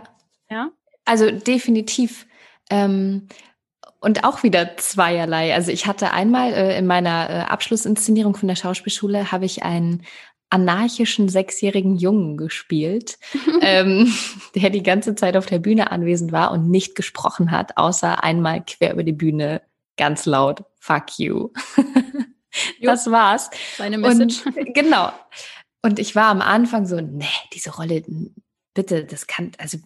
Ja. 0.49 0.71
Also 1.05 1.31
definitiv. 1.31 2.27
Ähm, 2.69 3.27
und 3.99 4.23
auch 4.23 4.43
wieder 4.43 4.77
zweierlei. 4.77 5.53
Also 5.53 5.71
ich 5.71 5.85
hatte 5.85 6.11
einmal 6.11 6.53
äh, 6.53 6.77
in 6.77 6.87
meiner 6.87 7.29
äh, 7.29 7.33
Abschlussinszenierung 7.49 8.35
von 8.35 8.47
der 8.47 8.55
Schauspielschule 8.55 9.31
habe 9.31 9.45
ich 9.45 9.63
einen 9.63 10.03
anarchischen 10.49 11.29
sechsjährigen 11.29 11.97
Jungen 11.97 12.37
gespielt, 12.37 13.19
ähm, 13.61 14.13
der 14.55 14.69
die 14.69 14.83
ganze 14.83 15.15
Zeit 15.15 15.37
auf 15.37 15.45
der 15.45 15.59
Bühne 15.59 15.91
anwesend 15.91 16.31
war 16.31 16.51
und 16.51 16.69
nicht 16.69 16.95
gesprochen 16.95 17.51
hat, 17.51 17.77
außer 17.77 18.23
einmal 18.23 18.63
quer 18.65 18.93
über 18.93 19.03
die 19.03 19.13
Bühne 19.13 19.61
ganz 19.97 20.25
laut, 20.25 20.63
fuck 20.79 21.19
you. 21.19 21.49
das 22.81 23.09
war's. 23.11 23.49
Seine 23.77 23.97
Message. 23.97 24.45
Und, 24.45 24.55
genau. 24.73 25.11
Und 25.81 25.99
ich 25.99 26.15
war 26.15 26.25
am 26.25 26.41
Anfang 26.41 26.85
so, 26.85 26.99
nee, 26.99 27.25
diese 27.53 27.75
Rolle, 27.75 28.03
bitte, 28.73 29.05
das 29.05 29.27
kann, 29.27 29.51
also 29.57 29.77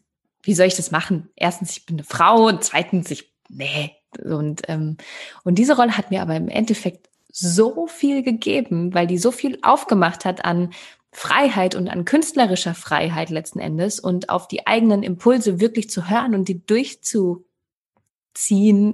wie 0.43 0.54
soll 0.54 0.67
ich 0.67 0.76
das 0.76 0.91
machen? 0.91 1.30
Erstens, 1.36 1.71
ich 1.71 1.86
bin 1.86 1.97
eine 1.97 2.04
Frau 2.04 2.47
und 2.47 2.63
zweitens, 2.63 3.12
ich, 3.12 3.34
nee. 3.49 3.91
Und, 4.23 4.62
ähm, 4.67 4.97
und 5.43 5.56
diese 5.56 5.76
Rolle 5.76 5.97
hat 5.97 6.12
mir 6.12 6.21
aber 6.21 6.36
im 6.36 6.47
Endeffekt 6.47 7.10
so 7.34 7.88
viel 7.88 8.24
gegeben, 8.24 8.93
weil 8.93 9.08
die 9.08 9.17
so 9.17 9.32
viel 9.32 9.58
aufgemacht 9.63 10.24
hat 10.24 10.46
an 10.46 10.69
Freiheit 11.12 11.74
und 11.76 11.89
an 11.89 12.06
künstlerischer 12.06 12.76
Freiheit 12.76 13.32
letzten 13.32 13.60
Endes 13.60 14.00
und 14.00 14.30
auf 14.30 14.48
die 14.48 14.67
eigenen 14.67 15.04
Impulse 15.04 15.60
wirklich 15.60 15.89
zu 15.89 16.10
hören 16.10 16.36
und 16.36 16.48
die 16.48 16.63
durchzuziehen, 16.65 17.43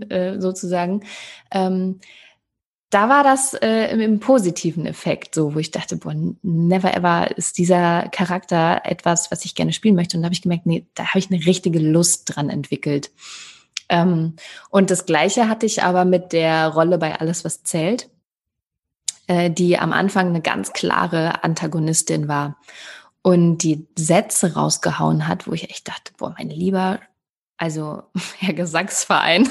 äh, 0.10 0.40
sozusagen. 0.40 1.04
Ähm, 1.52 2.00
da 2.90 3.10
war 3.10 3.24
das 3.24 3.54
äh, 3.56 3.92
im, 3.92 4.00
im, 4.00 4.20
positiven 4.20 4.86
Effekt 4.86 5.36
so, 5.36 5.54
wo 5.54 5.60
ich 5.60 5.72
dachte, 5.72 5.98
boah, 5.98 6.16
never 6.42 6.96
ever 6.96 7.38
ist 7.38 7.58
dieser 7.58 8.08
Charakter 8.10 8.82
etwas, 8.86 9.32
was 9.32 9.44
ich 9.46 9.54
gerne 9.54 9.74
spielen 9.74 9.96
möchte. 9.96 10.16
Und 10.18 10.24
da 10.24 10.28
habe 10.28 10.34
ich 10.34 10.42
gemerkt, 10.42 10.66
nee, 10.66 10.88
da 10.96 11.08
habe 11.08 11.20
ich 11.20 11.30
eine 11.30 11.46
richtige 11.46 11.80
Lust 11.80 12.36
dran 12.36 12.50
entwickelt. 12.50 13.12
Ähm, 13.90 14.38
und 14.70 14.92
das 14.92 15.06
Gleiche 15.06 15.50
hatte 15.50 15.66
ich 15.66 15.84
aber 15.84 16.06
mit 16.06 16.32
der 16.32 16.70
Rolle 16.70 16.98
bei 16.98 17.20
Alles, 17.20 17.44
was 17.44 17.64
zählt 17.64 18.10
äh, 19.30 19.52
die 19.52 19.78
am 19.78 19.94
Anfang 19.94 20.30
eine 20.30 20.42
ganz 20.42 20.74
klare 20.74 21.44
Antagonistin 21.44 22.28
war 22.28 22.58
und 23.22 23.60
die 23.60 23.88
Sätze 23.96 24.56
rausgehauen 24.56 25.28
hat, 25.28 25.48
wo 25.48 25.54
ich 25.54 25.70
echt 25.70 25.88
dachte, 25.88 26.14
boah, 26.18 26.34
mein 26.36 26.50
lieber, 26.50 27.00
also 27.56 28.02
Herr 28.40 28.56
Gesangsverein, 28.56 29.48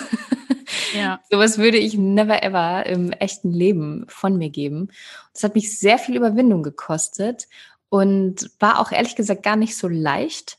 ja. 0.96 1.20
sowas 1.30 1.58
würde 1.58 1.78
ich 1.78 1.96
never 1.96 2.42
ever 2.42 2.86
im 2.86 3.12
echten 3.12 3.52
Leben 3.52 4.04
von 4.08 4.36
mir 4.36 4.50
geben. 4.50 4.88
Das 5.32 5.44
hat 5.44 5.54
mich 5.54 5.78
sehr 5.78 5.98
viel 5.98 6.16
Überwindung 6.16 6.64
gekostet 6.64 7.46
und 7.88 8.50
war 8.58 8.80
auch 8.80 8.90
ehrlich 8.90 9.14
gesagt 9.14 9.44
gar 9.44 9.56
nicht 9.56 9.76
so 9.76 9.86
leicht. 9.86 10.57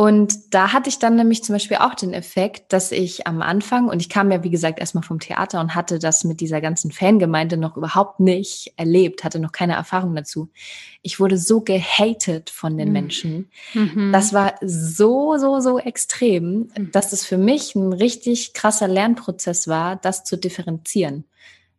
Und 0.00 0.54
da 0.54 0.72
hatte 0.72 0.88
ich 0.88 0.98
dann 0.98 1.16
nämlich 1.16 1.44
zum 1.44 1.54
Beispiel 1.54 1.76
auch 1.76 1.94
den 1.94 2.14
Effekt, 2.14 2.72
dass 2.72 2.90
ich 2.90 3.26
am 3.26 3.42
Anfang, 3.42 3.86
und 3.86 4.00
ich 4.00 4.08
kam 4.08 4.32
ja 4.32 4.42
wie 4.42 4.48
gesagt 4.48 4.78
erstmal 4.78 5.04
vom 5.04 5.20
Theater 5.20 5.60
und 5.60 5.74
hatte 5.74 5.98
das 5.98 6.24
mit 6.24 6.40
dieser 6.40 6.62
ganzen 6.62 6.90
Fangemeinde 6.90 7.58
noch 7.58 7.76
überhaupt 7.76 8.18
nicht 8.18 8.72
erlebt, 8.78 9.24
hatte 9.24 9.38
noch 9.38 9.52
keine 9.52 9.74
Erfahrung 9.74 10.16
dazu. 10.16 10.48
Ich 11.02 11.20
wurde 11.20 11.36
so 11.36 11.60
gehatet 11.60 12.48
von 12.48 12.78
den 12.78 12.88
mhm. 12.88 12.92
Menschen. 12.94 13.50
Mhm. 13.74 14.10
Das 14.10 14.32
war 14.32 14.54
so, 14.62 15.36
so, 15.36 15.60
so 15.60 15.78
extrem, 15.78 16.70
mhm. 16.74 16.90
dass 16.92 17.12
es 17.12 17.26
für 17.26 17.36
mich 17.36 17.74
ein 17.74 17.92
richtig 17.92 18.54
krasser 18.54 18.88
Lernprozess 18.88 19.68
war, 19.68 19.96
das 19.96 20.24
zu 20.24 20.38
differenzieren. 20.38 21.24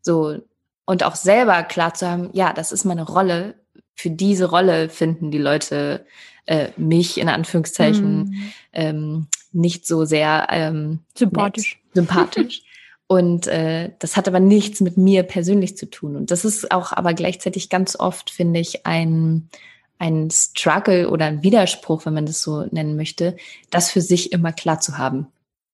So, 0.04 0.38
und 0.86 1.04
auch 1.04 1.16
selber 1.16 1.64
klar 1.64 1.96
zu 1.96 2.08
haben, 2.08 2.30
ja, 2.34 2.54
das 2.54 2.72
ist 2.72 2.86
meine 2.86 3.02
Rolle, 3.02 3.56
für 3.96 4.12
diese 4.12 4.46
Rolle 4.46 4.90
finden 4.90 5.32
die 5.32 5.40
Leute 5.40 6.06
äh, 6.46 6.70
mich 6.78 7.20
in 7.20 7.30
Anführungszeichen 7.30 8.24
mm. 8.24 8.54
ähm, 8.74 9.28
nicht 9.52 9.86
so 9.86 10.06
sehr 10.06 10.48
ähm, 10.50 11.00
sympathisch. 11.16 11.80
Nett, 11.84 11.96
sympathisch. 11.96 12.64
Und 13.08 13.48
äh, 13.48 13.92
das 14.00 14.16
hat 14.16 14.30
aber 14.30 14.40
nichts 14.40 14.80
mit 14.80 14.96
mir 14.96 15.24
persönlich 15.24 15.76
zu 15.76 15.90
tun. 15.90 16.16
Und 16.16 16.32
das 16.32 16.46
ist 16.46 16.72
auch 16.72 16.94
aber 16.94 17.14
gleichzeitig 17.14 17.70
ganz 17.70 17.98
oft, 18.00 18.30
finde 18.30 18.62
ich, 18.62 18.86
ein, 18.86 19.50
ein 20.00 20.30
Struggle 20.32 21.10
oder 21.10 21.26
ein 21.26 21.44
Widerspruch, 21.44 22.06
wenn 22.06 22.14
man 22.14 22.26
das 22.26 22.42
so 22.42 22.66
nennen 22.72 22.96
möchte, 22.96 23.36
das 23.70 23.92
für 23.92 24.00
sich 24.00 24.32
immer 24.32 24.54
klar 24.54 24.80
zu 24.80 24.98
haben. 24.98 25.28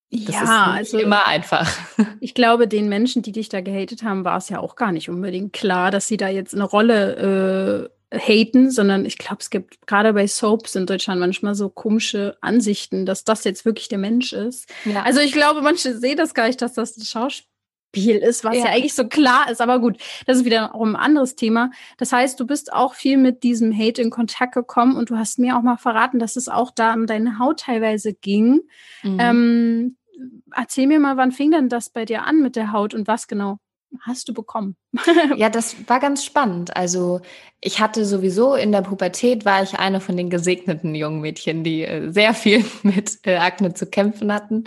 Das 0.10 0.34
ja, 0.34 0.71
also 0.71 0.97
immer 0.97 1.27
einfach. 1.27 1.71
Ich 2.19 2.34
glaube, 2.34 2.67
den 2.67 2.89
Menschen, 2.89 3.21
die 3.21 3.32
dich 3.32 3.49
da 3.49 3.62
gehatet 3.62 4.01
haben, 4.01 4.25
war 4.25 4.38
es 4.38 4.49
ja 4.49 4.60
auch 4.60 4.75
gar 4.75 4.91
nicht 4.91 5.08
unbedingt 5.08 5.53
klar, 5.53 5.91
dass 5.91 6.08
sie 6.08 6.17
da 6.17 6.30
jetzt 6.30 6.56
eine 6.56 6.63
Rolle 6.63 7.89
äh, 7.91 7.96
haten, 8.13 8.72
sondern 8.72 9.06
ich 9.06 9.17
glaube, 9.17 9.38
es 9.41 9.50
gibt 9.50 9.86
gerade 9.86 10.13
bei 10.13 10.28
Soaps 10.28 10.76
in 10.76 10.86
Deutschland 10.86 11.20
manchmal 11.20 11.56
so 11.56 11.70
komische 11.70 12.38
Ansichten, 12.41 13.06
dass 13.06 13.24
das 13.24 13.43
jetzt 13.43 13.65
wirklich 13.65 13.89
der 13.89 13.98
Mensch 13.98 14.34
ist. 14.34 14.70
Ja. 14.86 15.04
Also 15.04 15.20
ich 15.20 15.34
glaube, 15.34 15.62
manche 15.62 15.98
sehen 15.98 16.17
das 16.17 16.34
gar 16.34 16.48
nicht, 16.48 16.62
dass 16.62 16.74
das 16.74 16.96
ein 16.96 17.04
Schauspiel 17.04 18.17
ist, 18.17 18.46
was 18.46 18.56
ja. 18.56 18.65
ja. 18.65 18.72
eigentlich 18.72 18.93
so 18.93 19.08
klar 19.08 19.52
ist. 19.52 19.60
Aber 19.60 19.80
gut, 19.80 19.98
das 20.26 20.38
ist 20.38 20.46
wieder 20.46 20.74
auch 20.74 20.86
ein 20.86 20.96
anderes 20.96 21.36
Thema. 21.36 21.72
Das 21.98 22.13
heißt, 22.13 22.39
du 22.39 22.48
bist 22.48 22.72
auch 22.72 22.93
viel 22.93 23.17
mit 23.17 23.43
diesem 23.43 23.78
Hate 23.78 24.02
in 24.02 24.10
Kontakt 24.10 24.54
gekommen 24.54 24.96
und 24.96 25.10
du 25.10 25.17
hast 25.17 25.38
mir 25.38 25.58
auch 25.58 25.62
mal 25.62 25.78
verraten, 25.78 26.20
dass 26.20 26.38
es 26.38 26.48
auch 26.48 26.72
da 26.72 26.93
um 26.93 27.08
deine 27.08 27.39
Haut 27.39 27.60
teilweise 27.62 28.13
ging. 28.13 28.62
Mhm. 29.04 29.17
Ähm, 29.20 29.98
erzähl 30.56 30.88
mir 30.88 31.00
mal, 31.00 31.17
wann 31.17 31.34
fing 31.34 31.52
denn 31.52 31.67
das 31.67 31.89
bei 31.89 32.06
dir 32.06 32.24
an 32.24 32.41
mit 32.41 32.56
der 32.56 32.72
Haut 32.72 32.93
und 32.93 33.08
was 33.08 33.28
genau 33.28 33.60
hast 34.02 34.28
du 34.28 34.34
bekommen? 34.34 34.76
ja, 35.36 35.50
das 35.50 35.76
war 35.88 36.00
ganz 36.00 36.23
spannend. 36.23 36.76
Also 36.76 37.21
ich 37.62 37.80
hatte 37.80 38.06
sowieso 38.06 38.56
in 38.56 38.71
der 38.71 38.82
Pubertät, 38.82 39.45
war 39.45 39.63
ich 39.63 39.80
eine 39.80 40.00
von 40.00 40.17
den 40.17 40.30
gesegneten 40.30 40.95
jungen 40.95 41.21
Mädchen, 41.21 41.63
die 41.63 41.84
äh, 41.84 42.12
sehr 42.12 42.34
viel 42.34 42.63
mit 42.84 43.19
äh, 43.26 43.38
Akne 43.38 43.73
zu 43.73 43.86
kämpfen 43.86 44.34
hatten. 44.34 44.65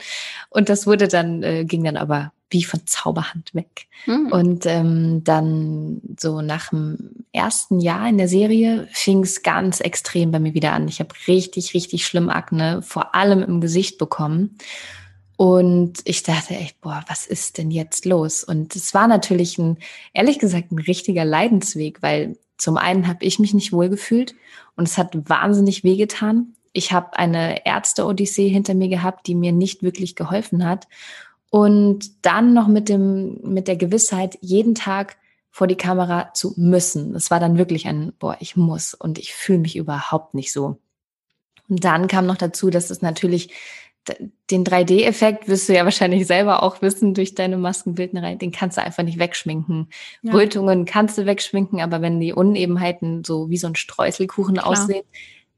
Und 0.48 0.68
das 0.68 0.87
wurde 0.87 1.09
dann, 1.09 1.42
äh, 1.42 1.64
ging 1.64 1.85
dann 1.85 1.96
aber 1.96 2.33
wie 2.50 2.64
von 2.64 2.85
Zauberhand 2.85 3.54
weg. 3.54 3.87
Mhm. 4.06 4.33
Und 4.33 4.66
ähm, 4.66 5.22
dann 5.22 6.00
so 6.18 6.42
nach 6.42 6.70
dem 6.70 7.24
ersten 7.33 7.78
Jahr 7.78 8.09
in 8.09 8.18
der 8.18 8.28
Serie 8.28 8.88
fing 8.92 9.22
es 9.22 9.42
ganz 9.42 9.80
extrem 9.80 10.33
bei 10.33 10.40
mir 10.40 10.52
wieder 10.52 10.72
an. 10.72 10.88
Ich 10.88 10.98
habe 10.98 11.14
richtig, 11.28 11.74
richtig 11.74 12.04
schlimm 12.04 12.28
Akne, 12.28 12.83
vor 12.83 13.14
allem 13.14 13.42
im 13.42 13.61
Gesicht 13.61 13.98
bekommen. 13.98 14.59
Und 15.40 16.03
ich 16.05 16.22
dachte 16.22 16.55
echt, 16.55 16.83
boah, 16.83 17.03
was 17.09 17.26
ist 17.26 17.57
denn 17.57 17.70
jetzt 17.70 18.05
los? 18.05 18.44
Und 18.44 18.76
es 18.76 18.92
war 18.92 19.09
natürlich 19.09 19.57
ein, 19.57 19.79
ehrlich 20.12 20.38
gesagt, 20.38 20.70
ein 20.70 20.79
richtiger 20.79 21.24
Leidensweg, 21.24 22.03
weil 22.03 22.37
zum 22.59 22.76
einen 22.76 23.09
habe 23.09 23.24
ich 23.24 23.38
mich 23.38 23.55
nicht 23.55 23.72
wohl 23.72 23.88
gefühlt 23.88 24.35
und 24.76 24.87
es 24.87 24.98
hat 24.98 25.16
wahnsinnig 25.31 25.83
wehgetan. 25.83 26.57
Ich 26.74 26.92
habe 26.92 27.16
eine 27.18 27.64
Ärzte-Odyssee 27.64 28.50
hinter 28.50 28.74
mir 28.74 28.88
gehabt, 28.88 29.26
die 29.26 29.35
mir 29.35 29.53
nicht 29.53 29.83
wirklich 29.83 30.14
geholfen 30.14 30.66
hat. 30.66 30.88
Und 31.48 32.11
dann 32.20 32.53
noch 32.53 32.68
mit 32.68 32.90
dem, 32.90 33.38
mit 33.42 33.66
der 33.66 33.76
Gewissheit, 33.76 34.37
jeden 34.42 34.74
Tag 34.74 35.16
vor 35.50 35.66
die 35.66 35.74
Kamera 35.74 36.35
zu 36.35 36.53
müssen. 36.59 37.14
Es 37.14 37.31
war 37.31 37.40
dann 37.40 37.57
wirklich 37.57 37.87
ein, 37.87 38.12
boah, 38.18 38.37
ich 38.40 38.57
muss 38.57 38.92
und 38.92 39.18
ich 39.18 39.33
fühle 39.33 39.61
mich 39.61 39.76
überhaupt 39.76 40.35
nicht 40.35 40.53
so. 40.53 40.76
Und 41.70 41.83
dann 41.83 42.09
kam 42.09 42.26
noch 42.26 42.37
dazu, 42.37 42.68
dass 42.68 42.90
es 42.90 43.00
natürlich 43.00 43.55
den 44.50 44.64
3D-Effekt 44.64 45.48
wirst 45.48 45.68
du 45.68 45.74
ja 45.74 45.84
wahrscheinlich 45.84 46.26
selber 46.26 46.62
auch 46.62 46.82
wissen 46.82 47.14
durch 47.14 47.34
deine 47.34 47.56
Maskenbildnerei, 47.56 48.34
den 48.34 48.50
kannst 48.50 48.78
du 48.78 48.82
einfach 48.82 49.02
nicht 49.02 49.18
wegschminken. 49.18 49.88
Ja. 50.22 50.32
Rötungen 50.32 50.84
kannst 50.84 51.18
du 51.18 51.26
wegschminken, 51.26 51.80
aber 51.80 52.00
wenn 52.02 52.18
die 52.18 52.32
Unebenheiten 52.32 53.24
so 53.24 53.50
wie 53.50 53.58
so 53.58 53.66
ein 53.66 53.76
Streuselkuchen 53.76 54.54
Klar. 54.54 54.66
aussehen, 54.66 55.04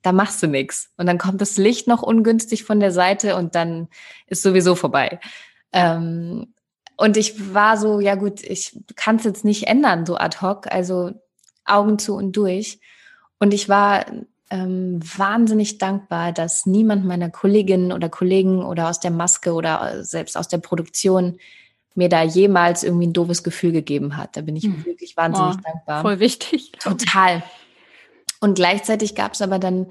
da 0.03 0.13
machst 0.13 0.43
du 0.43 0.49
nichts. 0.49 0.91
Und 0.97 1.07
dann 1.07 1.19
kommt 1.19 1.41
das 1.41 1.57
Licht 1.57 1.87
noch 1.87 2.03
ungünstig 2.03 2.65
von 2.65 2.81
der 2.81 2.93
Seite 2.93 3.37
und 3.37 3.55
dann 3.55 3.89
ist 4.27 4.43
sowieso 4.43 4.75
vorbei. 4.75 5.21
Ähm, 5.73 6.53
und 6.97 7.17
ich 7.17 7.55
war 7.55 7.77
so, 7.77 8.01
ja 8.01 8.17
gut, 8.17 8.43
ich 8.43 8.79
kann 8.97 9.17
es 9.17 9.25
jetzt 9.25 9.45
nicht 9.45 9.69
ändern, 9.69 10.05
so 10.05 10.17
ad 10.17 10.39
hoc, 10.43 10.67
also 10.71 11.13
Augen 11.65 11.99
zu 11.99 12.15
und 12.15 12.37
durch. 12.37 12.81
Und 13.39 13.55
ich 13.55 13.69
war 13.69 14.07
ähm, 14.53 15.01
wahnsinnig 15.17 15.79
dankbar, 15.79 16.31
dass 16.33 16.67
niemand 16.67 17.07
meiner 17.07 17.31
Kolleginnen 17.31 17.91
oder 17.91 18.11
Kollegen 18.11 18.63
oder 18.63 18.91
aus 18.91 19.01
der 19.01 19.11
Maske 19.11 19.55
oder 19.55 20.05
selbst 20.05 20.37
aus 20.37 20.47
der 20.47 20.59
Produktion 20.59 21.39
mir 21.95 22.11
da 22.11 22.23
jemals 22.23 22.85
irgendwie 22.85 23.07
ein 23.07 23.13
doofes 23.15 23.43
Gefühl 23.43 23.73
gegeben 23.73 24.19
hat. 24.19 24.37
Da 24.37 24.43
bin 24.43 24.55
ich 24.55 24.65
mhm. 24.65 24.85
wirklich 24.85 25.17
wahnsinnig 25.17 25.57
oh, 25.57 25.61
dankbar. 25.65 26.03
Voll 26.03 26.21
wichtig. 26.21 26.73
Total. 26.81 27.43
Und 28.41 28.55
gleichzeitig 28.55 29.15
gab 29.15 29.33
es 29.33 29.41
aber 29.41 29.59
dann 29.59 29.87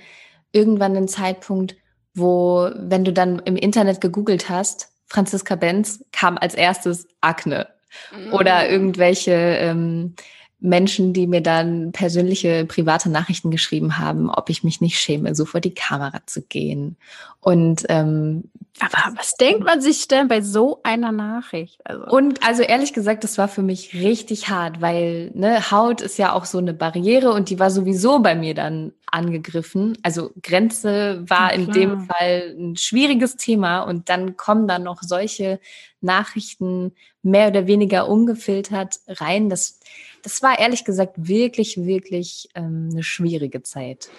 irgendwann 0.51 0.95
einen 0.95 1.07
Zeitpunkt, 1.07 1.75
wo, 2.13 2.69
wenn 2.75 3.03
du 3.03 3.11
dann 3.11 3.39
im 3.39 3.55
Internet 3.55 3.99
gegoogelt 3.99 4.47
hast, 4.49 4.89
Franziska 5.07 5.55
Benz 5.55 6.05
kam 6.11 6.37
als 6.37 6.53
erstes 6.53 7.07
Akne 7.19 7.67
mhm. 8.15 8.33
oder 8.33 8.69
irgendwelche 8.69 9.31
ähm, 9.31 10.15
Menschen, 10.61 11.11
die 11.11 11.25
mir 11.25 11.41
dann 11.41 11.91
persönliche 11.91 12.65
private 12.65 13.09
Nachrichten 13.09 13.49
geschrieben 13.49 13.97
haben, 13.97 14.29
ob 14.29 14.49
ich 14.49 14.63
mich 14.63 14.79
nicht 14.79 14.99
schäme, 14.99 15.33
so 15.33 15.45
vor 15.45 15.59
die 15.59 15.73
Kamera 15.73 16.21
zu 16.27 16.43
gehen. 16.43 16.97
Und 17.39 17.85
ähm, 17.89 18.43
aber 18.79 19.15
was 19.17 19.35
denkt 19.35 19.63
man 19.63 19.81
sich 19.81 20.07
denn 20.07 20.27
bei 20.27 20.41
so 20.41 20.79
einer 20.83 21.11
Nachricht? 21.11 21.81
Also. 21.83 22.05
Und 22.05 22.43
also 22.47 22.63
ehrlich 22.63 22.93
gesagt, 22.93 23.23
das 23.23 23.37
war 23.37 23.47
für 23.47 23.61
mich 23.61 23.93
richtig 23.93 24.49
hart, 24.49 24.81
weil 24.81 25.31
ne, 25.33 25.71
Haut 25.71 26.01
ist 26.01 26.17
ja 26.17 26.33
auch 26.33 26.45
so 26.45 26.59
eine 26.59 26.73
Barriere 26.73 27.31
und 27.31 27.49
die 27.49 27.59
war 27.59 27.69
sowieso 27.69 28.19
bei 28.19 28.33
mir 28.33 28.53
dann 28.53 28.93
angegriffen. 29.11 29.97
Also 30.03 30.31
Grenze 30.41 31.23
war 31.27 31.53
in 31.53 31.71
dem 31.71 32.01
Fall 32.01 32.55
ein 32.57 32.75
schwieriges 32.75 33.35
Thema 33.35 33.81
und 33.81 34.09
dann 34.09 34.37
kommen 34.37 34.67
dann 34.67 34.83
noch 34.83 35.03
solche 35.03 35.59
Nachrichten 35.99 36.93
mehr 37.21 37.49
oder 37.49 37.67
weniger 37.67 38.07
ungefiltert 38.07 38.99
rein. 39.07 39.49
Das 39.49 39.79
das 40.23 40.41
war 40.41 40.59
ehrlich 40.59 40.85
gesagt 40.85 41.13
wirklich, 41.15 41.77
wirklich 41.77 42.49
ähm, 42.55 42.89
eine 42.91 43.03
schwierige 43.03 43.63
Zeit. 43.63 44.09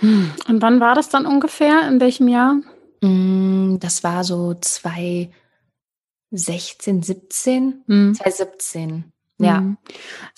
Und 0.00 0.34
wann 0.48 0.80
war 0.80 0.94
das 0.94 1.08
dann 1.08 1.26
ungefähr? 1.26 1.88
In 1.88 2.00
welchem 2.00 2.28
Jahr? 2.28 2.60
Mm, 3.00 3.78
das 3.78 4.04
war 4.04 4.24
so 4.24 4.54
2016, 4.54 7.02
17, 7.02 7.84
hm. 7.86 8.14
2017. 8.14 9.12
Ja. 9.38 9.58
Hm. 9.58 9.78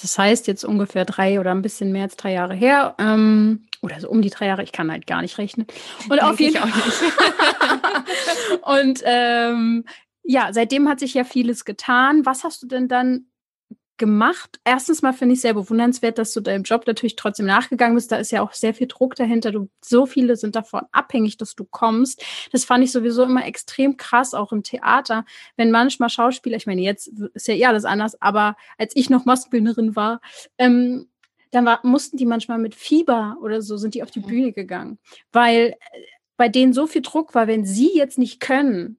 Das 0.01 0.19
heißt 0.19 0.47
jetzt 0.47 0.65
ungefähr 0.65 1.05
drei 1.05 1.41
oder 1.41 1.53
ein 1.53 1.63
bisschen 1.63 1.93
mehr 1.93 2.05
als 2.05 2.17
drei 2.17 2.33
Jahre 2.33 2.55
her. 2.55 2.95
Ähm, 2.99 3.67
oder 3.83 4.01
so 4.01 4.09
um 4.09 4.23
die 4.23 4.31
drei 4.31 4.47
Jahre, 4.47 4.63
ich 4.63 4.73
kann 4.73 4.91
halt 4.91 5.07
gar 5.07 5.23
nicht 5.23 5.39
rechnen. 5.39 5.67
Und 6.09 6.23
auf 6.23 6.41
jeden 6.41 6.57
Fall. 6.57 6.73
Und 8.63 9.03
ähm, 9.05 9.85
ja, 10.23 10.53
seitdem 10.53 10.89
hat 10.89 11.01
sich 11.01 11.15
ja 11.15 11.25
vieles 11.25 11.65
getan. 11.65 12.27
Was 12.27 12.43
hast 12.43 12.63
du 12.63 12.67
denn 12.67 12.89
dann 12.89 13.27
gemacht. 13.99 14.61
Erstens 14.65 15.03
mal 15.03 15.13
finde 15.13 15.35
ich 15.35 15.41
sehr 15.41 15.55
bewundernswert, 15.55 16.19
dass 16.19 16.33
du 16.33 16.41
deinem 16.41 16.65
Job 16.65 16.87
natürlich 16.87 17.17
trotzdem 17.17 17.47
nachgegangen 17.47 17.95
bist. 17.95 18.13
Da 18.13 18.17
ist 18.17 18.31
ja 18.31 18.43
auch 18.43 18.53
sehr 18.53 18.75
viel 18.75 18.87
Druck 18.87 19.15
dahinter. 19.15 19.53
Du, 19.53 19.69
so 19.81 20.07
viele 20.07 20.37
sind 20.37 20.57
davon 20.57 20.83
abhängig, 20.93 21.37
dass 21.37 21.55
du 21.55 21.65
kommst. 21.65 22.23
Das 22.53 22.65
fand 22.65 22.85
ich 22.85 22.93
sowieso 22.93 23.25
immer 23.25 23.47
extrem 23.47 23.97
krass, 23.97 24.35
auch 24.35 24.53
im 24.53 24.63
Theater. 24.63 25.25
Wenn 25.57 25.71
manchmal 25.71 26.11
Schauspieler, 26.11 26.57
ich 26.57 26.67
meine, 26.67 26.83
jetzt 26.83 27.09
ist 27.35 27.49
ja 27.49 27.55
eh 27.55 27.67
alles 27.67 27.85
anders, 27.85 28.21
aber 28.21 28.57
als 28.79 28.95
ich 28.95 29.11
noch 29.11 29.25
Maskenbildnerin 29.25 29.97
war, 29.97 30.21
ähm, 30.59 31.09
dann 31.51 31.65
war, 31.65 31.81
mussten 31.83 32.17
die 32.17 32.27
manchmal 32.27 32.59
mit 32.59 32.75
Fieber 32.75 33.39
oder 33.41 33.63
so, 33.63 33.77
sind 33.77 33.95
die 33.95 34.03
auf 34.03 34.11
die 34.11 34.21
mhm. 34.21 34.27
Bühne 34.27 34.53
gegangen. 34.53 34.99
Weil 35.33 35.75
äh, 35.93 36.01
bei 36.37 36.49
denen 36.49 36.73
so 36.73 36.87
viel 36.87 37.03
Druck 37.03 37.35
war, 37.35 37.47
wenn 37.47 37.65
sie 37.65 37.97
jetzt 37.97 38.19
nicht 38.19 38.41
können, 38.41 38.99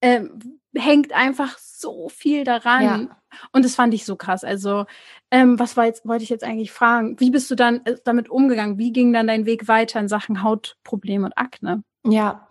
ähm, 0.00 0.60
hängt 0.74 1.12
einfach 1.12 1.58
so 1.58 2.08
viel 2.08 2.44
daran. 2.44 2.82
Ja. 2.82 3.16
Und 3.52 3.64
das 3.64 3.74
fand 3.74 3.94
ich 3.94 4.04
so 4.04 4.16
krass. 4.16 4.44
Also, 4.44 4.86
ähm, 5.30 5.58
was 5.58 5.76
war 5.76 5.86
jetzt, 5.86 6.06
wollte 6.06 6.24
ich 6.24 6.30
jetzt 6.30 6.44
eigentlich 6.44 6.72
fragen? 6.72 7.18
Wie 7.20 7.30
bist 7.30 7.50
du 7.50 7.54
dann 7.54 7.84
äh, 7.84 7.96
damit 8.04 8.30
umgegangen? 8.30 8.78
Wie 8.78 8.92
ging 8.92 9.12
dann 9.12 9.26
dein 9.26 9.46
Weg 9.46 9.68
weiter 9.68 10.00
in 10.00 10.08
Sachen 10.08 10.42
Hautprobleme 10.42 11.26
und 11.26 11.36
Akne? 11.36 11.82
Ja, 12.04 12.48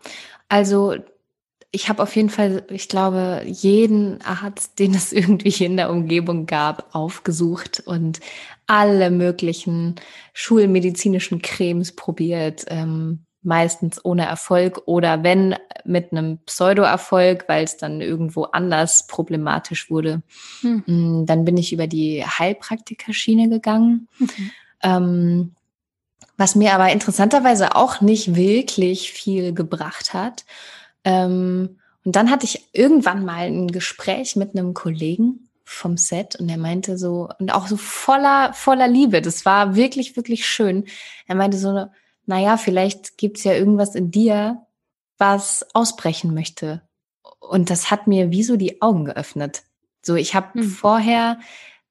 also 0.49 0.95
ich 1.71 1.89
habe 1.89 2.01
auf 2.03 2.15
jeden 2.15 2.29
Fall, 2.29 2.65
ich 2.69 2.87
glaube, 2.87 3.41
jeden 3.45 4.21
Arzt, 4.21 4.79
den 4.79 4.93
es 4.93 5.11
irgendwie 5.13 5.65
in 5.65 5.77
der 5.77 5.91
Umgebung 5.91 6.45
gab, 6.45 6.95
aufgesucht 6.95 7.83
und 7.85 8.19
alle 8.67 9.11
möglichen 9.11 9.95
schulmedizinischen 10.33 11.41
Cremes 11.41 11.95
probiert. 11.95 12.65
Ähm, 12.67 13.23
meistens 13.43 14.03
ohne 14.03 14.25
Erfolg 14.25 14.81
oder 14.85 15.23
wenn 15.23 15.55
mit 15.85 16.11
einem 16.11 16.39
Pseudo-Erfolg, 16.39 17.45
weil 17.47 17.63
es 17.63 17.77
dann 17.77 18.01
irgendwo 18.01 18.43
anders 18.43 19.07
problematisch 19.07 19.89
wurde. 19.89 20.21
Hm. 20.61 20.83
Mm, 20.85 21.25
dann 21.25 21.45
bin 21.45 21.57
ich 21.57 21.71
über 21.71 21.87
die 21.87 22.25
Heilpraktikerschiene 22.25 23.49
gegangen. 23.49 24.07
Mhm. 24.19 24.51
Ähm, 24.83 25.55
was 26.37 26.55
mir 26.55 26.73
aber 26.73 26.91
interessanterweise 26.91 27.75
auch 27.75 28.01
nicht 28.01 28.35
wirklich 28.35 29.11
viel 29.11 29.53
gebracht 29.53 30.13
hat. 30.13 30.45
Ähm, 31.03 31.79
und 32.03 32.15
dann 32.15 32.29
hatte 32.29 32.45
ich 32.45 32.69
irgendwann 32.73 33.25
mal 33.25 33.47
ein 33.47 33.67
Gespräch 33.67 34.35
mit 34.35 34.55
einem 34.55 34.73
Kollegen 34.73 35.49
vom 35.65 35.97
Set 35.97 36.37
und 36.37 36.47
er 36.47 36.57
meinte 36.57 36.97
so, 36.97 37.27
und 37.39 37.53
auch 37.53 37.67
so 37.67 37.75
voller, 37.75 38.53
voller 38.53 38.87
Liebe, 38.87 39.21
das 39.21 39.45
war 39.45 39.75
wirklich, 39.75 40.15
wirklich 40.15 40.47
schön. 40.47 40.85
Er 41.27 41.35
meinte 41.35 41.57
so, 41.57 41.87
naja, 42.27 42.57
vielleicht 42.57 43.17
gibt's 43.17 43.43
ja 43.43 43.53
irgendwas 43.53 43.95
in 43.95 44.11
dir, 44.11 44.65
was 45.17 45.65
ausbrechen 45.73 46.33
möchte. 46.33 46.83
Und 47.39 47.69
das 47.69 47.89
hat 47.89 48.05
mir 48.05 48.29
wie 48.29 48.43
so 48.43 48.57
die 48.57 48.81
Augen 48.81 49.05
geöffnet. 49.05 49.63
So, 50.01 50.15
ich 50.15 50.35
habe 50.35 50.59
mhm. 50.59 50.63
vorher 50.63 51.39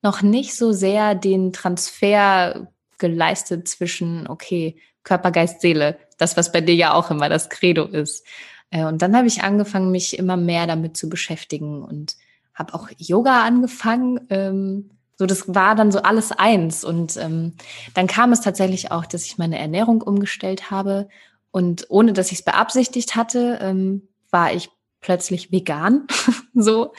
noch 0.03 0.23
nicht 0.23 0.55
so 0.55 0.73
sehr 0.73 1.15
den 1.15 1.53
Transfer 1.53 2.69
geleistet 2.99 3.67
zwischen, 3.67 4.29
okay, 4.29 4.77
Körper, 5.03 5.31
Geist, 5.31 5.61
Seele, 5.61 5.99
das, 6.19 6.37
was 6.37 6.53
bei 6.53 6.61
dir 6.61 6.75
ja 6.75 6.95
auch 6.95 7.11
immer 7.11 7.29
das 7.29 7.49
Credo 7.49 7.85
ist. 7.85 8.25
Äh, 8.71 8.85
und 8.85 9.03
dann 9.03 9.17
habe 9.17 9.27
ich 9.27 9.43
angefangen, 9.43 9.91
mich 9.91 10.19
immer 10.19 10.37
mehr 10.37 10.67
damit 10.67 10.97
zu 10.97 11.09
beschäftigen 11.09 11.83
und 11.83 12.17
habe 12.55 12.75
auch 12.75 12.89
Yoga 12.99 13.45
angefangen. 13.45 14.21
Ähm, 14.31 14.91
so, 15.17 15.27
das 15.27 15.55
war 15.55 15.75
dann 15.75 15.91
so 15.91 16.01
alles 16.03 16.33
eins. 16.33 16.85
Und 16.85 17.17
ähm, 17.17 17.55
dann 17.95 18.07
kam 18.07 18.33
es 18.33 18.43
tatsächlich 18.43 18.93
auch, 18.93 19.07
dass 19.07 19.25
ich 19.25 19.39
meine 19.39 19.59
Ernährung 19.59 20.03
umgestellt 20.03 20.71
habe. 20.71 21.09
Und 21.51 21.87
ohne 21.89 22.13
dass 22.13 22.33
ich 22.33 22.39
es 22.41 22.45
beabsichtigt 22.45 23.17
hatte, 23.17 23.59
ähm, 23.63 24.09
war 24.31 24.53
ich 24.53 24.69
plötzlich 25.01 25.51
vegan. 25.51 26.07
so. 26.55 26.93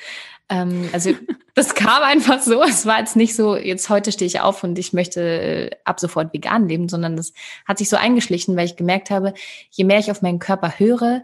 Ähm, 0.50 0.90
also 0.94 1.12
das 1.54 1.76
kam 1.76 2.02
einfach 2.04 2.42
so. 2.42 2.64
Es 2.64 2.86
war 2.86 3.00
jetzt 3.00 3.16
nicht 3.16 3.36
so, 3.36 3.56
jetzt 3.56 3.90
heute 3.90 4.12
stehe 4.12 4.28
ich 4.28 4.40
auf 4.40 4.64
und 4.64 4.80
ich 4.80 4.94
möchte 4.94 5.22
äh, 5.22 5.70
ab 5.84 6.00
sofort 6.00 6.34
vegan 6.34 6.68
leben, 6.68 6.90
sondern 6.90 7.18
das 7.18 7.34
hat 7.68 7.78
sich 7.78 7.90
so 7.90 7.98
eingeschlichen, 7.98 8.56
weil 8.56 8.66
ich 8.66 8.78
gemerkt 8.78 9.12
habe, 9.12 9.34
je 9.70 9.84
mehr 9.84 10.00
ich 10.00 10.10
auf 10.10 10.22
meinen 10.24 10.40
Körper 10.40 10.80
höre, 10.80 11.24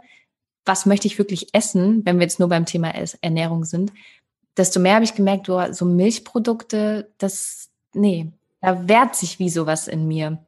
was 0.65 0.85
möchte 0.85 1.07
ich 1.07 1.17
wirklich 1.17 1.53
essen, 1.53 2.05
wenn 2.05 2.17
wir 2.17 2.23
jetzt 2.23 2.39
nur 2.39 2.49
beim 2.49 2.65
Thema 2.65 2.93
Ernährung 3.21 3.65
sind, 3.65 3.91
desto 4.57 4.79
mehr 4.79 4.95
habe 4.95 5.05
ich 5.05 5.15
gemerkt, 5.15 5.47
so 5.71 5.85
Milchprodukte, 5.85 7.11
das, 7.17 7.69
nee, 7.93 8.31
da 8.61 8.87
wehrt 8.87 9.15
sich 9.15 9.39
wie 9.39 9.49
sowas 9.49 9.87
in 9.87 10.07
mir. 10.07 10.45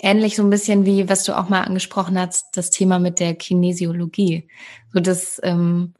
Ähnlich 0.00 0.36
so 0.36 0.42
ein 0.42 0.50
bisschen 0.50 0.84
wie, 0.84 1.08
was 1.08 1.24
du 1.24 1.36
auch 1.36 1.48
mal 1.48 1.62
angesprochen 1.62 2.18
hast, 2.18 2.56
das 2.56 2.70
Thema 2.70 2.98
mit 2.98 3.20
der 3.20 3.34
Kinesiologie. 3.34 4.48
So 4.92 5.00
das, 5.00 5.40
ähm, 5.42 5.94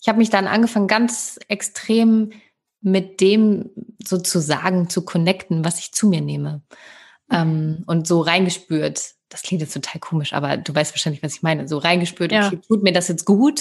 ich 0.00 0.08
habe 0.08 0.18
mich 0.18 0.30
dann 0.30 0.46
angefangen, 0.46 0.86
ganz 0.86 1.38
extrem 1.48 2.30
mit 2.80 3.20
dem 3.20 3.70
sozusagen 4.02 4.88
zu 4.88 5.04
connecten, 5.04 5.64
was 5.64 5.78
ich 5.78 5.92
zu 5.92 6.08
mir 6.08 6.20
nehme. 6.20 6.62
Ähm, 7.30 7.84
und 7.86 8.06
so 8.06 8.20
reingespürt. 8.20 9.14
Das 9.28 9.42
klingt 9.42 9.62
jetzt 9.62 9.74
total 9.74 10.00
komisch, 10.00 10.32
aber 10.32 10.56
du 10.56 10.74
weißt 10.74 10.92
wahrscheinlich, 10.92 11.22
was 11.22 11.36
ich 11.36 11.42
meine. 11.42 11.68
So 11.68 11.78
reingespürt, 11.78 12.32
ja. 12.32 12.46
okay, 12.46 12.58
tut 12.66 12.82
mir 12.82 12.92
das 12.92 13.08
jetzt 13.08 13.24
gut? 13.24 13.60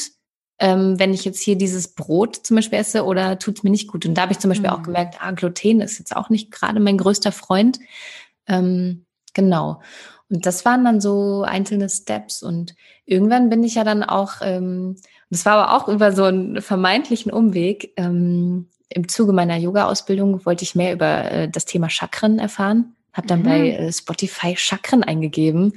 Ähm, 0.62 1.00
wenn 1.00 1.12
ich 1.12 1.26
jetzt 1.26 1.42
hier 1.42 1.58
dieses 1.58 1.96
Brot 1.96 2.36
zum 2.36 2.56
Beispiel 2.56 2.78
esse 2.78 3.04
oder 3.04 3.40
tut 3.40 3.58
es 3.58 3.64
mir 3.64 3.72
nicht 3.72 3.88
gut. 3.88 4.06
Und 4.06 4.14
da 4.14 4.22
habe 4.22 4.32
ich 4.32 4.40
zum 4.40 4.50
Beispiel 4.50 4.70
mhm. 4.70 4.76
auch 4.76 4.84
gemerkt, 4.84 5.16
ah, 5.20 5.32
Gluten 5.32 5.82
ist 5.82 5.98
jetzt 5.98 6.16
auch 6.16 6.30
nicht 6.30 6.52
gerade 6.52 6.80
mein 6.80 7.00
größter 7.00 7.32
Freund. 7.32 7.80
Ähm, 8.48 9.06
genau. 9.34 9.82
Und 10.30 10.46
das 10.46 10.64
waren 10.64 10.86
dann 10.86 11.02
so 11.02 11.42
einzelne 11.42 11.90
Steps. 11.90 12.44
Und 12.44 12.76
irgendwann 13.06 13.50
bin 13.50 13.64
ich 13.64 13.74
ja 13.74 13.84
dann 13.84 14.04
auch, 14.04 14.36
ähm, 14.42 14.98
das 15.32 15.48
war 15.48 15.54
aber 15.54 15.76
auch 15.76 15.88
über 15.88 16.12
so 16.12 16.26
einen 16.26 16.62
vermeintlichen 16.62 17.32
Umweg, 17.32 17.94
ähm, 17.98 18.68
im 18.94 19.08
Zuge 19.08 19.34
meiner 19.34 19.58
Yoga-Ausbildung 19.58 20.46
wollte 20.46 20.64
ich 20.64 20.76
mehr 20.76 20.94
über 20.94 21.32
äh, 21.32 21.50
das 21.50 21.66
Thema 21.66 21.90
Chakren 21.90 22.38
erfahren. 22.38 22.96
Habe 23.14 23.26
dann 23.26 23.40
mhm. 23.40 23.46
bei 23.46 23.72
äh, 23.72 23.92
Spotify 23.92 24.56
Chakren 24.56 25.04
eingegeben. 25.04 25.74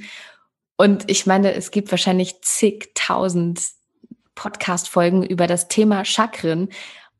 Und 0.77 1.09
ich 1.09 1.25
meine, 1.25 1.53
es 1.53 1.71
gibt 1.71 1.89
wahrscheinlich 1.89 2.41
zigtausend 2.41 3.61
Podcast-Folgen 4.35 5.23
über 5.23 5.47
das 5.47 5.67
Thema 5.67 6.05
Chakren 6.05 6.69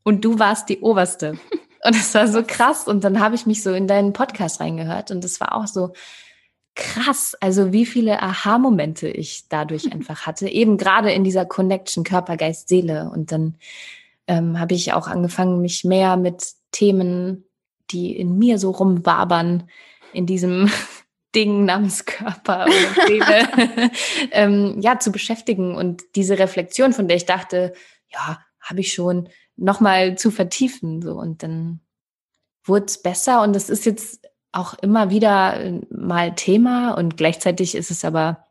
und 0.03 0.23
du 0.23 0.37
warst 0.37 0.69
die 0.69 0.81
oberste. 0.81 1.39
Und 1.83 1.95
es 1.95 2.13
war 2.15 2.27
so 2.27 2.43
krass. 2.43 2.87
Und 2.87 3.03
dann 3.03 3.19
habe 3.19 3.35
ich 3.35 3.45
mich 3.45 3.61
so 3.61 3.71
in 3.71 3.87
deinen 3.87 4.11
Podcast 4.11 4.59
reingehört 4.59 5.11
und 5.11 5.23
es 5.23 5.39
war 5.39 5.55
auch 5.55 5.67
so 5.67 5.93
krass. 6.75 7.35
Also 7.39 7.71
wie 7.71 7.85
viele 7.85 8.21
Aha-Momente 8.21 9.07
ich 9.07 9.47
dadurch 9.49 9.91
einfach 9.93 10.25
hatte. 10.25 10.47
Eben 10.47 10.77
gerade 10.77 11.11
in 11.11 11.23
dieser 11.23 11.45
Connection 11.45 12.03
Körper, 12.03 12.37
Geist, 12.37 12.69
Seele. 12.69 13.09
Und 13.13 13.31
dann 13.31 13.55
ähm, 14.27 14.59
habe 14.59 14.73
ich 14.73 14.93
auch 14.93 15.07
angefangen, 15.07 15.61
mich 15.61 15.83
mehr 15.83 16.17
mit 16.17 16.53
Themen, 16.71 17.45
die 17.91 18.15
in 18.17 18.37
mir 18.37 18.57
so 18.57 18.71
rumwabern, 18.71 19.69
in 20.11 20.25
diesem 20.25 20.71
Ding 21.35 21.65
namens 21.65 22.05
Körper 22.05 22.65
oder 22.65 23.07
Seele 23.07 23.91
ähm, 24.31 24.79
ja, 24.79 24.99
zu 24.99 25.11
beschäftigen 25.11 25.75
und 25.75 26.03
diese 26.15 26.39
Reflexion, 26.39 26.93
von 26.93 27.07
der 27.07 27.17
ich 27.17 27.25
dachte, 27.25 27.73
ja, 28.09 28.39
habe 28.61 28.79
ich 28.79 28.93
schon, 28.93 29.29
nochmal 29.57 30.17
zu 30.17 30.31
vertiefen. 30.31 31.01
So. 31.01 31.13
Und 31.13 31.43
dann 31.43 31.81
wurde 32.63 32.85
es 32.85 33.01
besser 33.01 33.41
und 33.41 33.53
das 33.53 33.69
ist 33.69 33.85
jetzt 33.85 34.27
auch 34.51 34.73
immer 34.75 35.09
wieder 35.09 35.59
äh, 35.59 35.81
mal 35.89 36.33
Thema 36.35 36.93
und 36.93 37.17
gleichzeitig 37.17 37.75
ist 37.75 37.91
es 37.91 38.05
aber 38.05 38.45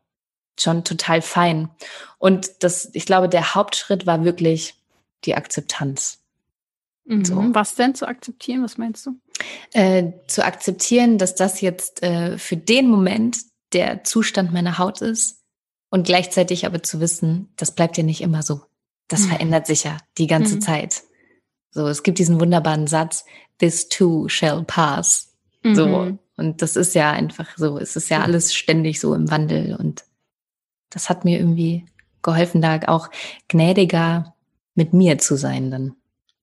schon 0.57 0.83
total 0.83 1.21
fein. 1.21 1.69
Und 2.17 2.63
das, 2.63 2.89
ich 2.93 3.05
glaube, 3.05 3.27
der 3.27 3.55
Hauptschritt 3.55 4.05
war 4.05 4.23
wirklich 4.23 4.75
die 5.25 5.35
Akzeptanz. 5.35 6.21
Mhm. 7.05 7.25
So. 7.25 7.35
Was 7.53 7.75
denn 7.75 7.95
zu 7.95 8.07
akzeptieren? 8.07 8.63
Was 8.63 8.77
meinst 8.77 9.05
du? 9.05 9.19
Äh, 9.73 10.11
zu 10.27 10.45
akzeptieren, 10.45 11.17
dass 11.17 11.35
das 11.35 11.61
jetzt 11.61 12.01
äh, 12.03 12.37
für 12.37 12.57
den 12.57 12.87
Moment 12.87 13.37
der 13.73 14.03
Zustand 14.03 14.53
meiner 14.53 14.77
Haut 14.77 15.01
ist 15.01 15.43
und 15.89 16.05
gleichzeitig 16.05 16.65
aber 16.65 16.81
zu 16.83 16.99
wissen, 16.99 17.49
das 17.57 17.71
bleibt 17.71 17.97
ja 17.97 18.03
nicht 18.03 18.21
immer 18.21 18.43
so. 18.43 18.61
Das 19.07 19.21
mhm. 19.21 19.29
verändert 19.29 19.67
sich 19.67 19.83
ja 19.83 19.97
die 20.17 20.27
ganze 20.27 20.55
mhm. 20.55 20.61
Zeit. 20.61 21.03
So, 21.71 21.87
es 21.87 22.03
gibt 22.03 22.19
diesen 22.19 22.39
wunderbaren 22.39 22.87
Satz, 22.87 23.25
this 23.59 23.89
too 23.89 24.29
shall 24.29 24.63
pass. 24.63 25.33
So. 25.63 25.87
Mhm. 25.87 26.19
Und 26.37 26.61
das 26.61 26.75
ist 26.75 26.95
ja 26.95 27.11
einfach 27.11 27.57
so. 27.57 27.77
Es 27.77 27.95
ist 27.95 28.09
ja 28.09 28.21
alles 28.21 28.53
ständig 28.53 28.99
so 28.99 29.13
im 29.15 29.31
Wandel 29.31 29.75
und 29.75 30.05
das 30.89 31.09
hat 31.09 31.25
mir 31.25 31.39
irgendwie 31.39 31.85
geholfen, 32.21 32.61
da 32.61 32.79
auch 32.87 33.09
gnädiger 33.47 34.35
mit 34.75 34.93
mir 34.93 35.17
zu 35.17 35.35
sein 35.37 35.71
dann. 35.71 35.95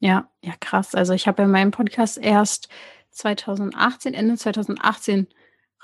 Ja, 0.03 0.29
ja, 0.43 0.53
krass. 0.59 0.97
Also 0.97 1.13
ich 1.13 1.29
habe 1.29 1.43
ja 1.43 1.49
meinen 1.49 1.71
Podcast 1.71 2.19
erst 2.19 2.69
2018, 3.13 4.15
Ende 4.15 4.37
2018 4.37 5.29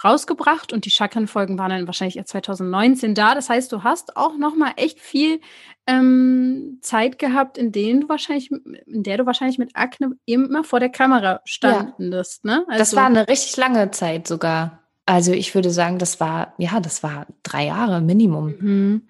rausgebracht 0.02 0.72
und 0.72 0.84
die 0.84 0.90
Chakrenfolgen 0.90 1.56
waren 1.56 1.70
dann 1.70 1.86
wahrscheinlich 1.86 2.16
erst 2.16 2.30
2019 2.30 3.14
da. 3.14 3.36
Das 3.36 3.48
heißt, 3.48 3.70
du 3.70 3.84
hast 3.84 4.16
auch 4.16 4.36
noch 4.36 4.56
mal 4.56 4.72
echt 4.74 4.98
viel 4.98 5.40
ähm, 5.86 6.78
Zeit 6.82 7.20
gehabt, 7.20 7.58
in 7.58 7.70
denen 7.70 8.02
du 8.02 8.08
wahrscheinlich, 8.08 8.50
in 8.50 9.04
der 9.04 9.18
du 9.18 9.26
wahrscheinlich 9.26 9.58
mit 9.58 9.76
Akne 9.76 10.16
immer 10.24 10.64
vor 10.64 10.80
der 10.80 10.90
Kamera 10.90 11.40
standest. 11.44 12.44
Ja. 12.44 12.50
Ne? 12.50 12.64
Also, 12.66 12.78
das 12.78 12.96
war 12.96 13.06
eine 13.06 13.28
richtig 13.28 13.56
lange 13.56 13.92
Zeit 13.92 14.26
sogar. 14.26 14.82
Also 15.06 15.30
ich 15.32 15.54
würde 15.54 15.70
sagen, 15.70 15.98
das 15.98 16.18
war 16.18 16.54
ja, 16.58 16.80
das 16.80 17.04
war 17.04 17.28
drei 17.44 17.66
Jahre 17.66 18.00
Minimum. 18.00 18.54
Mhm. 18.58 19.08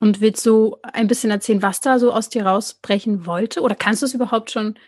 Und 0.00 0.20
willst 0.20 0.46
du 0.46 0.76
ein 0.82 1.08
bisschen 1.08 1.30
erzählen, 1.30 1.62
was 1.62 1.80
da 1.80 1.98
so 1.98 2.12
aus 2.12 2.28
dir 2.28 2.46
rausbrechen 2.46 3.26
wollte? 3.26 3.62
Oder 3.62 3.74
kannst 3.74 4.02
du 4.02 4.06
es 4.06 4.14
überhaupt 4.14 4.50
schon 4.50 4.78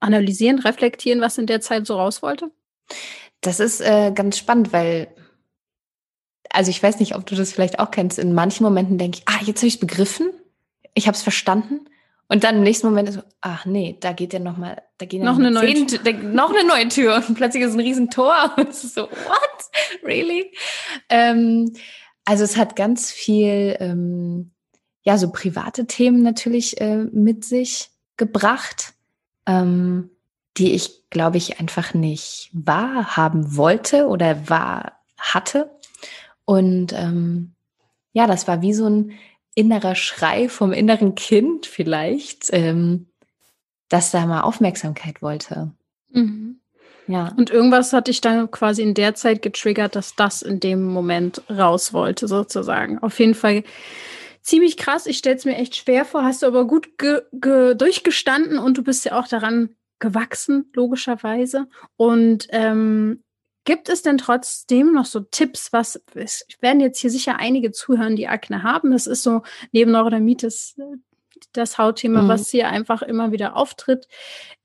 analysieren, 0.00 0.58
reflektieren, 0.58 1.20
was 1.20 1.38
in 1.38 1.46
der 1.46 1.60
Zeit 1.60 1.86
so 1.86 1.96
raus 1.96 2.22
wollte? 2.22 2.50
Das 3.40 3.60
ist 3.60 3.80
äh, 3.80 4.10
ganz 4.14 4.38
spannend, 4.38 4.72
weil, 4.72 5.08
also 6.50 6.70
ich 6.70 6.82
weiß 6.82 6.98
nicht, 6.98 7.14
ob 7.14 7.26
du 7.26 7.34
das 7.34 7.52
vielleicht 7.52 7.78
auch 7.78 7.90
kennst. 7.90 8.18
In 8.18 8.32
manchen 8.32 8.64
Momenten 8.64 8.96
denke 8.96 9.18
ich, 9.18 9.28
ah, 9.28 9.42
jetzt 9.44 9.58
habe 9.58 9.66
ich 9.66 9.74
es 9.74 9.80
begriffen, 9.80 10.30
ich 10.94 11.06
habe 11.06 11.16
es 11.16 11.22
verstanden. 11.22 11.88
Und 12.28 12.42
dann 12.42 12.56
im 12.56 12.62
nächsten 12.62 12.86
Moment 12.86 13.10
ist 13.10 13.16
so, 13.16 13.22
ach 13.42 13.66
nee, 13.66 13.98
da 14.00 14.12
geht 14.12 14.32
ja 14.32 14.38
noch 14.38 14.56
mal, 14.56 14.82
da 14.96 15.04
geht 15.04 15.20
ja 15.20 15.26
noch, 15.26 15.38
eine 15.38 15.50
neue 15.50 15.86
Tür. 15.86 16.12
noch 16.22 16.50
eine 16.50 16.66
neue 16.66 16.88
Tür 16.88 17.22
und 17.28 17.34
plötzlich 17.34 17.62
ist 17.62 17.74
ein 17.74 17.80
Riesentor 17.80 18.54
und 18.56 18.70
es 18.70 18.82
ist 18.82 18.94
so, 18.94 19.02
what? 19.02 20.02
Really? 20.02 20.50
Ähm, 21.10 21.74
also 22.24 22.44
es 22.44 22.56
hat 22.56 22.76
ganz 22.76 23.12
viel 23.12 23.76
ähm, 23.78 24.53
ja 25.04 25.18
so 25.18 25.30
private 25.30 25.86
Themen 25.86 26.22
natürlich 26.22 26.80
äh, 26.80 27.04
mit 27.04 27.44
sich 27.44 27.90
gebracht, 28.16 28.94
ähm, 29.46 30.10
die 30.56 30.72
ich, 30.72 31.08
glaube 31.10 31.36
ich, 31.36 31.60
einfach 31.60 31.94
nicht 31.94 32.50
wahrhaben 32.52 33.56
wollte 33.56 34.08
oder 34.08 34.48
wahr 34.48 35.00
hatte. 35.18 35.70
Und 36.44 36.92
ähm, 36.92 37.52
ja, 38.12 38.26
das 38.26 38.48
war 38.48 38.62
wie 38.62 38.74
so 38.74 38.88
ein 38.88 39.12
innerer 39.54 39.94
Schrei 39.94 40.48
vom 40.48 40.72
inneren 40.72 41.14
Kind 41.14 41.66
vielleicht, 41.66 42.46
ähm, 42.52 43.06
das 43.88 44.10
da 44.10 44.26
mal 44.26 44.42
Aufmerksamkeit 44.42 45.22
wollte. 45.22 45.72
Mhm. 46.10 46.60
Ja. 47.06 47.32
Und 47.36 47.50
irgendwas 47.50 47.92
hat 47.92 48.08
dich 48.08 48.20
dann 48.20 48.50
quasi 48.50 48.82
in 48.82 48.94
der 48.94 49.14
Zeit 49.14 49.42
getriggert, 49.42 49.94
dass 49.94 50.16
das 50.16 50.40
in 50.40 50.60
dem 50.60 50.84
Moment 50.84 51.42
raus 51.50 51.92
wollte, 51.92 52.28
sozusagen. 52.28 52.98
Auf 53.00 53.18
jeden 53.18 53.34
Fall 53.34 53.62
ziemlich 54.44 54.76
krass. 54.76 55.06
Ich 55.06 55.18
stelle 55.18 55.36
es 55.36 55.44
mir 55.44 55.56
echt 55.56 55.74
schwer 55.74 56.04
vor, 56.04 56.22
hast 56.22 56.42
du 56.42 56.46
aber 56.46 56.66
gut 56.66 56.98
ge 56.98 57.22
ge 57.32 57.74
durchgestanden 57.74 58.58
und 58.58 58.78
du 58.78 58.84
bist 58.84 59.04
ja 59.04 59.18
auch 59.18 59.26
daran 59.26 59.74
gewachsen, 59.98 60.70
logischerweise. 60.74 61.66
Und 61.96 62.46
ähm, 62.50 63.24
gibt 63.64 63.88
es 63.88 64.02
denn 64.02 64.18
trotzdem 64.18 64.92
noch 64.92 65.06
so 65.06 65.20
Tipps, 65.20 65.72
was, 65.72 66.00
es 66.14 66.46
werden 66.60 66.80
jetzt 66.80 67.00
hier 67.00 67.10
sicher 67.10 67.40
einige 67.40 67.72
zuhören, 67.72 68.14
die 68.14 68.28
Akne 68.28 68.62
haben. 68.62 68.92
Das 68.92 69.06
ist 69.06 69.22
so 69.22 69.42
neben 69.72 69.90
Neurodermitis 69.90 70.76
das 71.52 71.78
Hautthema, 71.78 72.22
mhm. 72.22 72.28
was 72.28 72.50
hier 72.50 72.68
einfach 72.68 73.02
immer 73.02 73.32
wieder 73.32 73.56
auftritt. 73.56 74.06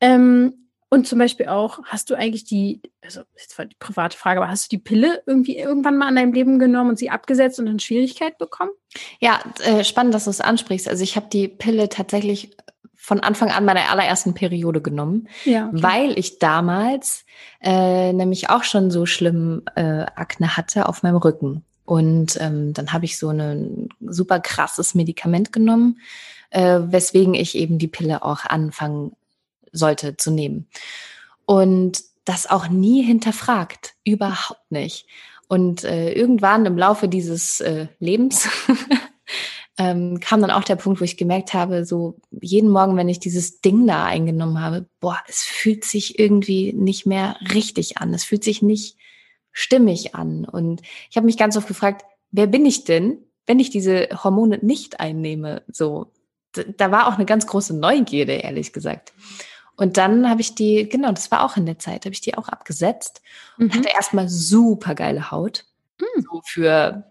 Ähm, 0.02 0.68
Und 0.92 1.08
zum 1.08 1.20
Beispiel 1.20 1.48
auch, 1.48 1.82
hast 1.86 2.10
du 2.10 2.16
eigentlich 2.16 2.46
die, 2.46 2.82
also 3.10 3.22
jetzt 3.36 3.58
war 3.58 3.66
die 3.66 3.76
private 3.80 4.16
Frage, 4.16 4.40
aber 4.40 4.52
hast 4.52 4.66
du 4.66 4.78
die 4.78 4.82
Pille 4.82 5.24
irgendwie 5.26 5.58
irgendwann 5.58 5.98
mal 5.98 6.10
in 6.10 6.16
deinem 6.16 6.34
Leben 6.34 6.60
genommen 6.60 6.92
und 6.92 7.00
sie 7.00 7.10
abgesetzt 7.10 7.60
und 7.60 7.66
in 7.66 7.80
Schwierigkeit 7.80 8.38
bekommen? 8.38 8.70
Ja, 9.20 9.40
äh, 9.64 9.84
spannend, 9.84 10.14
dass 10.14 10.26
du 10.26 10.30
es 10.30 10.42
ansprichst. 10.42 10.88
Also 10.88 11.04
ich 11.04 11.16
habe 11.16 11.26
die 11.32 11.48
Pille 11.48 11.90
tatsächlich 11.90 12.56
von 12.94 13.20
Anfang 13.20 13.50
an 13.50 13.66
meiner 13.66 13.90
allerersten 13.90 14.36
Periode 14.36 14.82
genommen, 14.82 15.28
ja, 15.44 15.70
okay. 15.70 15.82
weil 15.82 16.20
ich 16.20 16.38
damals 16.38 17.26
äh, 17.62 18.14
nämlich 18.14 18.52
auch 18.52 18.64
schon 18.64 18.92
so 18.92 19.08
schlimm 19.08 19.64
äh, 19.74 20.06
Akne 20.16 20.56
hatte 20.56 20.88
auf 20.88 21.02
meinem 21.02 21.18
Rücken. 21.18 21.64
Und 21.86 22.40
ähm, 22.40 22.74
dann 22.74 22.94
habe 22.94 23.06
ich 23.06 23.18
so 23.18 23.30
ein 23.30 23.90
super 24.00 24.40
krasses 24.40 24.94
Medikament 24.94 25.52
genommen, 25.52 26.00
äh, 26.52 26.82
weswegen 26.84 27.34
ich 27.34 27.56
eben 27.56 27.80
die 27.80 27.88
Pille 27.88 28.24
auch 28.24 28.46
anfangen 28.46 29.14
sollte 29.72 30.16
zu 30.16 30.30
nehmen. 30.30 30.68
Und 31.46 32.04
das 32.30 32.48
auch 32.48 32.70
nie 32.70 33.02
hinterfragt, 33.02 33.96
überhaupt 34.04 34.70
nicht. 34.72 35.08
Und 35.48 35.84
äh, 35.84 36.14
irgendwann 36.14 36.68
im 36.68 36.78
Laufe 36.78 37.08
dieses 37.08 37.60
äh, 37.60 37.88
Lebens 37.98 38.48
ähm, 39.80 40.20
kam 40.20 40.40
dann 40.42 40.52
auch 40.52 40.64
der 40.64 40.76
Punkt, 40.76 41.02
wo 41.02 41.06
ich 41.06 41.18
gemerkt 41.18 41.56
habe, 41.56 41.86
so 41.86 42.20
jeden 42.30 42.70
Morgen, 42.70 42.96
wenn 42.98 43.10
ich 43.10 43.20
dieses 43.20 43.62
Ding 43.62 43.88
da 43.88 44.06
eingenommen 44.06 44.62
habe, 44.62 44.88
boah, 45.00 45.18
es 45.28 45.42
fühlt 45.42 45.84
sich 45.84 46.20
irgendwie 46.20 46.72
nicht 46.72 47.08
mehr 47.08 47.36
richtig 47.52 47.98
an. 47.98 48.14
Es 48.14 48.26
fühlt 48.26 48.44
sich 48.44 48.62
nicht 48.62 48.98
stimmig 49.52 50.14
an. 50.14 50.46
Und 50.46 50.84
ich 51.10 51.18
habe 51.18 51.26
mich 51.26 51.38
ganz 51.38 51.58
oft 51.58 51.68
gefragt, 51.68 52.06
wer 52.30 52.46
bin 52.46 52.64
ich 52.64 52.84
denn, 52.84 53.24
wenn 53.48 53.60
ich 53.60 53.72
diese 53.72 54.08
Hormone 54.24 54.60
nicht 54.62 55.00
einnehme? 55.00 55.64
So, 55.68 56.12
da 56.78 56.92
war 56.92 57.08
auch 57.08 57.16
eine 57.16 57.26
ganz 57.26 57.48
große 57.48 57.76
Neugierde, 57.76 58.34
ehrlich 58.34 58.72
gesagt. 58.72 59.14
Und 59.80 59.96
dann 59.96 60.30
habe 60.30 60.42
ich 60.42 60.56
die, 60.56 60.90
genau, 60.90 61.14
das 61.14 61.32
war 61.32 61.46
auch 61.46 61.56
in 61.56 61.66
der 61.66 61.80
Zeit, 61.80 62.04
habe 62.04 62.14
ich 62.14 62.20
die 62.20 62.38
auch 62.38 62.50
abgesetzt 62.50 63.22
und 63.58 63.74
mhm. 63.74 63.78
hatte 63.78 63.88
erstmal 63.88 64.28
super 64.28 64.94
geile 64.94 65.32
Haut. 65.32 65.64
Mhm. 66.02 66.22
So 66.22 66.42
für 66.44 67.06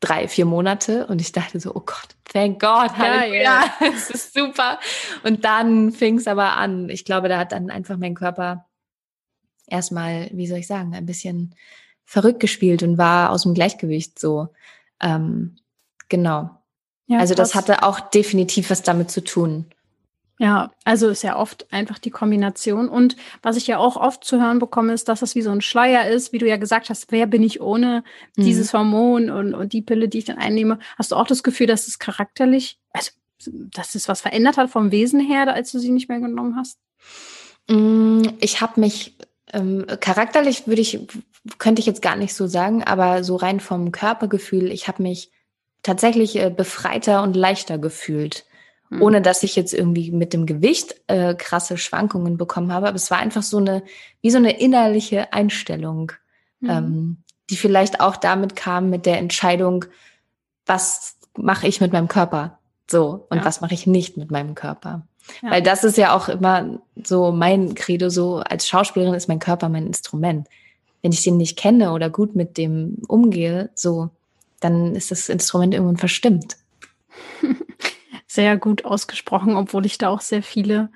drei, 0.00 0.28
vier 0.28 0.44
Monate. 0.44 1.06
Und 1.06 1.22
ich 1.22 1.32
dachte 1.32 1.58
so, 1.60 1.74
oh 1.74 1.80
Gott, 1.80 2.08
thank 2.30 2.60
God, 2.60 2.94
Halleluja, 2.98 3.42
ja, 3.42 3.74
es 3.94 4.10
ist 4.10 4.34
super. 4.34 4.78
Und 5.22 5.46
dann 5.46 5.92
fing 5.92 6.18
es 6.18 6.26
aber 6.26 6.58
an. 6.58 6.90
Ich 6.90 7.06
glaube, 7.06 7.30
da 7.30 7.38
hat 7.38 7.52
dann 7.52 7.70
einfach 7.70 7.96
mein 7.96 8.14
Körper 8.14 8.66
erstmal, 9.66 10.28
wie 10.34 10.46
soll 10.46 10.58
ich 10.58 10.66
sagen, 10.66 10.94
ein 10.94 11.06
bisschen 11.06 11.54
verrückt 12.04 12.40
gespielt 12.40 12.82
und 12.82 12.98
war 12.98 13.30
aus 13.30 13.44
dem 13.44 13.54
Gleichgewicht 13.54 14.18
so. 14.18 14.48
Ähm, 15.00 15.56
genau. 16.10 16.50
Ja, 17.06 17.18
also 17.18 17.34
das 17.34 17.54
hatte 17.54 17.82
auch 17.82 17.98
definitiv 17.98 18.68
was 18.68 18.82
damit 18.82 19.10
zu 19.10 19.24
tun. 19.24 19.70
Ja, 20.40 20.72
also 20.84 21.10
ist 21.10 21.22
ja 21.22 21.36
oft 21.36 21.70
einfach 21.70 21.98
die 21.98 22.08
Kombination. 22.10 22.88
Und 22.88 23.14
was 23.42 23.58
ich 23.58 23.66
ja 23.66 23.76
auch 23.76 23.96
oft 23.96 24.24
zu 24.24 24.40
hören 24.40 24.58
bekomme, 24.58 24.94
ist, 24.94 25.06
dass 25.10 25.20
das 25.20 25.34
wie 25.34 25.42
so 25.42 25.50
ein 25.50 25.60
Schleier 25.60 26.08
ist, 26.08 26.32
wie 26.32 26.38
du 26.38 26.48
ja 26.48 26.56
gesagt 26.56 26.88
hast, 26.88 27.12
wer 27.12 27.26
bin 27.26 27.42
ich 27.42 27.60
ohne 27.60 28.04
mhm. 28.36 28.44
dieses 28.44 28.72
Hormon 28.72 29.28
und, 29.28 29.52
und 29.52 29.74
die 29.74 29.82
Pille, 29.82 30.08
die 30.08 30.16
ich 30.16 30.24
dann 30.24 30.38
einnehme. 30.38 30.78
Hast 30.96 31.12
du 31.12 31.16
auch 31.16 31.26
das 31.26 31.42
Gefühl, 31.42 31.66
dass 31.66 31.88
es 31.88 31.98
charakterlich, 31.98 32.78
also 32.94 33.10
dass 33.44 33.94
es 33.94 34.08
was 34.08 34.22
verändert 34.22 34.56
hat 34.56 34.70
vom 34.70 34.90
Wesen 34.90 35.20
her, 35.20 35.52
als 35.52 35.72
du 35.72 35.78
sie 35.78 35.90
nicht 35.90 36.08
mehr 36.08 36.20
genommen 36.20 36.56
hast? 36.56 36.78
Mm, 37.68 38.22
ich 38.40 38.62
habe 38.62 38.80
mich 38.80 39.18
ähm, 39.52 39.84
charakterlich 40.00 40.66
würde 40.66 40.80
ich, 40.80 41.06
könnte 41.58 41.80
ich 41.80 41.86
jetzt 41.86 42.00
gar 42.00 42.16
nicht 42.16 42.32
so 42.32 42.46
sagen, 42.46 42.82
aber 42.82 43.24
so 43.24 43.36
rein 43.36 43.60
vom 43.60 43.92
Körpergefühl, 43.92 44.72
ich 44.72 44.88
habe 44.88 45.02
mich 45.02 45.32
tatsächlich 45.82 46.36
äh, 46.36 46.48
befreiter 46.48 47.22
und 47.22 47.36
leichter 47.36 47.76
gefühlt. 47.76 48.46
Mhm. 48.90 49.02
Ohne 49.02 49.22
dass 49.22 49.42
ich 49.42 49.56
jetzt 49.56 49.72
irgendwie 49.72 50.10
mit 50.10 50.32
dem 50.32 50.46
Gewicht 50.46 50.96
äh, 51.06 51.34
krasse 51.34 51.78
Schwankungen 51.78 52.36
bekommen 52.36 52.72
habe. 52.72 52.88
Aber 52.88 52.96
es 52.96 53.10
war 53.10 53.18
einfach 53.18 53.42
so 53.42 53.58
eine, 53.58 53.82
wie 54.20 54.30
so 54.30 54.38
eine 54.38 54.60
innerliche 54.60 55.32
Einstellung, 55.32 56.12
mhm. 56.60 56.70
ähm, 56.70 57.16
die 57.48 57.56
vielleicht 57.56 58.00
auch 58.00 58.16
damit 58.16 58.56
kam 58.56 58.90
mit 58.90 59.06
der 59.06 59.18
Entscheidung, 59.18 59.86
was 60.66 61.16
mache 61.36 61.66
ich 61.66 61.80
mit 61.80 61.92
meinem 61.92 62.08
Körper? 62.08 62.58
So, 62.90 63.26
und 63.30 63.38
ja. 63.38 63.44
was 63.44 63.60
mache 63.60 63.74
ich 63.74 63.86
nicht 63.86 64.16
mit 64.16 64.30
meinem 64.30 64.54
Körper? 64.54 65.06
Ja. 65.42 65.52
Weil 65.52 65.62
das 65.62 65.84
ist 65.84 65.96
ja 65.96 66.14
auch 66.14 66.28
immer 66.28 66.80
so 67.02 67.30
mein 67.30 67.74
Credo, 67.74 68.08
so 68.08 68.38
als 68.38 68.66
Schauspielerin 68.68 69.14
ist 69.14 69.28
mein 69.28 69.38
Körper 69.38 69.68
mein 69.68 69.86
Instrument. 69.86 70.48
Wenn 71.02 71.12
ich 71.12 71.22
den 71.22 71.36
nicht 71.36 71.56
kenne 71.56 71.92
oder 71.92 72.10
gut 72.10 72.34
mit 72.34 72.58
dem 72.58 72.98
umgehe, 73.06 73.70
so, 73.74 74.10
dann 74.58 74.94
ist 74.94 75.10
das 75.10 75.28
Instrument 75.28 75.72
irgendwann 75.72 75.96
verstimmt. 75.96 76.56
sehr 78.30 78.56
gut 78.56 78.84
ausgesprochen, 78.84 79.56
obwohl 79.56 79.86
ich 79.86 79.98
da 79.98 80.08
auch 80.08 80.20
sehr 80.20 80.44
viele 80.44 80.90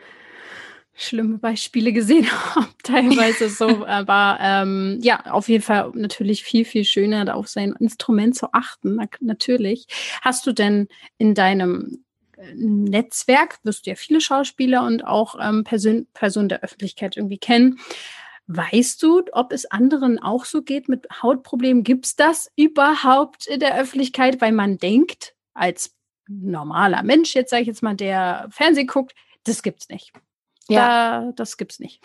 schlimme 0.94 1.38
Beispiele 1.38 1.92
gesehen 1.92 2.30
habe, 2.54 2.68
teilweise 2.84 3.48
so. 3.48 3.84
Aber 3.86 4.38
ähm, 4.40 5.00
ja, 5.02 5.26
auf 5.26 5.48
jeden 5.48 5.64
Fall 5.64 5.90
natürlich 5.94 6.44
viel, 6.44 6.64
viel 6.64 6.84
schöner, 6.84 7.34
auf 7.34 7.48
sein 7.48 7.74
Instrument 7.80 8.36
zu 8.36 8.52
achten. 8.52 8.94
Na, 8.94 9.06
natürlich. 9.20 9.88
Hast 10.22 10.46
du 10.46 10.52
denn 10.52 10.86
in 11.18 11.34
deinem 11.34 12.04
äh, 12.36 12.54
Netzwerk, 12.54 13.58
wirst 13.64 13.86
du 13.86 13.90
ja 13.90 13.96
viele 13.96 14.20
Schauspieler 14.20 14.84
und 14.86 15.04
auch 15.04 15.34
ähm, 15.40 15.64
Person, 15.64 16.06
Personen 16.14 16.48
der 16.48 16.62
Öffentlichkeit 16.62 17.16
irgendwie 17.16 17.38
kennen. 17.38 17.80
Weißt 18.46 19.02
du, 19.02 19.22
ob 19.32 19.52
es 19.52 19.68
anderen 19.68 20.20
auch 20.20 20.44
so 20.44 20.62
geht 20.62 20.88
mit 20.88 21.08
Hautproblemen? 21.20 21.82
Gibt 21.82 22.06
es 22.06 22.14
das 22.14 22.52
überhaupt 22.54 23.48
in 23.48 23.58
der 23.58 23.76
Öffentlichkeit? 23.76 24.40
Weil 24.40 24.52
man 24.52 24.78
denkt, 24.78 25.34
als 25.52 25.96
normaler 26.28 27.02
Mensch, 27.02 27.34
jetzt 27.34 27.50
sage 27.50 27.62
ich 27.62 27.68
jetzt 27.68 27.82
mal, 27.82 27.94
der 27.94 28.46
Fernsehen 28.50 28.86
guckt, 28.86 29.14
das 29.44 29.62
gibt's 29.62 29.88
nicht. 29.88 30.12
Ja, 30.68 31.20
da, 31.20 31.32
das 31.32 31.56
gibt's 31.56 31.78
nicht. 31.78 32.02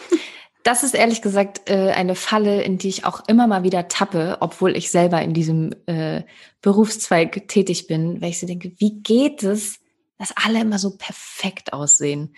Das 0.64 0.84
ist 0.84 0.94
ehrlich 0.94 1.22
gesagt 1.22 1.70
äh, 1.70 1.92
eine 1.92 2.16
Falle, 2.16 2.62
in 2.62 2.78
die 2.78 2.90
ich 2.90 3.06
auch 3.06 3.24
immer 3.28 3.48
mal 3.48 3.64
wieder 3.64 3.88
tappe, 3.88 4.38
obwohl 4.42 4.76
ich 4.76 4.92
selber 4.92 5.22
in 5.22 5.34
diesem 5.34 5.74
äh, 5.86 6.24
Berufszweig 6.62 7.48
tätig 7.48 7.88
bin, 7.88 8.22
weil 8.22 8.32
ich 8.32 8.40
so 8.40 8.48
denke, 8.48 8.74
wie 8.78 9.00
geht 9.02 9.42
es, 9.42 9.80
dass 10.18 10.34
alle 10.36 10.60
immer 10.60 10.78
so 10.78 10.98
perfekt 10.98 11.72
aussehen? 11.72 12.36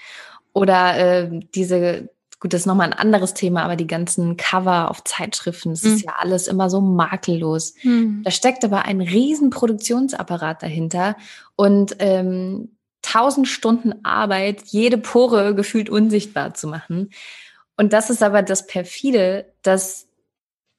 Oder 0.53 0.97
äh, 0.97 1.39
diese 1.55 2.09
Gut, 2.41 2.53
das 2.53 2.61
ist 2.61 2.65
nochmal 2.65 2.87
ein 2.87 2.97
anderes 2.97 3.35
Thema, 3.35 3.61
aber 3.61 3.75
die 3.75 3.85
ganzen 3.85 4.35
Cover 4.35 4.89
auf 4.89 5.03
Zeitschriften, 5.03 5.69
das 5.69 5.83
mhm. 5.83 5.93
ist 5.93 6.05
ja 6.05 6.13
alles 6.17 6.47
immer 6.47 6.71
so 6.71 6.81
makellos. 6.81 7.75
Mhm. 7.83 8.23
Da 8.23 8.31
steckt 8.31 8.65
aber 8.65 8.85
ein 8.85 8.99
riesen 8.99 9.51
Produktionsapparat 9.51 10.63
dahinter 10.63 11.15
und 11.61 11.97
ähm, 11.99 12.69
tausend 13.03 13.47
Stunden 13.47 14.03
Arbeit, 14.03 14.63
jede 14.65 14.97
Pore 14.97 15.53
gefühlt 15.53 15.91
unsichtbar 15.91 16.55
zu 16.55 16.67
machen. 16.67 17.11
Und 17.77 17.93
das 17.93 18.09
ist 18.09 18.23
aber 18.23 18.41
das 18.41 18.65
perfide, 18.65 19.45
dass 19.61 20.07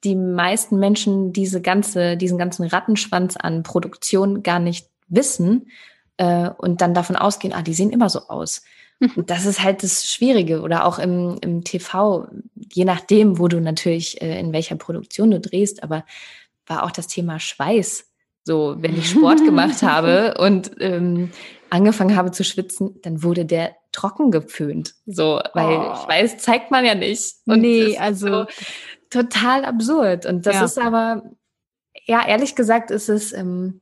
die 0.02 0.16
meisten 0.16 0.80
Menschen 0.80 1.32
diese 1.32 1.62
ganze, 1.62 2.16
diesen 2.16 2.36
ganzen 2.36 2.66
Rattenschwanz 2.66 3.36
an 3.36 3.62
Produktion 3.62 4.42
gar 4.42 4.58
nicht 4.58 4.88
wissen 5.06 5.68
äh, 6.16 6.50
und 6.50 6.80
dann 6.80 6.94
davon 6.94 7.14
ausgehen, 7.14 7.54
ah, 7.54 7.62
die 7.62 7.74
sehen 7.74 7.90
immer 7.90 8.10
so 8.10 8.26
aus. 8.26 8.62
Mhm. 8.98 9.24
Das 9.26 9.46
ist 9.46 9.62
halt 9.62 9.84
das 9.84 10.10
Schwierige 10.10 10.62
oder 10.62 10.84
auch 10.84 10.98
im, 10.98 11.38
im 11.42 11.62
TV, 11.62 12.26
je 12.56 12.84
nachdem, 12.84 13.38
wo 13.38 13.46
du 13.46 13.60
natürlich, 13.60 14.20
äh, 14.20 14.40
in 14.40 14.52
welcher 14.52 14.74
Produktion 14.74 15.30
du 15.30 15.38
drehst, 15.38 15.84
aber 15.84 16.04
war 16.66 16.82
auch 16.82 16.90
das 16.90 17.06
Thema 17.06 17.38
Schweiß. 17.38 18.11
So, 18.44 18.76
wenn 18.78 18.96
ich 18.96 19.10
Sport 19.10 19.38
gemacht 19.44 19.82
habe 19.82 20.34
und 20.38 20.72
ähm, 20.80 21.30
angefangen 21.70 22.16
habe 22.16 22.32
zu 22.32 22.44
schwitzen, 22.44 22.98
dann 23.02 23.22
wurde 23.22 23.44
der 23.44 23.76
trocken 23.92 24.30
geföhnt. 24.30 24.94
So, 25.06 25.40
weil 25.54 25.78
oh. 25.78 25.96
Schweiß 26.04 26.38
zeigt 26.38 26.70
man 26.70 26.84
ja 26.84 26.94
nicht. 26.94 27.34
Und 27.46 27.60
nee, 27.60 27.96
also 27.98 28.26
so 28.26 28.46
total 29.10 29.64
absurd. 29.64 30.26
Und 30.26 30.46
das 30.46 30.54
ja. 30.54 30.64
ist 30.64 30.78
aber, 30.78 31.22
ja, 32.06 32.26
ehrlich 32.26 32.54
gesagt, 32.54 32.90
ist 32.90 33.08
es, 33.08 33.32
ähm, 33.32 33.80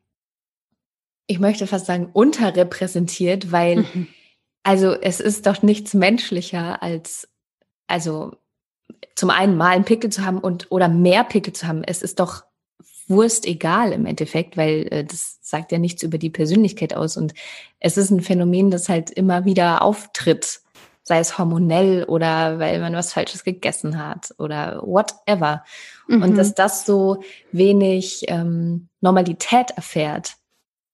ich 1.27 1.39
möchte 1.39 1.67
fast 1.67 1.87
sagen, 1.87 2.11
unterrepräsentiert, 2.13 3.53
weil 3.53 3.77
mhm. 3.77 4.09
Also 4.63 4.93
es 4.93 5.21
ist 5.21 5.47
doch 5.47 5.63
nichts 5.63 5.95
menschlicher 5.95 6.83
als, 6.83 7.29
also 7.87 8.37
zum 9.17 9.31
einen 9.31 9.57
mal 9.57 9.71
einen 9.71 9.85
Pickel 9.85 10.11
zu 10.11 10.25
haben 10.25 10.39
und 10.39 10.71
oder 10.71 10.89
mehr 10.89 11.25
Pickel 11.25 11.53
zu 11.53 11.67
haben. 11.67 11.83
Es 11.83 12.03
ist 12.03 12.21
doch 12.21 12.45
Wurst 13.11 13.45
egal 13.45 13.93
im 13.93 14.07
Endeffekt, 14.07 14.57
weil 14.57 14.87
äh, 14.91 15.05
das 15.05 15.39
sagt 15.43 15.73
ja 15.73 15.79
nichts 15.79 16.03
über 16.03 16.17
die 16.17 16.31
Persönlichkeit 16.31 16.95
aus. 16.95 17.17
Und 17.17 17.35
es 17.81 17.97
ist 17.97 18.11
ein 18.11 18.21
Phänomen, 18.21 18.71
das 18.71 18.89
halt 18.89 19.11
immer 19.11 19.45
wieder 19.45 19.83
auftritt, 19.83 20.61
sei 21.03 21.19
es 21.19 21.37
hormonell 21.37 22.05
oder 22.05 22.59
weil 22.59 22.79
man 22.81 22.95
was 22.95 23.13
Falsches 23.13 23.45
gegessen 23.45 23.99
hat 24.03 24.33
oder 24.39 24.81
whatever. 24.83 25.65
Mhm. 26.07 26.23
Und 26.23 26.37
dass 26.37 26.55
das 26.55 26.87
so 26.87 27.23
wenig 27.53 28.25
ähm, 28.29 28.89
Normalität 29.01 29.73
erfährt, 29.73 30.37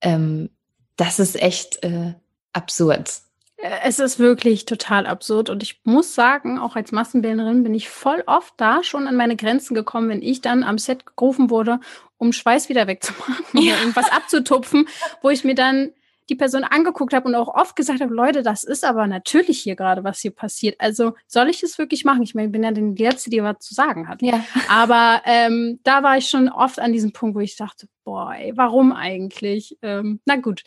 ähm, 0.00 0.50
das 0.96 1.18
ist 1.18 1.40
echt 1.40 1.84
äh, 1.84 2.14
absurd. 2.52 3.20
Es 3.59 3.98
ist 3.98 4.18
wirklich 4.18 4.66
total 4.66 5.07
absurd 5.07 5.48
und 5.48 5.62
ich 5.62 5.80
muss 5.84 6.14
sagen, 6.14 6.59
auch 6.59 6.76
als 6.76 6.92
Massenbildnerin 6.92 7.62
bin 7.62 7.74
ich 7.74 7.88
voll 7.88 8.22
oft 8.26 8.52
da 8.59 8.82
schon 8.82 9.07
an 9.07 9.16
meine 9.16 9.34
Grenzen 9.34 9.74
gekommen, 9.74 10.11
wenn 10.11 10.20
ich 10.20 10.42
dann 10.42 10.62
am 10.62 10.76
Set 10.76 11.16
gerufen 11.16 11.48
wurde, 11.48 11.80
um 12.18 12.32
Schweiß 12.32 12.68
wieder 12.68 12.86
wegzumachen 12.86 13.44
ja. 13.54 13.72
oder 13.72 13.80
irgendwas 13.80 14.12
abzutupfen, 14.12 14.86
wo 15.22 15.30
ich 15.30 15.42
mir 15.42 15.54
dann 15.54 15.92
die 16.28 16.34
Person 16.34 16.64
angeguckt 16.64 17.12
habe 17.14 17.28
und 17.28 17.34
auch 17.34 17.48
oft 17.48 17.76
gesagt 17.76 18.00
habe, 18.00 18.12
Leute, 18.12 18.42
das 18.42 18.64
ist 18.64 18.84
aber 18.84 19.06
natürlich 19.06 19.60
hier 19.60 19.76
gerade, 19.76 20.04
was 20.04 20.20
hier 20.20 20.32
passiert. 20.32 20.76
Also 20.78 21.14
soll 21.26 21.48
ich 21.48 21.62
es 21.62 21.78
wirklich 21.78 22.04
machen? 22.04 22.22
Ich 22.22 22.34
meine, 22.34 22.46
ich 22.46 22.52
bin 22.52 22.64
ja 22.64 22.72
die 22.72 23.02
Letzte, 23.02 23.30
die 23.30 23.42
was 23.42 23.58
zu 23.60 23.74
sagen 23.74 24.08
hat. 24.08 24.22
Ja. 24.22 24.44
Aber 24.68 25.22
ähm, 25.24 25.80
da 25.84 26.02
war 26.02 26.18
ich 26.18 26.28
schon 26.28 26.48
oft 26.48 26.78
an 26.78 26.92
diesem 26.92 27.12
Punkt, 27.12 27.36
wo 27.36 27.40
ich 27.40 27.56
dachte, 27.56 27.88
boah, 28.04 28.34
ey, 28.34 28.52
warum 28.56 28.92
eigentlich? 28.92 29.78
Ähm, 29.82 30.20
na 30.24 30.36
gut. 30.36 30.62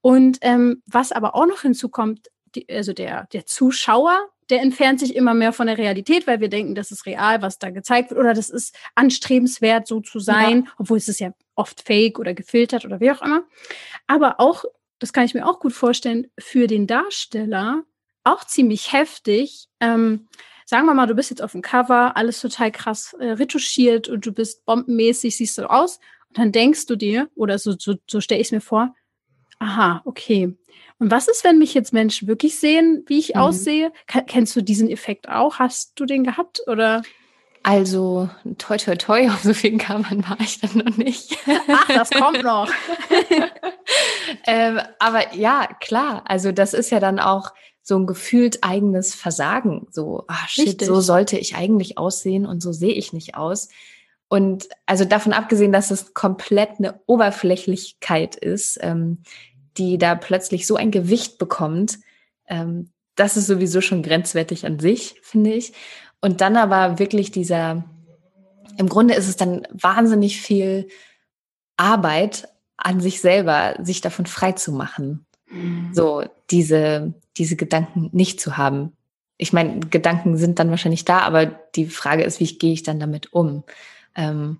Und 0.00 0.38
ähm, 0.42 0.82
was 0.86 1.12
aber 1.12 1.34
auch 1.34 1.46
noch 1.46 1.62
hinzukommt, 1.62 2.28
die, 2.54 2.66
also 2.68 2.92
der, 2.92 3.26
der 3.32 3.46
Zuschauer, 3.46 4.28
der 4.50 4.60
entfernt 4.60 5.00
sich 5.00 5.14
immer 5.14 5.34
mehr 5.34 5.52
von 5.52 5.68
der 5.68 5.78
Realität, 5.78 6.26
weil 6.26 6.40
wir 6.40 6.48
denken, 6.48 6.74
das 6.74 6.90
ist 6.90 7.06
real, 7.06 7.40
was 7.40 7.58
da 7.58 7.70
gezeigt 7.70 8.10
wird, 8.10 8.20
oder 8.20 8.34
das 8.34 8.50
ist 8.50 8.76
anstrebenswert, 8.96 9.86
so 9.86 10.00
zu 10.00 10.18
sein, 10.18 10.64
ja. 10.64 10.72
obwohl 10.78 10.98
es 10.98 11.08
ist 11.08 11.20
ja 11.20 11.30
oft 11.54 11.82
fake 11.86 12.18
oder 12.18 12.34
gefiltert 12.34 12.84
oder 12.84 13.00
wie 13.00 13.12
auch 13.12 13.22
immer. 13.22 13.44
Aber 14.06 14.40
auch, 14.40 14.64
das 15.00 15.12
kann 15.12 15.24
ich 15.24 15.34
mir 15.34 15.46
auch 15.46 15.58
gut 15.58 15.72
vorstellen, 15.72 16.28
für 16.38 16.66
den 16.66 16.86
Darsteller 16.86 17.82
auch 18.22 18.44
ziemlich 18.44 18.92
heftig. 18.92 19.66
Ähm, 19.80 20.28
sagen 20.66 20.86
wir 20.86 20.94
mal, 20.94 21.06
du 21.06 21.14
bist 21.14 21.30
jetzt 21.30 21.42
auf 21.42 21.52
dem 21.52 21.62
Cover, 21.62 22.16
alles 22.16 22.40
total 22.40 22.70
krass 22.70 23.14
äh, 23.18 23.30
retuschiert 23.32 24.08
und 24.08 24.24
du 24.24 24.32
bist 24.32 24.64
bombenmäßig, 24.64 25.36
siehst 25.36 25.58
du 25.58 25.68
aus. 25.68 25.98
Und 26.28 26.38
dann 26.38 26.52
denkst 26.52 26.86
du 26.86 26.94
dir, 26.94 27.28
oder 27.34 27.58
so, 27.58 27.74
so, 27.76 27.96
so 28.08 28.20
stelle 28.20 28.40
ich 28.40 28.48
es 28.48 28.52
mir 28.52 28.60
vor, 28.60 28.94
aha, 29.58 30.02
okay, 30.04 30.56
und 31.00 31.10
was 31.10 31.28
ist, 31.28 31.44
wenn 31.44 31.58
mich 31.58 31.72
jetzt 31.72 31.94
Menschen 31.94 32.28
wirklich 32.28 32.56
sehen, 32.56 33.04
wie 33.06 33.18
ich 33.18 33.34
mhm. 33.34 33.40
aussehe? 33.40 33.92
Kennst 34.06 34.54
du 34.54 34.60
diesen 34.60 34.90
Effekt 34.90 35.28
auch? 35.28 35.58
Hast 35.58 35.98
du 35.98 36.04
den 36.04 36.24
gehabt 36.24 36.60
oder? 36.66 37.02
Also, 37.62 38.30
toi, 38.58 38.78
toi, 38.78 38.96
toi, 38.96 39.28
auf 39.28 39.40
so 39.42 39.52
vielen 39.52 39.78
Kammern 39.78 40.28
war 40.28 40.40
ich 40.40 40.60
dann 40.60 40.78
noch 40.78 40.96
nicht. 40.96 41.36
Ach, 41.68 41.88
das 41.88 42.10
kommt 42.10 42.42
noch. 42.42 42.70
ähm, 44.46 44.80
aber 44.98 45.34
ja, 45.34 45.68
klar. 45.80 46.24
Also, 46.26 46.52
das 46.52 46.74
ist 46.74 46.90
ja 46.90 47.00
dann 47.00 47.18
auch 47.18 47.52
so 47.82 47.98
ein 47.98 48.06
gefühlt 48.06 48.62
eigenes 48.62 49.14
Versagen. 49.14 49.86
So, 49.90 50.24
ah, 50.28 50.46
shit, 50.48 50.66
Richtig. 50.68 50.88
so 50.88 51.00
sollte 51.00 51.38
ich 51.38 51.56
eigentlich 51.56 51.98
aussehen 51.98 52.46
und 52.46 52.62
so 52.62 52.72
sehe 52.72 52.92
ich 52.92 53.12
nicht 53.12 53.34
aus. 53.34 53.68
Und 54.28 54.68
also 54.86 55.04
davon 55.04 55.32
abgesehen, 55.32 55.72
dass 55.72 55.90
es 55.90 56.14
komplett 56.14 56.78
eine 56.78 57.00
Oberflächlichkeit 57.06 58.36
ist, 58.36 58.78
ähm, 58.80 59.24
die 59.76 59.98
da 59.98 60.14
plötzlich 60.14 60.66
so 60.66 60.76
ein 60.76 60.92
Gewicht 60.92 61.38
bekommt, 61.38 61.98
ähm, 62.46 62.90
das 63.16 63.36
ist 63.36 63.48
sowieso 63.48 63.80
schon 63.80 64.02
grenzwertig 64.02 64.64
an 64.66 64.78
sich, 64.78 65.16
finde 65.22 65.52
ich. 65.52 65.72
Und 66.20 66.40
dann 66.40 66.56
aber 66.56 66.98
wirklich 66.98 67.30
dieser, 67.30 67.84
im 68.76 68.88
Grunde 68.88 69.14
ist 69.14 69.28
es 69.28 69.36
dann 69.36 69.66
wahnsinnig 69.70 70.40
viel 70.40 70.88
Arbeit 71.76 72.48
an 72.76 73.00
sich 73.00 73.20
selber, 73.20 73.74
sich 73.82 74.00
davon 74.00 74.26
frei 74.26 74.52
zu 74.52 74.72
machen. 74.72 75.26
Mhm. 75.50 75.90
So, 75.92 76.24
diese, 76.50 77.14
diese 77.36 77.56
Gedanken 77.56 78.10
nicht 78.12 78.40
zu 78.40 78.56
haben. 78.56 78.92
Ich 79.38 79.52
meine, 79.52 79.80
Gedanken 79.80 80.36
sind 80.36 80.58
dann 80.58 80.70
wahrscheinlich 80.70 81.04
da, 81.04 81.20
aber 81.20 81.46
die 81.46 81.86
Frage 81.86 82.24
ist, 82.24 82.40
wie 82.40 82.58
gehe 82.58 82.72
ich 82.72 82.82
dann 82.82 83.00
damit 83.00 83.32
um? 83.32 83.64
Ähm, 84.14 84.58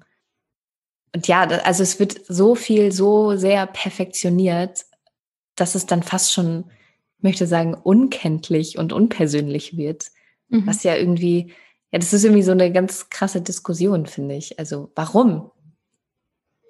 und 1.15 1.27
ja, 1.27 1.43
also 1.43 1.83
es 1.83 1.99
wird 1.99 2.21
so 2.27 2.55
viel, 2.55 2.93
so 2.93 3.37
sehr 3.37 3.67
perfektioniert 3.67 4.85
dass 5.61 5.75
es 5.75 5.87
dann 5.87 6.03
fast 6.03 6.33
schon, 6.33 6.65
möchte 7.21 7.47
sagen, 7.47 7.75
unkenntlich 7.75 8.79
und 8.79 8.93
unpersönlich 8.93 9.77
wird. 9.77 10.07
Mhm. 10.51 10.67
Was 10.67 10.83
ja 10.83 10.97
irgendwie, 10.97 11.53
ja, 11.91 11.99
das 11.99 12.13
ist 12.13 12.25
irgendwie 12.25 12.43
so 12.43 12.53
eine 12.53 12.71
ganz 12.73 13.09
krasse 13.09 13.41
Diskussion, 13.41 14.07
finde 14.07 14.37
ich. 14.37 14.59
Also 14.59 14.93
warum? 14.95 15.51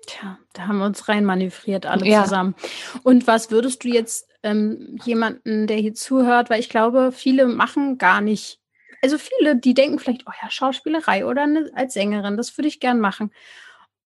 Tja, 0.06 0.38
da 0.54 0.66
haben 0.66 0.78
wir 0.78 0.86
uns 0.86 1.08
rein 1.08 1.24
manövriert 1.24 1.86
alle 1.86 2.06
ja. 2.06 2.24
zusammen. 2.24 2.54
Und 3.02 3.26
was 3.26 3.50
würdest 3.50 3.84
du 3.84 3.88
jetzt 3.88 4.28
ähm, 4.42 4.98
jemanden, 5.04 5.66
der 5.66 5.76
hier 5.76 5.94
zuhört, 5.94 6.50
weil 6.50 6.60
ich 6.60 6.68
glaube, 6.68 7.12
viele 7.12 7.46
machen 7.46 7.98
gar 7.98 8.20
nicht, 8.20 8.60
also 9.02 9.18
viele, 9.18 9.56
die 9.56 9.74
denken 9.74 9.98
vielleicht, 9.98 10.26
oh 10.26 10.32
ja, 10.42 10.50
Schauspielerei 10.50 11.26
oder 11.26 11.42
eine, 11.42 11.70
als 11.74 11.94
Sängerin, 11.94 12.36
das 12.36 12.56
würde 12.56 12.68
ich 12.68 12.80
gern 12.80 13.00
machen. 13.00 13.32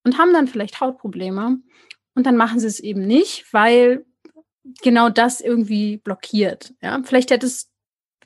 Und 0.04 0.18
haben 0.18 0.32
dann 0.32 0.48
vielleicht 0.48 0.80
Hautprobleme. 0.80 1.58
Und 2.14 2.26
dann 2.26 2.36
machen 2.36 2.60
sie 2.60 2.66
es 2.66 2.80
eben 2.80 3.06
nicht, 3.06 3.52
weil 3.52 4.04
genau 4.82 5.08
das 5.08 5.40
irgendwie 5.40 5.98
blockiert. 5.98 6.74
Ja, 6.82 7.00
vielleicht 7.04 7.30
hättest, 7.30 7.70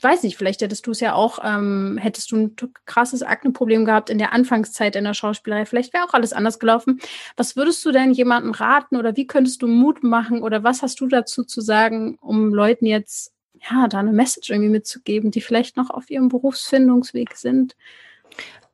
weiß 0.02 0.22
nicht, 0.22 0.36
vielleicht 0.36 0.60
hättest 0.60 0.86
du 0.86 0.90
es 0.90 1.00
ja 1.00 1.14
auch, 1.14 1.38
ähm, 1.42 1.98
hättest 2.00 2.30
du 2.30 2.36
ein 2.36 2.56
krasses 2.86 3.22
Akneproblem 3.22 3.84
gehabt 3.84 4.10
in 4.10 4.18
der 4.18 4.32
Anfangszeit 4.32 4.96
in 4.96 5.04
der 5.04 5.14
Schauspielerei. 5.14 5.66
Vielleicht 5.66 5.92
wäre 5.92 6.04
auch 6.04 6.14
alles 6.14 6.32
anders 6.32 6.58
gelaufen. 6.58 7.00
Was 7.36 7.56
würdest 7.56 7.84
du 7.84 7.92
denn 7.92 8.12
jemandem 8.12 8.52
raten 8.52 8.96
oder 8.96 9.16
wie 9.16 9.26
könntest 9.26 9.62
du 9.62 9.66
Mut 9.66 10.02
machen 10.02 10.42
oder 10.42 10.62
was 10.64 10.82
hast 10.82 11.00
du 11.00 11.06
dazu 11.06 11.44
zu 11.44 11.60
sagen, 11.60 12.18
um 12.20 12.52
Leuten 12.54 12.86
jetzt 12.86 13.32
ja 13.70 13.88
da 13.88 13.98
eine 13.98 14.12
Message 14.12 14.50
irgendwie 14.50 14.70
mitzugeben, 14.70 15.30
die 15.30 15.40
vielleicht 15.40 15.76
noch 15.76 15.90
auf 15.90 16.10
ihrem 16.10 16.28
Berufsfindungsweg 16.28 17.36
sind? 17.36 17.76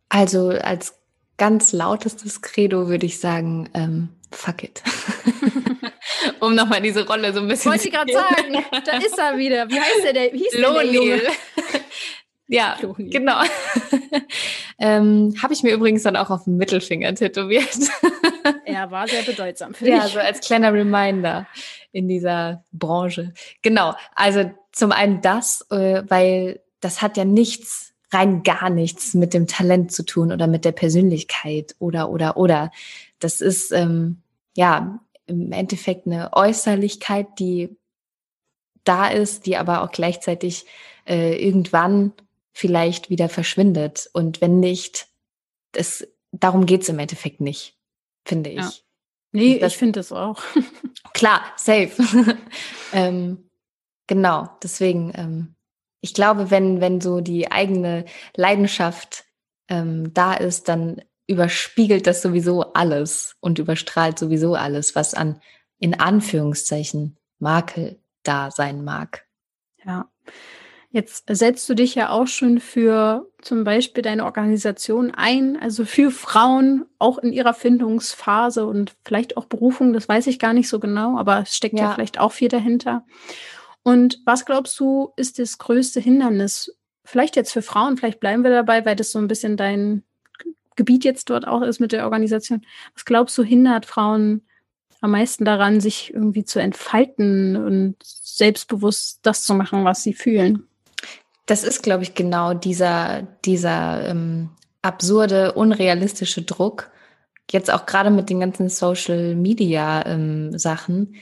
Also 0.08 0.48
als 0.48 0.94
ganz 1.36 1.72
lautestes 1.72 2.42
Credo 2.42 2.88
würde 2.88 3.06
ich 3.06 3.18
sagen, 3.18 3.68
ähm, 3.74 4.08
fuck 4.30 4.62
it. 4.62 4.82
um 6.40 6.54
nochmal 6.54 6.80
diese 6.80 7.06
Rolle 7.06 7.32
so 7.32 7.40
ein 7.40 7.48
bisschen 7.48 7.70
Wollte 7.72 7.88
ich 7.88 7.94
gerade 7.94 8.12
sagen, 8.12 8.64
da 8.84 8.96
ist 8.98 9.18
er 9.18 9.36
wieder. 9.36 9.68
Wie 9.68 9.80
heißt 9.80 10.04
der? 10.04 10.12
der 10.12 10.32
wie 10.32 10.38
hieß 10.38 10.58
Lohnil. 10.58 11.22
Ja, 12.46 12.76
Lohnil. 12.82 13.08
genau. 13.08 13.40
ähm, 14.78 15.34
Habe 15.42 15.54
ich 15.54 15.62
mir 15.62 15.72
übrigens 15.72 16.02
dann 16.02 16.14
auch 16.14 16.28
auf 16.28 16.44
dem 16.44 16.58
Mittelfinger 16.58 17.14
tätowiert. 17.14 17.78
er 18.66 18.90
war 18.90 19.08
sehr 19.08 19.22
bedeutsam 19.22 19.72
für 19.72 19.88
ja, 19.88 19.94
dich. 19.94 20.04
Ja, 20.04 20.08
so 20.10 20.18
als 20.18 20.40
kleiner 20.40 20.72
Reminder 20.72 21.46
in 21.92 22.06
dieser 22.06 22.62
Branche. 22.70 23.32
Genau, 23.62 23.94
also 24.14 24.50
zum 24.72 24.92
einen 24.92 25.22
das, 25.22 25.66
äh, 25.70 26.02
weil 26.06 26.60
das 26.80 27.00
hat 27.00 27.16
ja 27.16 27.24
nichts 27.24 27.94
rein 28.12 28.42
gar 28.42 28.70
nichts 28.70 29.14
mit 29.14 29.34
dem 29.34 29.46
Talent 29.46 29.90
zu 29.90 30.04
tun 30.04 30.30
oder 30.30 30.46
mit 30.46 30.64
der 30.64 30.72
Persönlichkeit 30.72 31.74
oder 31.78 32.10
oder 32.10 32.36
oder. 32.36 32.70
Das 33.18 33.40
ist 33.40 33.72
ähm, 33.72 34.22
ja 34.54 35.00
im 35.26 35.52
Endeffekt 35.52 36.06
eine 36.06 36.32
Äußerlichkeit, 36.32 37.26
die 37.38 37.76
da 38.84 39.08
ist, 39.08 39.46
die 39.46 39.56
aber 39.56 39.82
auch 39.82 39.90
gleichzeitig 39.90 40.66
äh, 41.06 41.42
irgendwann 41.42 42.12
vielleicht 42.52 43.10
wieder 43.10 43.28
verschwindet. 43.28 44.08
Und 44.12 44.40
wenn 44.40 44.60
nicht, 44.60 45.08
das, 45.72 46.06
darum 46.32 46.66
geht's 46.66 46.88
im 46.88 46.98
Endeffekt 46.98 47.40
nicht, 47.40 47.76
finde 48.24 48.50
ich. 48.50 48.58
Ja. 48.58 48.70
Nee, 49.32 49.58
das, 49.58 49.72
ich 49.72 49.78
finde 49.78 50.00
es 50.00 50.12
auch. 50.12 50.40
klar, 51.12 51.42
safe. 51.56 51.90
ähm, 52.92 53.50
genau, 54.06 54.48
deswegen, 54.62 55.12
ähm, 55.16 55.54
ich 56.00 56.14
glaube, 56.14 56.50
wenn, 56.50 56.80
wenn 56.80 57.00
so 57.00 57.20
die 57.20 57.50
eigene 57.50 58.04
Leidenschaft 58.36 59.24
ähm, 59.68 60.14
da 60.14 60.34
ist, 60.34 60.68
dann 60.68 61.02
überspiegelt 61.26 62.06
das 62.06 62.22
sowieso 62.22 62.72
alles 62.74 63.36
und 63.40 63.58
überstrahlt 63.58 64.18
sowieso 64.18 64.54
alles, 64.54 64.94
was 64.94 65.14
an 65.14 65.40
in 65.78 65.98
Anführungszeichen 65.98 67.16
Makel 67.38 67.98
da 68.22 68.50
sein 68.50 68.84
mag. 68.84 69.26
Ja. 69.84 70.10
Jetzt 70.90 71.24
setzt 71.28 71.68
du 71.68 71.74
dich 71.74 71.96
ja 71.96 72.10
auch 72.10 72.28
schon 72.28 72.60
für 72.60 73.28
zum 73.42 73.64
Beispiel 73.64 74.04
deine 74.04 74.24
Organisation 74.24 75.10
ein, 75.10 75.60
also 75.60 75.84
für 75.84 76.12
Frauen 76.12 76.84
auch 77.00 77.18
in 77.18 77.32
ihrer 77.32 77.52
Findungsphase 77.52 78.64
und 78.64 78.94
vielleicht 79.04 79.36
auch 79.36 79.46
Berufung, 79.46 79.92
das 79.92 80.08
weiß 80.08 80.28
ich 80.28 80.38
gar 80.38 80.52
nicht 80.52 80.68
so 80.68 80.78
genau, 80.78 81.18
aber 81.18 81.40
es 81.40 81.56
steckt 81.56 81.76
ja, 81.76 81.86
ja 81.86 81.94
vielleicht 81.94 82.20
auch 82.20 82.30
viel 82.30 82.48
dahinter. 82.48 83.04
Und 83.82 84.20
was 84.24 84.46
glaubst 84.46 84.78
du, 84.78 85.12
ist 85.16 85.40
das 85.40 85.58
größte 85.58 85.98
Hindernis? 85.98 86.76
Vielleicht 87.04 87.34
jetzt 87.34 87.52
für 87.52 87.62
Frauen, 87.62 87.96
vielleicht 87.96 88.20
bleiben 88.20 88.44
wir 88.44 88.52
dabei, 88.52 88.86
weil 88.86 88.94
das 88.94 89.10
so 89.10 89.18
ein 89.18 89.26
bisschen 89.26 89.56
dein, 89.56 90.04
Gebiet 90.76 91.04
jetzt 91.04 91.30
dort 91.30 91.46
auch 91.46 91.62
ist 91.62 91.80
mit 91.80 91.92
der 91.92 92.04
Organisation. 92.04 92.64
Was 92.94 93.04
glaubst 93.04 93.36
du, 93.38 93.42
hindert 93.42 93.86
Frauen 93.86 94.42
am 95.00 95.10
meisten 95.10 95.44
daran, 95.44 95.80
sich 95.80 96.12
irgendwie 96.14 96.44
zu 96.44 96.60
entfalten 96.60 97.56
und 97.56 97.96
selbstbewusst 98.02 99.20
das 99.22 99.42
zu 99.42 99.54
machen, 99.54 99.84
was 99.84 100.02
sie 100.02 100.14
fühlen? 100.14 100.66
Das 101.46 101.62
ist, 101.62 101.82
glaube 101.82 102.04
ich, 102.04 102.14
genau 102.14 102.54
dieser, 102.54 103.22
dieser 103.44 104.08
ähm, 104.08 104.50
absurde, 104.80 105.52
unrealistische 105.52 106.42
Druck. 106.42 106.90
Jetzt 107.50 107.70
auch 107.70 107.84
gerade 107.84 108.10
mit 108.10 108.30
den 108.30 108.40
ganzen 108.40 108.70
Social 108.70 109.34
Media 109.34 110.06
ähm, 110.06 110.58
Sachen. 110.58 111.16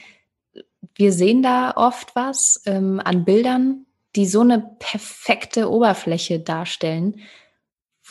Wir 0.95 1.11
sehen 1.11 1.43
da 1.43 1.73
oft 1.75 2.15
was 2.15 2.61
ähm, 2.65 3.01
an 3.03 3.25
Bildern, 3.25 3.85
die 4.15 4.27
so 4.27 4.41
eine 4.41 4.59
perfekte 4.79 5.69
Oberfläche 5.69 6.39
darstellen, 6.39 7.19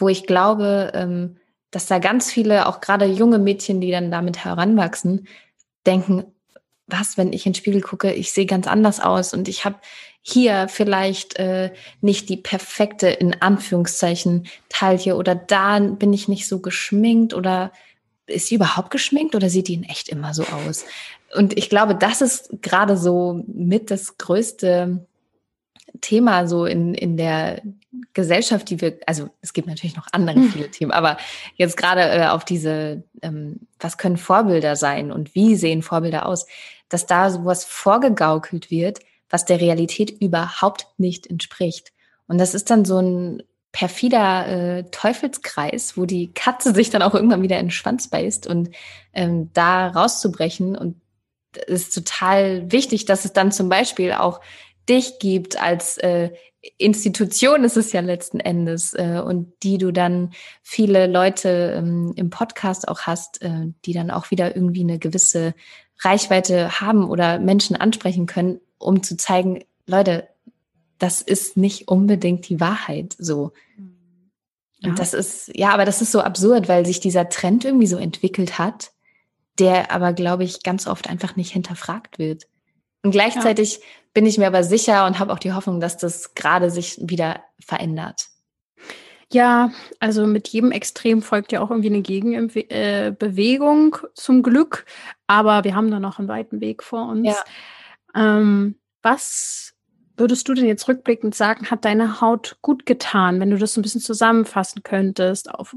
wo 0.02 0.08
ich 0.08 0.26
glaube, 0.26 0.92
ähm, 0.94 1.36
dass 1.70 1.86
da 1.86 1.98
ganz 1.98 2.30
viele, 2.30 2.66
auch 2.66 2.80
gerade 2.80 3.06
junge 3.06 3.38
Mädchen, 3.38 3.80
die 3.80 3.90
dann 3.90 4.10
damit 4.10 4.44
heranwachsen, 4.44 5.26
denken, 5.86 6.24
was, 6.86 7.16
wenn 7.16 7.32
ich 7.32 7.46
in 7.46 7.52
den 7.52 7.56
Spiegel 7.56 7.80
gucke, 7.80 8.12
ich 8.12 8.32
sehe 8.32 8.44
ganz 8.44 8.66
anders 8.66 9.00
aus 9.00 9.32
und 9.32 9.48
ich 9.48 9.64
habe 9.64 9.76
hier 10.20 10.68
vielleicht 10.68 11.38
äh, 11.38 11.72
nicht 12.00 12.28
die 12.28 12.36
perfekte, 12.36 13.08
in 13.08 13.40
Anführungszeichen, 13.40 14.46
Taille 14.68 15.16
oder 15.16 15.34
da 15.34 15.78
bin 15.78 16.12
ich 16.12 16.28
nicht 16.28 16.46
so 16.46 16.60
geschminkt 16.60 17.32
oder 17.32 17.72
ist 18.26 18.48
sie 18.48 18.56
überhaupt 18.56 18.90
geschminkt 18.90 19.34
oder 19.34 19.48
sieht 19.48 19.68
die 19.68 19.74
in 19.74 19.84
echt 19.84 20.08
immer 20.08 20.34
so 20.34 20.44
aus? 20.44 20.84
und 21.34 21.56
ich 21.56 21.70
glaube, 21.70 21.94
das 21.94 22.20
ist 22.20 22.50
gerade 22.60 22.96
so 22.96 23.42
mit 23.46 23.90
das 23.90 24.18
größte 24.18 25.06
Thema 26.00 26.46
so 26.46 26.64
in, 26.64 26.94
in 26.94 27.16
der 27.16 27.62
Gesellschaft, 28.14 28.70
die 28.70 28.80
wir, 28.80 28.98
also 29.06 29.28
es 29.40 29.52
gibt 29.52 29.68
natürlich 29.68 29.96
noch 29.96 30.06
andere 30.12 30.36
hm. 30.36 30.50
viele 30.50 30.70
Themen, 30.70 30.92
aber 30.92 31.18
jetzt 31.56 31.76
gerade 31.76 32.02
äh, 32.02 32.26
auf 32.26 32.44
diese, 32.44 33.04
ähm, 33.22 33.60
was 33.78 33.98
können 33.98 34.16
Vorbilder 34.16 34.76
sein 34.76 35.12
und 35.12 35.34
wie 35.34 35.56
sehen 35.56 35.82
Vorbilder 35.82 36.26
aus, 36.26 36.46
dass 36.88 37.06
da 37.06 37.30
sowas 37.30 37.64
vorgegaukelt 37.64 38.70
wird, 38.70 39.00
was 39.30 39.44
der 39.44 39.60
Realität 39.60 40.10
überhaupt 40.10 40.86
nicht 40.98 41.26
entspricht. 41.26 41.92
Und 42.26 42.38
das 42.38 42.54
ist 42.54 42.70
dann 42.70 42.84
so 42.84 42.98
ein 42.98 43.42
perfider 43.72 44.46
äh, 44.48 44.84
Teufelskreis, 44.90 45.96
wo 45.96 46.04
die 46.04 46.32
Katze 46.34 46.74
sich 46.74 46.90
dann 46.90 47.02
auch 47.02 47.14
irgendwann 47.14 47.42
wieder 47.42 47.58
in 47.58 47.66
den 47.66 47.70
Schwanz 47.70 48.08
beißt 48.08 48.46
und 48.46 48.70
ähm, 49.14 49.50
da 49.54 49.88
rauszubrechen 49.88 50.76
und 50.76 50.96
es 51.66 51.88
ist 51.88 51.94
total 51.94 52.70
wichtig, 52.70 53.04
dass 53.04 53.24
es 53.24 53.32
dann 53.32 53.52
zum 53.52 53.68
Beispiel 53.68 54.12
auch 54.12 54.40
dich 54.88 55.18
gibt 55.18 55.60
als 55.60 55.98
äh, 55.98 56.30
Institution 56.78 57.64
ist 57.64 57.76
es 57.76 57.92
ja 57.92 58.00
letzten 58.00 58.38
Endes 58.38 58.94
äh, 58.94 59.20
und 59.24 59.52
die 59.64 59.78
du 59.78 59.92
dann 59.92 60.32
viele 60.62 61.08
Leute 61.08 61.74
ähm, 61.76 62.12
im 62.14 62.30
Podcast 62.30 62.86
auch 62.86 63.00
hast, 63.00 63.42
äh, 63.42 63.72
die 63.84 63.92
dann 63.92 64.10
auch 64.10 64.30
wieder 64.30 64.54
irgendwie 64.54 64.82
eine 64.82 64.98
gewisse 64.98 65.54
Reichweite 66.00 66.80
haben 66.80 67.08
oder 67.08 67.40
Menschen 67.40 67.74
ansprechen 67.74 68.26
können, 68.26 68.60
um 68.78 69.02
zu 69.02 69.16
zeigen, 69.16 69.64
Leute, 69.86 70.28
das 70.98 71.20
ist 71.20 71.56
nicht 71.56 71.88
unbedingt 71.88 72.48
die 72.48 72.60
Wahrheit 72.60 73.16
so. 73.18 73.52
Ja. 74.78 74.90
Und 74.90 74.98
das 75.00 75.14
ist, 75.14 75.50
ja, 75.56 75.70
aber 75.70 75.84
das 75.84 76.00
ist 76.00 76.12
so 76.12 76.20
absurd, 76.20 76.68
weil 76.68 76.86
sich 76.86 77.00
dieser 77.00 77.28
Trend 77.28 77.64
irgendwie 77.64 77.88
so 77.88 77.96
entwickelt 77.96 78.58
hat, 78.58 78.92
der 79.58 79.90
aber, 79.90 80.12
glaube 80.12 80.44
ich, 80.44 80.62
ganz 80.62 80.86
oft 80.86 81.08
einfach 81.08 81.34
nicht 81.34 81.52
hinterfragt 81.52 82.20
wird. 82.20 82.46
Und 83.02 83.10
gleichzeitig 83.10 83.74
ja. 83.74 83.80
Bin 84.14 84.26
ich 84.26 84.38
mir 84.38 84.46
aber 84.46 84.64
sicher 84.64 85.06
und 85.06 85.18
habe 85.18 85.32
auch 85.32 85.38
die 85.38 85.52
Hoffnung, 85.52 85.80
dass 85.80 85.96
das 85.96 86.34
gerade 86.34 86.70
sich 86.70 86.98
wieder 87.00 87.42
verändert. 87.58 88.28
Ja, 89.32 89.70
also 89.98 90.26
mit 90.26 90.48
jedem 90.48 90.72
Extrem 90.72 91.22
folgt 91.22 91.52
ja 91.52 91.60
auch 91.60 91.70
irgendwie 91.70 91.88
eine 91.88 92.02
Gegenbewegung 92.02 93.96
äh, 93.96 94.08
zum 94.14 94.42
Glück, 94.42 94.84
aber 95.26 95.64
wir 95.64 95.74
haben 95.74 95.90
da 95.90 95.98
noch 95.98 96.18
einen 96.18 96.28
weiten 96.28 96.60
Weg 96.60 96.82
vor 96.82 97.08
uns. 97.08 97.26
Ja. 97.26 97.42
Ähm, 98.14 98.76
was 99.00 99.72
würdest 100.18 100.46
du 100.48 100.54
denn 100.54 100.66
jetzt 100.66 100.86
rückblickend 100.86 101.34
sagen, 101.34 101.70
hat 101.70 101.86
deine 101.86 102.20
Haut 102.20 102.58
gut 102.60 102.84
getan, 102.84 103.40
wenn 103.40 103.50
du 103.50 103.56
das 103.56 103.76
ein 103.76 103.82
bisschen 103.82 104.02
zusammenfassen 104.02 104.82
könntest 104.82 105.50
auf 105.50 105.74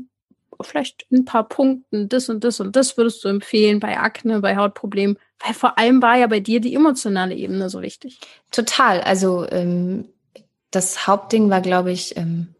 vielleicht 0.65 1.05
ein 1.11 1.25
paar 1.25 1.47
Punkten, 1.47 2.09
das 2.09 2.29
und 2.29 2.43
das 2.43 2.59
und 2.59 2.75
das 2.75 2.97
würdest 2.97 3.23
du 3.23 3.27
empfehlen 3.29 3.79
bei 3.79 3.97
Akne, 3.97 4.39
bei 4.39 4.57
Hautproblemen? 4.57 5.17
Weil 5.43 5.53
vor 5.53 5.77
allem 5.77 6.01
war 6.01 6.17
ja 6.17 6.27
bei 6.27 6.39
dir 6.39 6.59
die 6.61 6.75
emotionale 6.75 7.35
Ebene 7.35 7.69
so 7.69 7.81
wichtig. 7.81 8.19
Total. 8.51 9.01
Also 9.01 9.49
ähm, 9.49 10.09
das 10.71 11.07
Hauptding 11.07 11.49
war, 11.49 11.61
glaube 11.61 11.91
ich, 11.91 12.17
ähm, 12.17 12.55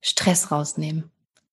Stress 0.00 0.50
rausnehmen. 0.50 1.10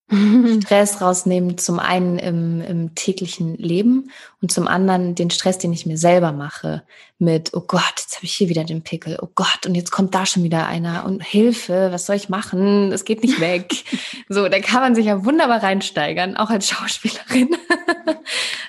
Stress 0.62 1.02
rausnehmen, 1.02 1.58
zum 1.58 1.80
einen 1.80 2.20
im, 2.20 2.62
im 2.62 2.96
täglichen 2.96 3.56
Leben 3.58 4.12
und 4.40 4.52
zum 4.52 4.68
anderen 4.68 5.16
den 5.16 5.32
Stress, 5.32 5.58
den 5.58 5.74
ich 5.74 5.88
mir 5.88 5.98
selber 5.98 6.32
mache, 6.32 6.84
mit, 7.18 7.54
oh 7.54 7.62
Gott, 7.62 7.94
jetzt 7.98 8.16
habe 8.18 8.26
ich 8.26 8.36
hier 8.36 8.50
wieder 8.50 8.64
den 8.64 8.84
Pickel, 8.84 9.18
oh 9.22 9.30
Gott, 9.34 9.66
und 9.66 9.74
jetzt 9.74 9.92
kommt 9.92 10.14
da 10.14 10.26
schon 10.28 10.44
wieder 10.44 10.68
einer 10.68 11.06
und 11.06 11.24
Hilfe, 11.24 11.92
was 11.92 12.06
soll 12.06 12.18
ich 12.18 12.30
machen? 12.30 12.92
Es 12.92 13.04
geht 13.04 13.24
nicht 13.24 13.40
weg. 13.40 13.74
so, 14.30 14.48
da 14.48 14.60
kann 14.60 14.82
man 14.82 14.94
sich 14.94 15.08
ja 15.08 15.26
wunderbar 15.26 15.64
reinsteigern, 15.64 16.38
auch 16.38 16.50
als 16.50 16.70
Schauspielerin. 16.70 17.50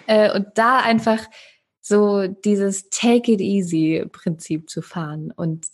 Äh, 0.09 0.33
und 0.33 0.47
da 0.55 0.79
einfach 0.79 1.19
so 1.81 2.29
dieses 2.29 2.91
Take 2.91 3.33
it 3.33 3.41
easy 3.41 4.05
Prinzip 4.13 4.71
zu 4.71 4.81
fahren. 4.81 5.33
Und 5.35 5.67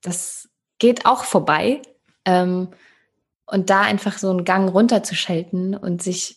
das 0.00 0.48
geht 0.78 1.04
auch 1.04 1.24
vorbei. 1.24 1.82
Ähm, 2.24 2.68
und 3.46 3.70
da 3.70 3.82
einfach 3.82 4.18
so 4.18 4.30
einen 4.30 4.44
Gang 4.44 4.68
runterzuschalten 4.72 5.74
und 5.74 6.02
sich 6.02 6.36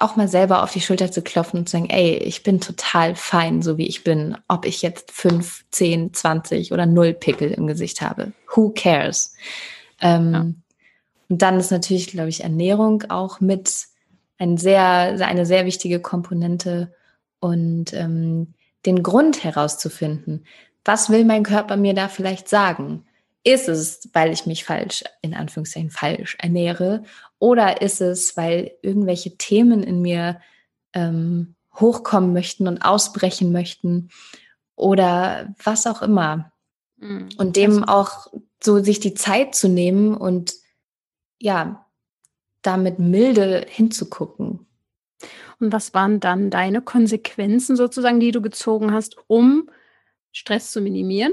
auch 0.00 0.16
mal 0.16 0.28
selber 0.28 0.62
auf 0.62 0.72
die 0.72 0.80
Schulter 0.80 1.12
zu 1.12 1.20
klopfen 1.22 1.58
und 1.60 1.68
zu 1.68 1.72
sagen, 1.72 1.90
ey, 1.90 2.14
ich 2.16 2.42
bin 2.42 2.60
total 2.60 3.14
fein, 3.14 3.60
so 3.60 3.76
wie 3.76 3.86
ich 3.86 4.04
bin, 4.04 4.38
ob 4.48 4.64
ich 4.64 4.80
jetzt 4.80 5.10
fünf, 5.10 5.64
zehn, 5.70 6.14
zwanzig 6.14 6.72
oder 6.72 6.86
null 6.86 7.12
Pickel 7.12 7.50
im 7.50 7.66
Gesicht 7.66 8.00
habe. 8.00 8.32
Who 8.54 8.72
cares? 8.74 9.34
Ähm, 10.00 10.32
ja. 10.32 10.40
Und 11.28 11.42
dann 11.42 11.58
ist 11.58 11.70
natürlich, 11.70 12.08
glaube 12.08 12.30
ich, 12.30 12.42
Ernährung 12.42 13.04
auch 13.10 13.40
mit 13.40 13.86
ein 14.38 14.56
sehr, 14.56 15.16
eine 15.26 15.46
sehr 15.46 15.66
wichtige 15.66 16.00
Komponente 16.00 16.92
und 17.38 17.92
ähm, 17.92 18.54
den 18.86 19.02
Grund 19.02 19.44
herauszufinden. 19.44 20.44
Was 20.84 21.10
will 21.10 21.24
mein 21.24 21.42
Körper 21.42 21.76
mir 21.76 21.94
da 21.94 22.08
vielleicht 22.08 22.48
sagen? 22.48 23.04
Ist 23.44 23.68
es, 23.68 24.08
weil 24.12 24.32
ich 24.32 24.46
mich 24.46 24.64
falsch, 24.64 25.02
in 25.20 25.34
Anführungszeichen 25.34 25.90
falsch 25.90 26.36
ernähre? 26.38 27.02
Oder 27.38 27.82
ist 27.82 28.00
es, 28.00 28.36
weil 28.36 28.72
irgendwelche 28.82 29.36
Themen 29.36 29.82
in 29.82 30.00
mir 30.00 30.40
ähm, 30.92 31.56
hochkommen 31.74 32.32
möchten 32.32 32.68
und 32.68 32.82
ausbrechen 32.82 33.50
möchten? 33.50 34.10
Oder 34.76 35.54
was 35.62 35.86
auch 35.86 36.02
immer. 36.02 36.52
Mhm. 36.98 37.30
Und 37.36 37.56
dem 37.56 37.82
auch 37.82 38.28
so 38.62 38.82
sich 38.82 39.00
die 39.00 39.14
Zeit 39.14 39.56
zu 39.56 39.68
nehmen 39.68 40.14
und 40.14 40.54
ja, 41.40 41.86
damit 42.62 43.00
milde 43.00 43.66
hinzugucken. 43.68 44.66
Und 45.58 45.72
was 45.72 45.94
waren 45.94 46.20
dann 46.20 46.50
deine 46.50 46.80
Konsequenzen 46.80 47.76
sozusagen, 47.76 48.20
die 48.20 48.30
du 48.30 48.40
gezogen 48.40 48.92
hast, 48.92 49.16
um 49.26 49.68
Stress 50.30 50.70
zu 50.70 50.80
minimieren? 50.80 51.32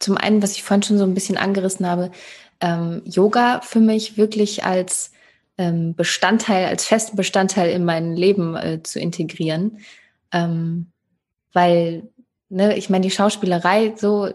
Zum 0.00 0.16
einen, 0.16 0.42
was 0.42 0.52
ich 0.52 0.64
vorhin 0.64 0.82
schon 0.82 0.98
so 0.98 1.04
ein 1.04 1.14
bisschen 1.14 1.36
angerissen 1.36 1.86
habe, 1.86 2.10
ähm, 2.60 3.02
Yoga 3.04 3.60
für 3.62 3.80
mich 3.80 4.16
wirklich 4.16 4.64
als 4.64 5.12
ähm, 5.58 5.94
Bestandteil, 5.94 6.66
als 6.66 6.86
festen 6.86 7.16
Bestandteil 7.16 7.70
in 7.70 7.84
mein 7.84 8.16
Leben 8.16 8.56
äh, 8.56 8.82
zu 8.82 8.98
integrieren. 8.98 9.78
Ähm, 10.32 10.90
weil, 11.52 12.08
ne, 12.48 12.76
ich 12.76 12.90
meine, 12.90 13.02
die 13.02 13.10
Schauspielerei, 13.10 13.94
so 13.96 14.32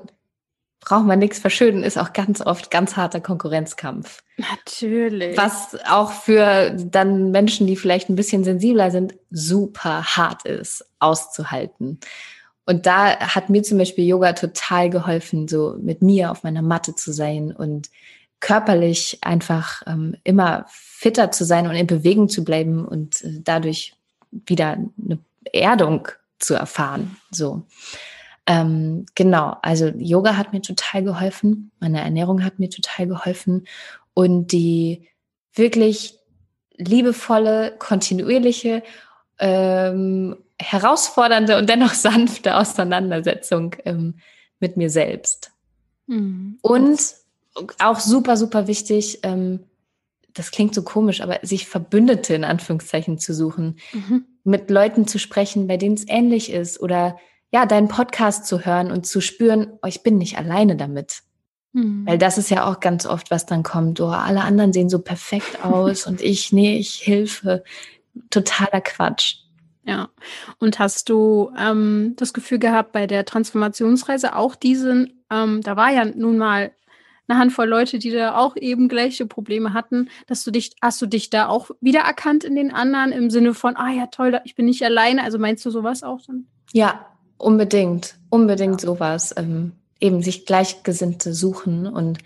braucht 0.82 1.05
man 1.05 1.20
nichts 1.20 1.39
verschönen, 1.39 1.84
ist 1.84 1.97
auch 1.97 2.13
ganz 2.13 2.41
oft 2.41 2.70
ganz 2.70 2.95
harter 2.95 3.20
Konkurrenzkampf. 3.20 4.22
Natürlich. 4.38 5.36
Was 5.36 5.76
auch 5.89 6.11
für 6.11 6.76
dann 6.78 7.32
Menschen, 7.32 7.66
die 7.66 7.76
vielleicht 7.76 8.09
ein 8.09 8.16
bisschen 8.16 8.43
sensibler 8.43 8.91
sind, 8.91 9.16
super 9.32 10.03
hart 10.03 10.45
ist, 10.45 10.86
auszuhalten. 10.99 11.99
Und 12.66 12.86
da 12.86 13.20
hat 13.20 13.49
mir 13.49 13.63
zum 13.63 13.78
Beispiel 13.78 14.05
Yoga 14.05 14.34
total 14.34 14.89
geholfen, 14.89 15.47
so 15.47 15.76
mit 15.80 16.01
mir 16.01 16.32
auf 16.32 16.43
meiner 16.43 16.61
Matte 16.61 16.95
zu 16.95 17.11
sein 17.11 17.51
und 17.51 17.89
körperlich 18.39 19.20
einfach 19.22 19.84
ähm, 19.88 20.16
immer 20.24 20.66
fitter 20.68 21.32
zu 21.32 21.45
sein 21.45 21.68
und 21.68 21.76
in 21.76 21.88
Bewegung 21.88 22.30
zu 22.30 22.43
bleiben 22.43 22.86
und 22.86 23.24
äh, 23.24 23.39
dadurch 23.43 23.93
wieder 24.32 24.74
eine 24.74 25.20
Erdung 25.53 26.07
zu 26.39 26.55
erfahren. 26.55 27.18
So. 27.32 27.63
Ähm, 28.47 29.05
genau, 29.16 29.57
also 29.61 29.88
Yoga 29.97 30.38
hat 30.38 30.53
mir 30.53 30.61
total 30.61 31.03
geholfen, 31.03 31.72
meine 31.80 32.01
Ernährung 32.01 32.43
hat 32.43 32.59
mir 32.59 32.70
total 32.70 33.07
geholfen 33.07 33.66
und 34.13 34.51
die 34.51 35.07
wirklich 35.53 36.20
liebevolle, 36.78 37.76
kontinuierliche 37.80 38.84
ähm, 39.39 40.36
herausfordernde 40.60 41.58
und 41.58 41.70
dennoch 41.70 41.93
sanfte 41.93 42.56
Auseinandersetzung 42.58 43.76
ähm, 43.86 44.16
mit 44.60 44.78
mir 44.78 44.89
selbst. 44.89 45.51
Mhm. 46.08 46.60
Und 46.62 46.99
auch 47.80 47.99
super, 47.99 48.38
super 48.38 48.68
wichtig, 48.68 49.20
ähm, 49.24 49.62
das 50.34 50.51
klingt 50.51 50.76
so 50.76 50.84
komisch, 50.84 51.22
aber 51.22 51.39
sich 51.43 51.66
Verbündete 51.66 52.36
in 52.36 52.43
Anführungszeichen 52.43 53.18
zu 53.18 53.34
suchen, 53.34 53.78
mhm. 53.93 54.26
mit 54.43 54.70
Leuten 54.70 55.08
zu 55.08 55.18
sprechen, 55.18 55.68
bei 55.68 55.78
denen 55.78 55.95
es 55.95 56.08
ähnlich 56.08 56.51
ist 56.51 56.82
oder 56.82 57.18
ja, 57.51 57.66
deinen 57.66 57.88
Podcast 57.88 58.45
zu 58.45 58.66
hören 58.66 58.91
und 58.91 59.08
zu 59.08 59.22
spüren, 59.22 59.80
oh, 59.82 59.88
ich 59.88 60.03
bin 60.03 60.18
nicht 60.18 60.38
alleine 60.38 60.76
damit. 60.76 61.22
Mhm. 61.72 62.06
Weil 62.06 62.18
das 62.18 62.38
ist 62.38 62.49
ja 62.49 62.70
auch 62.70 62.82
ganz 62.82 63.06
oft, 63.06 63.32
was 63.32 63.45
dann 63.45 63.64
kommt. 63.64 64.01
Oh, 64.01 64.08
alle 64.08 64.41
anderen 64.41 64.74
sehen 64.74 64.89
so 64.89 64.99
perfekt 64.99 65.64
aus 65.64 66.06
und 66.08 66.22
ich, 66.22 66.51
nee, 66.51 66.78
ich 66.78 66.95
hilfe. 66.95 67.64
Totaler 68.30 68.82
Quatsch. 68.82 69.38
Ja. 69.86 70.09
Und 70.59 70.79
hast 70.79 71.09
du 71.09 71.51
ähm, 71.57 72.13
das 72.17 72.33
Gefühl 72.33 72.59
gehabt, 72.59 72.91
bei 72.91 73.05
der 73.05 73.23
Transformationsreise 73.23 74.36
auch 74.36 74.55
diesen, 74.55 75.23
ähm, 75.29 75.61
da 75.61 75.77
war 75.77 75.91
ja 75.91 76.05
nun 76.05 76.38
mal 76.38 76.71
eine 77.27 77.39
Handvoll 77.39 77.67
Leute, 77.67 77.99
die 77.99 78.11
da 78.11 78.36
auch 78.36 78.55
eben 78.55 78.88
gleiche 78.88 79.25
Probleme 79.25 79.73
hatten, 79.73 80.09
dass 80.27 80.43
du 80.43 80.51
dich, 80.51 80.75
hast 80.81 81.01
du 81.01 81.05
dich 81.05 81.29
da 81.29 81.47
auch 81.47 81.71
wiedererkannt 81.81 82.43
in 82.43 82.55
den 82.55 82.71
anderen 82.71 83.11
im 83.11 83.29
Sinne 83.29 83.53
von, 83.53 83.75
ah 83.77 83.91
ja, 83.91 84.07
toll, 84.07 84.39
ich 84.43 84.55
bin 84.55 84.65
nicht 84.65 84.83
alleine. 84.83 85.23
Also 85.23 85.39
meinst 85.39 85.65
du 85.65 85.69
sowas 85.69 86.03
auch 86.03 86.21
dann? 86.25 86.47
Ja, 86.71 87.05
unbedingt, 87.38 88.15
unbedingt 88.29 88.81
ja. 88.81 88.88
sowas. 88.88 89.33
Ähm, 89.38 89.73
eben 89.99 90.21
sich 90.21 90.45
Gleichgesinnte 90.45 91.33
suchen 91.33 91.88
und 91.88 92.19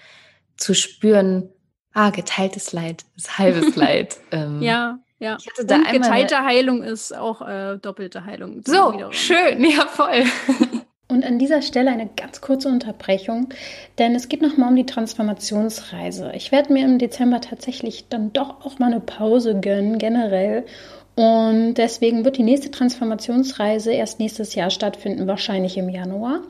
zu 0.57 0.74
spüren, 0.74 1.49
ah, 1.93 2.10
geteiltes 2.10 2.74
Leid 2.74 3.05
ist 3.16 3.38
halbes 3.38 3.76
Leid. 3.76 4.18
Ähm, 4.32 4.62
ja 4.62 4.99
Ja, 5.20 5.38
ich 5.40 5.48
hatte 5.48 5.66
da 5.66 5.76
und 5.76 5.92
geteilte 5.92 6.44
Heilung 6.44 6.82
ist 6.82 7.16
auch 7.16 7.42
äh, 7.46 7.78
doppelte 7.78 8.26
Heilung. 8.26 8.62
So, 8.66 8.94
wiederum. 8.94 9.14
schön, 9.14 9.64
ja 9.64 9.86
voll. 9.88 10.24
Und 11.12 11.26
an 11.26 11.40
dieser 11.40 11.64
Stelle 11.64 11.90
eine 11.90 12.08
ganz 12.08 12.40
kurze 12.40 12.70
Unterbrechung, 12.70 13.50
denn 13.98 14.14
es 14.14 14.30
geht 14.30 14.44
nochmal 14.44 14.70
um 14.70 14.76
die 14.76 14.86
Transformationsreise. 14.86 16.34
Ich 16.36 16.52
werde 16.52 16.72
mir 16.72 16.86
im 16.86 17.00
Dezember 17.00 17.42
tatsächlich 17.42 18.10
dann 18.10 18.32
doch 18.32 18.64
auch 18.64 18.78
mal 18.78 18.92
eine 18.92 19.00
Pause 19.00 19.60
gönnen, 19.60 19.98
generell. 19.98 20.68
Und 21.16 21.74
deswegen 21.74 22.26
wird 22.26 22.38
die 22.38 22.44
nächste 22.44 22.70
Transformationsreise 22.70 23.92
erst 23.92 24.20
nächstes 24.20 24.54
Jahr 24.54 24.70
stattfinden, 24.70 25.26
wahrscheinlich 25.26 25.78
im 25.78 25.90
Januar. 25.90 26.42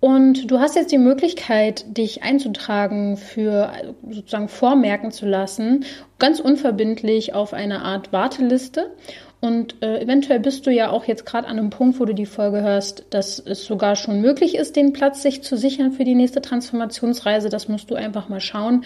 Und 0.00 0.50
du 0.50 0.60
hast 0.60 0.76
jetzt 0.76 0.92
die 0.92 0.98
Möglichkeit, 0.98 1.84
dich 1.96 2.22
einzutragen 2.22 3.16
für 3.16 3.72
sozusagen 4.08 4.48
vormerken 4.48 5.10
zu 5.10 5.26
lassen, 5.26 5.84
ganz 6.20 6.38
unverbindlich 6.38 7.34
auf 7.34 7.52
eine 7.52 7.82
Art 7.82 8.12
Warteliste. 8.12 8.92
Und 9.40 9.82
äh, 9.82 10.00
eventuell 10.00 10.40
bist 10.40 10.66
du 10.66 10.70
ja 10.72 10.90
auch 10.90 11.04
jetzt 11.04 11.24
gerade 11.24 11.46
an 11.46 11.58
einem 11.58 11.70
Punkt, 11.70 12.00
wo 12.00 12.04
du 12.04 12.12
die 12.12 12.26
Folge 12.26 12.60
hörst, 12.60 13.06
dass 13.10 13.38
es 13.38 13.64
sogar 13.64 13.94
schon 13.94 14.20
möglich 14.20 14.56
ist, 14.56 14.74
den 14.74 14.92
Platz 14.92 15.22
sich 15.22 15.42
zu 15.42 15.56
sichern 15.56 15.92
für 15.92 16.04
die 16.04 16.16
nächste 16.16 16.42
Transformationsreise. 16.42 17.48
Das 17.48 17.68
musst 17.68 17.90
du 17.90 17.94
einfach 17.94 18.28
mal 18.28 18.40
schauen. 18.40 18.84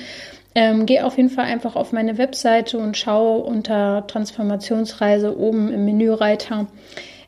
Ähm, 0.54 0.84
geh 0.84 1.00
auf 1.00 1.16
jeden 1.16 1.30
Fall 1.30 1.46
einfach 1.46 1.76
auf 1.76 1.92
meine 1.92 2.18
Webseite 2.18 2.78
und 2.78 2.98
schau 2.98 3.38
unter 3.38 4.06
Transformationsreise 4.06 5.38
oben 5.38 5.72
im 5.72 5.86
Menüreiter, 5.86 6.66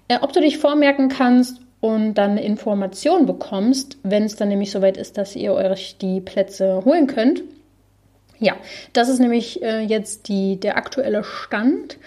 äh, 0.08 0.18
ob 0.20 0.34
du 0.34 0.40
dich 0.40 0.58
vormerken 0.58 1.08
kannst 1.08 1.63
und 1.84 2.14
dann 2.14 2.30
eine 2.30 2.42
Information 2.42 3.26
bekommst, 3.26 3.98
wenn 4.02 4.22
es 4.22 4.36
dann 4.36 4.48
nämlich 4.48 4.70
soweit 4.70 4.96
ist, 4.96 5.18
dass 5.18 5.36
ihr 5.36 5.52
euch 5.52 5.98
die 5.98 6.22
Plätze 6.22 6.82
holen 6.82 7.06
könnt. 7.06 7.42
Ja, 8.38 8.56
das 8.94 9.10
ist 9.10 9.18
nämlich 9.18 9.62
äh, 9.62 9.80
jetzt 9.80 10.28
die, 10.28 10.58
der 10.58 10.78
aktuelle 10.78 11.24
Stand. 11.24 11.98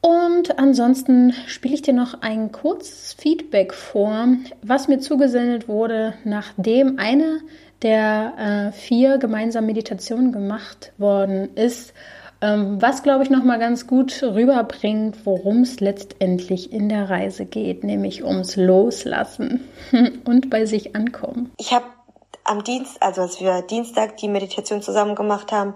Und 0.00 0.60
ansonsten 0.60 1.34
spiele 1.48 1.74
ich 1.74 1.82
dir 1.82 1.92
noch 1.92 2.22
ein 2.22 2.52
kurzes 2.52 3.14
Feedback 3.14 3.74
vor, 3.74 4.28
was 4.62 4.86
mir 4.86 5.00
zugesendet 5.00 5.66
wurde, 5.66 6.14
nachdem 6.22 7.00
eine 7.00 7.40
der 7.82 8.70
äh, 8.70 8.78
vier 8.78 9.18
gemeinsamen 9.18 9.66
Meditationen 9.66 10.30
gemacht 10.30 10.92
worden 10.98 11.56
ist, 11.56 11.94
was 12.46 13.02
glaube 13.02 13.24
ich 13.24 13.30
noch 13.30 13.44
mal 13.44 13.58
ganz 13.58 13.86
gut 13.86 14.22
rüberbringt, 14.22 15.24
worum 15.24 15.62
es 15.62 15.80
letztendlich 15.80 16.72
in 16.72 16.88
der 16.88 17.08
Reise 17.08 17.46
geht, 17.46 17.84
nämlich 17.84 18.24
ums 18.24 18.56
Loslassen 18.56 19.68
und 20.24 20.50
bei 20.50 20.66
sich 20.66 20.94
ankommen. 20.94 21.52
Ich 21.58 21.72
habe 21.72 21.86
am 22.44 22.62
Dienst, 22.62 23.02
also 23.02 23.22
als 23.22 23.40
wir 23.40 23.62
Dienstag 23.62 24.18
die 24.18 24.28
Meditation 24.28 24.82
zusammen 24.82 25.14
gemacht 25.14 25.52
haben, 25.52 25.74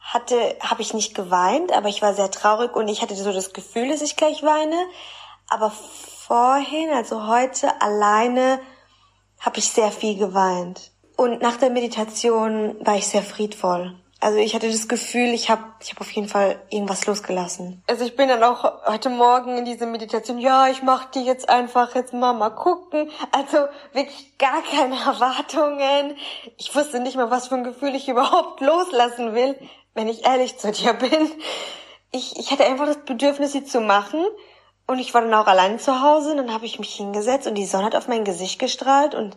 hatte, 0.00 0.34
habe 0.60 0.82
ich 0.82 0.94
nicht 0.94 1.14
geweint, 1.14 1.72
aber 1.72 1.88
ich 1.88 2.02
war 2.02 2.14
sehr 2.14 2.30
traurig 2.30 2.74
und 2.74 2.88
ich 2.88 3.02
hatte 3.02 3.14
so 3.14 3.32
das 3.32 3.52
Gefühl, 3.52 3.88
dass 3.88 4.02
ich 4.02 4.16
gleich 4.16 4.42
weine. 4.42 4.76
Aber 5.48 5.70
vorhin, 5.70 6.90
also 6.94 7.26
heute 7.26 7.80
alleine, 7.80 8.60
habe 9.40 9.58
ich 9.58 9.68
sehr 9.68 9.90
viel 9.90 10.16
geweint. 10.16 10.92
Und 11.16 11.42
nach 11.42 11.56
der 11.56 11.70
Meditation 11.70 12.76
war 12.80 12.96
ich 12.96 13.06
sehr 13.06 13.22
friedvoll. 13.22 13.99
Also 14.20 14.38
ich 14.38 14.54
hatte 14.54 14.70
das 14.70 14.86
Gefühl, 14.86 15.28
ich 15.28 15.48
habe 15.48 15.64
ich 15.80 15.92
hab 15.92 16.00
auf 16.00 16.10
jeden 16.12 16.28
Fall 16.28 16.60
irgendwas 16.68 17.06
losgelassen. 17.06 17.82
Also 17.88 18.04
ich 18.04 18.16
bin 18.16 18.28
dann 18.28 18.42
auch 18.42 18.86
heute 18.86 19.08
Morgen 19.08 19.56
in 19.56 19.64
diese 19.64 19.86
Meditation, 19.86 20.38
ja, 20.38 20.68
ich 20.68 20.82
mach 20.82 21.06
die 21.06 21.24
jetzt 21.24 21.48
einfach 21.48 21.94
jetzt 21.94 22.12
mal 22.12 22.34
mal 22.34 22.50
gucken. 22.50 23.10
Also 23.32 23.66
wirklich 23.92 24.36
gar 24.38 24.62
keine 24.62 24.96
Erwartungen. 25.06 26.16
Ich 26.58 26.74
wusste 26.74 27.00
nicht 27.00 27.16
mal, 27.16 27.30
was 27.30 27.48
für 27.48 27.54
ein 27.54 27.64
Gefühl 27.64 27.94
ich 27.94 28.08
überhaupt 28.08 28.60
loslassen 28.60 29.34
will 29.34 29.56
wenn 29.94 30.08
ich 30.08 30.26
ehrlich 30.26 30.58
zu 30.58 30.72
dir 30.72 30.92
bin. 30.94 31.30
Ich, 32.12 32.38
ich 32.38 32.50
hatte 32.50 32.64
einfach 32.64 32.86
das 32.86 33.04
Bedürfnis, 33.04 33.52
sie 33.52 33.64
zu 33.64 33.80
machen. 33.80 34.24
Und 34.86 34.98
ich 34.98 35.14
war 35.14 35.20
dann 35.20 35.34
auch 35.34 35.46
allein 35.46 35.78
zu 35.78 36.02
Hause. 36.02 36.32
Und 36.32 36.38
dann 36.38 36.52
habe 36.52 36.66
ich 36.66 36.78
mich 36.78 36.94
hingesetzt 36.94 37.46
und 37.46 37.54
die 37.54 37.66
Sonne 37.66 37.86
hat 37.86 37.96
auf 37.96 38.08
mein 38.08 38.24
Gesicht 38.24 38.58
gestrahlt. 38.58 39.14
Und 39.14 39.36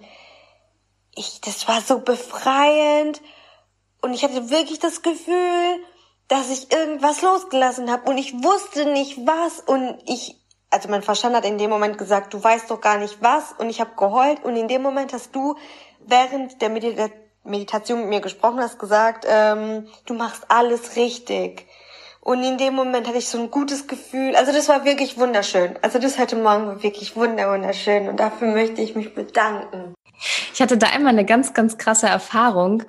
ich, 1.16 1.42
das 1.42 1.68
war 1.68 1.82
so 1.82 2.00
befreiend. 2.00 3.22
Und 4.04 4.14
ich 4.14 4.24
hatte 4.24 4.50
wirklich 4.50 4.80
das 4.80 5.02
Gefühl, 5.02 5.80
dass 6.28 6.52
ich 6.52 6.74
irgendwas 6.74 7.22
losgelassen 7.22 7.90
habe. 7.90 8.10
Und 8.10 8.18
ich 8.18 8.34
wusste 8.44 8.86
nicht 8.92 9.26
was. 9.26 9.62
Und 9.62 9.98
ich, 10.06 10.36
also 10.70 10.90
mein 10.90 11.04
Verstand 11.04 11.38
hat 11.38 11.46
in 11.46 11.58
dem 11.58 11.70
Moment 11.70 11.98
gesagt, 11.98 12.34
du 12.34 12.44
weißt 12.44 12.70
doch 12.70 12.82
gar 12.82 12.98
nicht 12.98 13.22
was. 13.22 13.54
Und 13.58 13.70
ich 13.70 13.80
habe 13.80 13.92
geheult. 13.96 14.44
Und 14.44 14.58
in 14.58 14.68
dem 14.68 14.82
Moment 14.82 15.14
hast 15.14 15.34
du 15.34 15.56
während 16.06 16.62
der 16.62 16.70
Meditation 17.46 18.02
mit 18.02 18.10
mir 18.10 18.20
gesprochen 18.20 18.60
hast, 18.60 18.78
gesagt, 18.78 19.26
ähm, 19.26 19.88
du 20.06 20.16
machst 20.16 20.44
alles 20.50 20.98
richtig. 20.98 21.66
Und 22.20 22.44
in 22.44 22.58
dem 22.58 22.74
Moment 22.74 23.08
hatte 23.08 23.20
ich 23.20 23.30
so 23.30 23.40
ein 23.40 23.52
gutes 23.52 23.88
Gefühl. 23.88 24.36
Also 24.36 24.52
das 24.52 24.68
war 24.68 24.84
wirklich 24.84 25.18
wunderschön. 25.18 25.80
Also 25.82 25.98
das 25.98 26.20
heute 26.20 26.36
Morgen 26.36 26.68
war 26.68 26.84
wirklich 26.84 27.16
wunderschön. 27.16 28.10
Und 28.10 28.20
dafür 28.20 28.50
möchte 28.50 28.82
ich 28.82 28.96
mich 28.96 29.16
bedanken. 29.16 29.94
Ich 30.54 30.62
hatte 30.62 30.78
da 30.78 30.88
einmal 30.88 31.14
eine 31.14 31.26
ganz, 31.26 31.54
ganz 31.54 31.78
krasse 31.78 32.08
Erfahrung, 32.08 32.84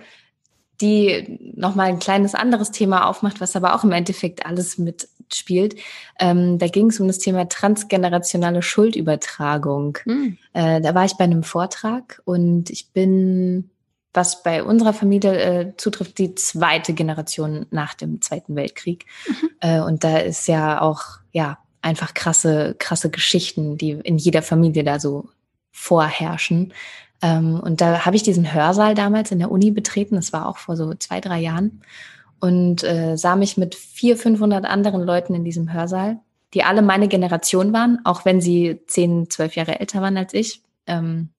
die 0.81 1.53
nochmal 1.57 1.89
ein 1.89 1.99
kleines 1.99 2.35
anderes 2.35 2.71
Thema 2.71 3.09
aufmacht, 3.09 3.41
was 3.41 3.57
aber 3.57 3.75
auch 3.75 3.85
im 3.85 3.93
Endeffekt 3.93 4.45
alles 4.45 4.79
mitspielt. 4.79 5.77
Ähm, 6.19 6.59
da 6.59 6.67
ging 6.67 6.91
es 6.91 7.01
um 7.01 7.07
das 7.07 7.19
Thema 7.19 7.49
transgenerationale 7.49 8.63
Schuldübertragung. 8.63 9.99
Mhm. 10.05 10.39
Äh, 10.53 10.81
da 10.81 10.95
war 10.95 11.05
ich 11.05 11.15
bei 11.15 11.25
einem 11.25 11.45
Vortrag 11.45 12.21
und 12.25 12.71
ich 12.71 12.93
bin 12.93 13.71
was 14.15 14.45
bei 14.45 14.63
unserer 14.63 14.93
Familie 14.93 15.37
äh, 15.37 15.77
zutrifft, 15.77 16.19
die 16.19 16.37
zweite 16.37 16.95
Generation 16.95 17.67
nach 17.71 17.95
dem 17.95 18.23
Zweiten 18.23 18.55
Weltkrieg. 18.55 19.07
Mhm. 19.27 19.51
Äh, 19.61 19.81
und 19.81 20.05
da 20.05 20.19
ist 20.19 20.47
ja 20.47 20.81
auch, 20.81 21.19
ja, 21.33 21.59
einfach 21.83 22.15
krasse, 22.15 22.77
krasse 22.79 23.11
Geschichten, 23.11 23.77
die 23.77 23.91
in 23.91 24.17
jeder 24.17 24.41
Familie 24.41 24.85
da 24.85 24.99
so 24.99 25.29
vorherrschen. 25.73 26.73
Ähm, 27.23 27.61
und 27.61 27.81
da 27.81 28.05
habe 28.05 28.17
ich 28.17 28.23
diesen 28.23 28.53
Hörsaal 28.53 28.95
damals 28.95 29.31
in 29.31 29.39
der 29.39 29.51
Uni 29.51 29.71
betreten, 29.71 30.17
das 30.17 30.33
war 30.33 30.49
auch 30.49 30.59
vor 30.59 30.77
so 30.77 30.93
zwei, 30.95 31.21
drei 31.21 31.41
Jahren, 31.41 31.83
und 32.41 32.85
äh, 32.85 33.17
sah 33.17 33.37
mich 33.37 33.57
mit 33.57 33.75
vier, 33.75 34.17
500 34.17 34.65
anderen 34.67 35.03
Leuten 35.03 35.35
in 35.35 35.45
diesem 35.45 35.73
Hörsaal, 35.73 36.19
die 36.53 36.63
alle 36.63 36.83
meine 36.83 37.09
Generation 37.09 37.73
waren, 37.73 38.01
auch 38.05 38.25
wenn 38.25 38.41
sie 38.41 38.81
zehn, 38.87 39.31
zwölf 39.31 39.57
Jahre 39.57 39.81
älter 39.81 40.03
waren 40.03 40.17
als 40.17 40.35
ich. 40.35 40.63
Ähm, 40.87 41.31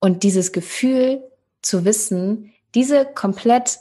und 0.00 0.22
dieses 0.22 0.52
Gefühl, 0.52 1.22
zu 1.62 1.84
wissen, 1.84 2.52
diese 2.74 3.06
komplett 3.06 3.78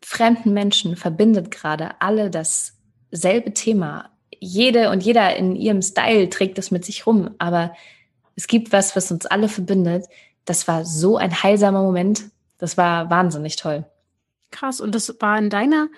fremden 0.00 0.52
Menschen 0.52 0.96
verbindet 0.96 1.50
gerade 1.50 2.00
alle 2.00 2.30
dasselbe 2.30 3.52
Thema. 3.52 4.10
Jede 4.38 4.90
und 4.90 5.02
jeder 5.02 5.36
in 5.36 5.56
ihrem 5.56 5.82
Style 5.82 6.30
trägt 6.30 6.58
es 6.58 6.70
mit 6.70 6.84
sich 6.84 7.06
rum, 7.06 7.30
aber 7.38 7.74
es 8.36 8.46
gibt 8.46 8.72
was, 8.72 8.94
was 8.94 9.10
uns 9.10 9.26
alle 9.26 9.48
verbindet. 9.48 10.06
Das 10.44 10.68
war 10.68 10.84
so 10.84 11.16
ein 11.16 11.42
heilsamer 11.42 11.82
Moment. 11.82 12.24
Das 12.58 12.76
war 12.76 13.10
wahnsinnig 13.10 13.56
toll. 13.56 13.84
Krass. 14.50 14.80
Und 14.80 14.94
das 14.94 15.14
war 15.20 15.38
in 15.38 15.50
deiner 15.50 15.88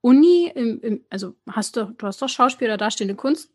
Uni, 0.00 0.50
im, 0.54 0.80
im, 0.80 1.04
also 1.10 1.34
hast 1.50 1.76
du, 1.76 1.92
du 1.96 2.06
hast 2.06 2.22
doch 2.22 2.28
Schauspiel 2.28 2.68
oder 2.68 2.76
darstellende 2.76 3.16
Kunst 3.16 3.50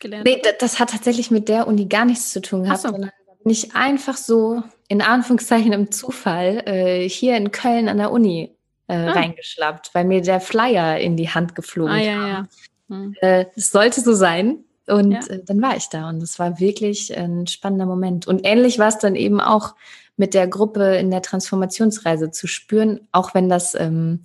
gelernt? 0.00 0.26
Nee, 0.26 0.40
das 0.60 0.78
hat 0.78 0.90
tatsächlich 0.90 1.30
mit 1.30 1.48
der 1.48 1.66
Uni 1.66 1.86
gar 1.86 2.04
nichts 2.04 2.32
zu 2.32 2.40
tun 2.40 2.64
gehabt, 2.64 2.82
so. 2.82 2.90
sondern 2.90 3.10
nicht 3.44 3.74
einfach 3.74 4.16
so 4.16 4.62
in 4.88 5.02
Anführungszeichen 5.02 5.72
im 5.72 5.90
Zufall 5.90 6.62
äh, 6.66 7.08
hier 7.08 7.36
in 7.36 7.50
Köln 7.50 7.88
an 7.88 7.98
der 7.98 8.10
Uni 8.10 8.54
äh, 8.86 8.94
ah. 8.94 9.12
reingeschlappt, 9.12 9.94
weil 9.94 10.04
mir 10.04 10.20
der 10.20 10.40
Flyer 10.40 10.98
in 10.98 11.16
die 11.16 11.30
Hand 11.30 11.54
geflogen 11.54 11.94
ah, 11.94 11.98
ja, 11.98 12.28
ja. 12.28 12.48
Hm. 12.88 13.14
Äh, 13.20 13.46
es 13.54 13.70
sollte 13.70 14.00
so 14.00 14.14
sein. 14.14 14.64
Und 14.88 15.12
ja. 15.12 15.20
äh, 15.28 15.42
dann 15.44 15.60
war 15.60 15.76
ich 15.76 15.88
da 15.88 16.08
und 16.08 16.22
es 16.22 16.38
war 16.38 16.60
wirklich 16.60 17.16
ein 17.16 17.46
spannender 17.46 17.86
Moment. 17.86 18.26
Und 18.26 18.40
ähnlich 18.44 18.78
war 18.78 18.88
es 18.88 18.98
dann 18.98 19.14
eben 19.14 19.40
auch 19.40 19.74
mit 20.16 20.34
der 20.34 20.48
Gruppe 20.48 20.96
in 20.96 21.10
der 21.10 21.22
Transformationsreise 21.22 22.30
zu 22.30 22.46
spüren, 22.46 23.00
auch 23.12 23.34
wenn 23.34 23.48
das 23.48 23.74
ähm, 23.74 24.20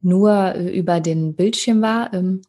nur 0.00 0.54
über 0.54 1.00
den 1.00 1.34
Bildschirm 1.34 1.82
war. 1.82 2.12
Ähm, 2.12 2.42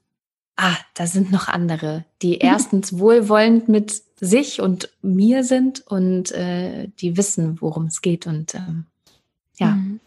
ah, 0.56 0.76
da 0.96 1.08
sind 1.08 1.32
noch 1.32 1.48
andere, 1.48 2.06
die 2.22 2.40
erstens 2.40 2.98
wohlwollend 2.98 3.70
mit 3.70 4.02
sich 4.20 4.62
und 4.62 4.90
mir 5.02 5.44
sind 5.44 5.86
und 5.86 6.32
äh, 6.32 6.90
die 7.00 7.18
wissen, 7.18 7.62
worum 7.62 7.86
es 7.86 8.02
geht. 8.02 8.26
Und 8.26 8.56
ähm, 8.56 8.86
ja. 9.58 9.76
Mhm. 9.76 10.00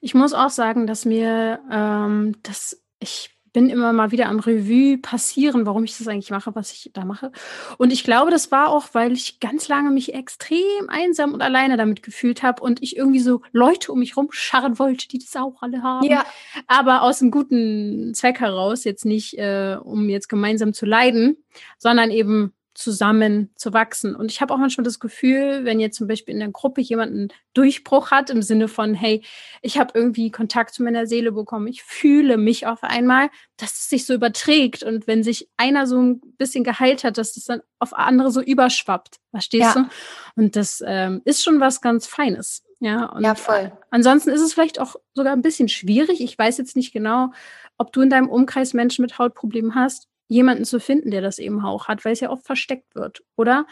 Ich 0.00 0.14
muss 0.14 0.34
auch 0.34 0.50
sagen, 0.50 0.86
dass 0.86 1.04
mir, 1.04 1.58
ähm, 1.72 2.36
dass 2.42 2.80
ich 3.00 3.30
bin 3.52 3.70
immer 3.70 3.92
mal 3.92 4.10
wieder 4.10 4.28
am 4.28 4.40
Revue 4.40 4.98
passieren, 4.98 5.66
warum 5.66 5.84
ich 5.84 5.96
das 5.96 6.08
eigentlich 6.08 6.30
mache, 6.30 6.54
was 6.54 6.72
ich 6.72 6.90
da 6.92 7.04
mache. 7.04 7.32
Und 7.76 7.92
ich 7.92 8.04
glaube, 8.04 8.30
das 8.30 8.50
war 8.50 8.68
auch, 8.68 8.88
weil 8.92 9.12
ich 9.12 9.40
ganz 9.40 9.68
lange 9.68 9.90
mich 9.90 10.14
extrem 10.14 10.88
einsam 10.88 11.32
und 11.32 11.42
alleine 11.42 11.76
damit 11.76 12.02
gefühlt 12.02 12.42
habe 12.42 12.62
und 12.62 12.82
ich 12.82 12.96
irgendwie 12.96 13.20
so 13.20 13.42
Leute 13.52 13.92
um 13.92 13.98
mich 14.00 14.16
rumscharren 14.16 14.78
wollte, 14.78 15.08
die 15.08 15.18
das 15.18 15.34
auch 15.36 15.62
alle 15.62 15.82
haben. 15.82 16.06
Ja. 16.06 16.24
Aber 16.66 17.02
aus 17.02 17.22
einem 17.22 17.30
guten 17.30 18.12
Zweck 18.14 18.40
heraus, 18.40 18.84
jetzt 18.84 19.04
nicht, 19.04 19.38
äh, 19.38 19.76
um 19.82 20.08
jetzt 20.08 20.28
gemeinsam 20.28 20.72
zu 20.72 20.86
leiden, 20.86 21.36
sondern 21.78 22.10
eben 22.10 22.52
zusammen 22.78 23.50
zu 23.56 23.72
wachsen. 23.72 24.14
Und 24.14 24.30
ich 24.30 24.40
habe 24.40 24.54
auch 24.54 24.58
manchmal 24.58 24.84
das 24.84 25.00
Gefühl, 25.00 25.64
wenn 25.64 25.80
jetzt 25.80 25.96
zum 25.96 26.06
Beispiel 26.06 26.32
in 26.32 26.38
der 26.38 26.50
Gruppe 26.50 26.80
jemand 26.80 27.12
einen 27.12 27.28
Durchbruch 27.52 28.12
hat, 28.12 28.30
im 28.30 28.40
Sinne 28.40 28.68
von, 28.68 28.94
hey, 28.94 29.24
ich 29.62 29.78
habe 29.78 29.90
irgendwie 29.94 30.30
Kontakt 30.30 30.74
zu 30.74 30.84
meiner 30.84 31.06
Seele 31.08 31.32
bekommen, 31.32 31.66
ich 31.66 31.82
fühle 31.82 32.36
mich 32.36 32.68
auf 32.68 32.84
einmal, 32.84 33.30
dass 33.56 33.72
es 33.72 33.88
sich 33.88 34.06
so 34.06 34.14
überträgt. 34.14 34.84
Und 34.84 35.08
wenn 35.08 35.24
sich 35.24 35.48
einer 35.56 35.88
so 35.88 36.00
ein 36.00 36.20
bisschen 36.38 36.62
geheilt 36.62 37.02
hat, 37.02 37.18
dass 37.18 37.32
das 37.32 37.46
dann 37.46 37.62
auf 37.80 37.94
andere 37.94 38.30
so 38.30 38.40
überschwappt. 38.40 39.16
Verstehst 39.32 39.74
ja. 39.74 39.82
du? 39.82 40.40
Und 40.40 40.54
das 40.54 40.82
ähm, 40.86 41.20
ist 41.24 41.42
schon 41.42 41.58
was 41.58 41.80
ganz 41.80 42.06
Feines. 42.06 42.62
Ja, 42.78 43.06
und 43.06 43.24
ja, 43.24 43.34
voll. 43.34 43.72
Ansonsten 43.90 44.30
ist 44.30 44.40
es 44.40 44.52
vielleicht 44.52 44.78
auch 44.78 44.94
sogar 45.14 45.32
ein 45.32 45.42
bisschen 45.42 45.68
schwierig. 45.68 46.20
Ich 46.20 46.38
weiß 46.38 46.58
jetzt 46.58 46.76
nicht 46.76 46.92
genau, 46.92 47.32
ob 47.76 47.92
du 47.92 48.02
in 48.02 48.10
deinem 48.10 48.28
Umkreis 48.28 48.72
Menschen 48.72 49.02
mit 49.02 49.18
Hautproblemen 49.18 49.74
hast 49.74 50.08
jemanden 50.28 50.64
zu 50.64 50.78
finden, 50.78 51.10
der 51.10 51.22
das 51.22 51.38
eben 51.38 51.64
auch 51.64 51.88
hat, 51.88 52.04
weil 52.04 52.12
es 52.12 52.20
ja 52.20 52.30
oft 52.30 52.44
versteckt 52.44 52.94
wird, 52.94 53.24
oder? 53.36 53.66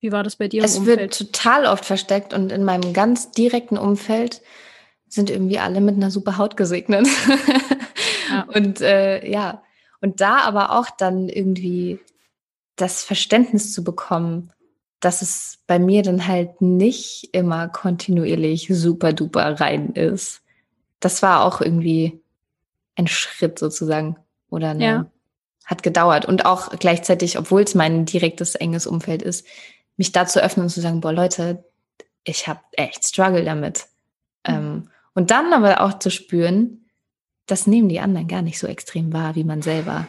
Wie 0.00 0.12
war 0.12 0.22
das 0.22 0.36
bei 0.36 0.48
dir? 0.48 0.62
Es 0.62 0.78
Umfeld? 0.78 1.00
wird 1.00 1.18
total 1.18 1.66
oft 1.66 1.84
versteckt 1.84 2.34
und 2.34 2.52
in 2.52 2.64
meinem 2.64 2.92
ganz 2.92 3.30
direkten 3.30 3.78
Umfeld 3.78 4.42
sind 5.08 5.30
irgendwie 5.30 5.58
alle 5.58 5.80
mit 5.80 5.96
einer 5.96 6.10
super 6.10 6.38
Haut 6.38 6.56
gesegnet. 6.56 7.06
ja. 8.30 8.42
Und 8.54 8.80
äh, 8.80 9.28
ja, 9.30 9.62
und 10.00 10.20
da 10.22 10.38
aber 10.38 10.72
auch 10.72 10.88
dann 10.90 11.28
irgendwie 11.28 12.00
das 12.76 13.04
Verständnis 13.04 13.72
zu 13.72 13.84
bekommen, 13.84 14.50
dass 15.00 15.20
es 15.22 15.58
bei 15.66 15.78
mir 15.78 16.02
dann 16.02 16.26
halt 16.26 16.60
nicht 16.62 17.28
immer 17.32 17.68
kontinuierlich 17.68 18.68
super 18.72 19.12
duper 19.12 19.60
rein 19.60 19.90
ist. 19.90 20.42
Das 20.98 21.22
war 21.22 21.44
auch 21.44 21.60
irgendwie 21.60 22.20
ein 22.96 23.06
Schritt 23.06 23.58
sozusagen 23.58 24.16
oder 24.48 24.70
eine, 24.70 24.84
ja 24.84 25.11
hat 25.72 25.82
gedauert. 25.82 26.24
Und 26.24 26.44
auch 26.44 26.70
gleichzeitig, 26.78 27.38
obwohl 27.38 27.62
es 27.62 27.74
mein 27.74 28.04
direktes, 28.04 28.54
enges 28.54 28.86
Umfeld 28.86 29.22
ist, 29.22 29.44
mich 29.96 30.12
da 30.12 30.26
zu 30.26 30.42
öffnen 30.42 30.64
und 30.64 30.70
zu 30.70 30.80
sagen, 30.80 31.00
boah, 31.00 31.12
Leute, 31.12 31.64
ich 32.24 32.46
habe 32.46 32.60
echt 32.72 33.04
Struggle 33.04 33.44
damit. 33.44 33.86
Mhm. 34.46 34.54
Ähm, 34.54 34.90
und 35.14 35.30
dann 35.30 35.52
aber 35.52 35.80
auch 35.80 35.98
zu 35.98 36.10
spüren, 36.10 36.86
das 37.46 37.66
nehmen 37.66 37.88
die 37.88 38.00
anderen 38.00 38.28
gar 38.28 38.42
nicht 38.42 38.58
so 38.58 38.66
extrem 38.66 39.12
wahr 39.12 39.34
wie 39.34 39.44
man 39.44 39.62
selber. 39.62 40.06